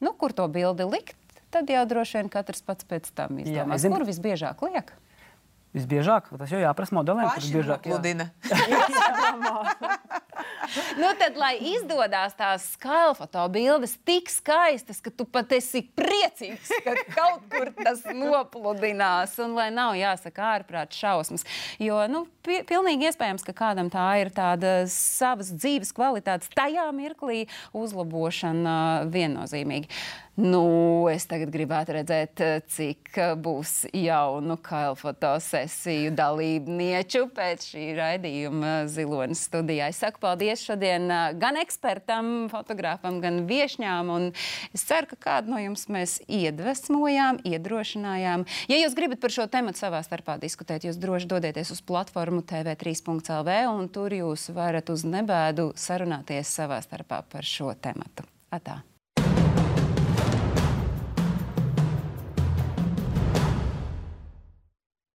nu, 0.00 0.14
kur 0.16 0.34
to 0.36 0.48
bildi 0.52 0.88
likt. 0.88 1.18
Tad 1.54 1.70
jau 1.70 1.84
droši 1.88 2.20
vien 2.20 2.30
katrs 2.32 2.64
pats 2.66 2.84
pēc 2.88 3.12
tam 3.16 3.38
izdomās, 3.40 3.84
kur 3.86 4.04
visbiežāk 4.08 4.64
liek. 4.66 4.90
Visbiežāk 5.76 6.30
tas 6.32 6.52
jau 6.52 6.60
jāprasa 6.60 6.96
modeliem. 6.96 7.28
Kurš 7.36 7.52
biežāk 7.52 7.84
pludina? 7.84 8.30
nu, 11.00 11.10
tad, 11.18 11.36
lai 11.38 11.54
izdodas 11.74 12.34
tās 12.38 12.66
skaļfoto 12.76 13.44
bildes 13.54 13.96
tik 14.06 14.30
skaistas, 14.32 15.00
ka 15.04 15.12
tu 15.14 15.26
pat 15.28 15.52
esi 15.56 15.82
priecīgs, 15.96 16.72
ka 16.84 16.96
kaut 17.14 17.46
kur 17.52 17.72
tas 17.78 18.04
nopludinās, 18.10 19.36
un 19.44 19.56
lai 19.58 19.68
nav 19.74 19.96
jāsaka 19.98 20.50
ārprāt 20.56 20.96
šausmas. 20.96 21.46
Jo, 21.82 22.02
nu, 22.10 22.26
pi 22.46 22.60
pilnīgi 22.68 23.10
iespējams, 23.10 23.46
ka 23.46 23.56
kādam 23.56 23.90
tā 23.92 24.08
ir 24.22 24.32
tāda 24.34 24.78
savas 24.92 25.52
dzīves 25.54 25.94
kvalitātes 25.96 26.52
tajā 26.56 26.88
mirklī 26.96 27.44
uzlabošana 27.76 28.76
viennozīmīgi. 29.12 29.90
Nu, 30.36 31.08
es 31.08 31.24
tagad 31.24 31.48
gribētu 31.48 31.94
redzēt, 31.96 32.42
cik 32.68 33.16
būs 33.40 33.86
jaunu 33.96 34.58
kailfoto 34.60 35.30
sesiju 35.40 36.10
dalībnieču 36.12 37.22
pēc 37.32 37.64
šī 37.70 37.84
raidījuma 37.96 38.74
Zilonas 38.92 39.46
studijā. 39.48 39.88
Es 39.88 40.02
saku 40.04 40.20
paldies 40.20 40.35
šodien 40.66 41.10
eh, 41.10 41.36
gan 41.40 41.58
ekspertam, 41.60 42.48
fotogrāfam, 42.52 43.20
gan 43.24 43.44
viešņām, 43.48 44.12
es 44.76 44.86
ceru, 44.86 45.10
ka 45.12 45.18
kādu 45.28 45.54
no 45.54 45.60
jums 45.62 45.86
mēs 45.92 46.18
iedvesmojām, 46.28 47.40
iedrošinājām. 47.46 48.46
Ja 48.70 48.80
jūs 48.80 48.96
gribat 48.98 49.22
par 49.22 49.34
šo 49.34 49.48
tematu 49.50 49.82
savā 49.82 50.02
starpā 50.06 50.38
diskutēt, 50.42 50.88
jūs 50.88 51.00
droši 51.00 51.30
dodieties 51.30 51.72
uz 51.74 51.82
platformu 51.86 52.42
tv3.lv, 52.46 53.56
un 53.72 53.88
tur 53.92 54.14
jūs 54.16 54.50
varat 54.56 54.90
uz 54.92 55.06
nebēdu 55.06 55.72
sarunāties 55.76 56.52
savā 56.60 56.82
starpā 56.84 57.22
par 57.30 57.46
šo 57.46 57.74
tematu. 57.80 58.26
Atā. 58.54 58.80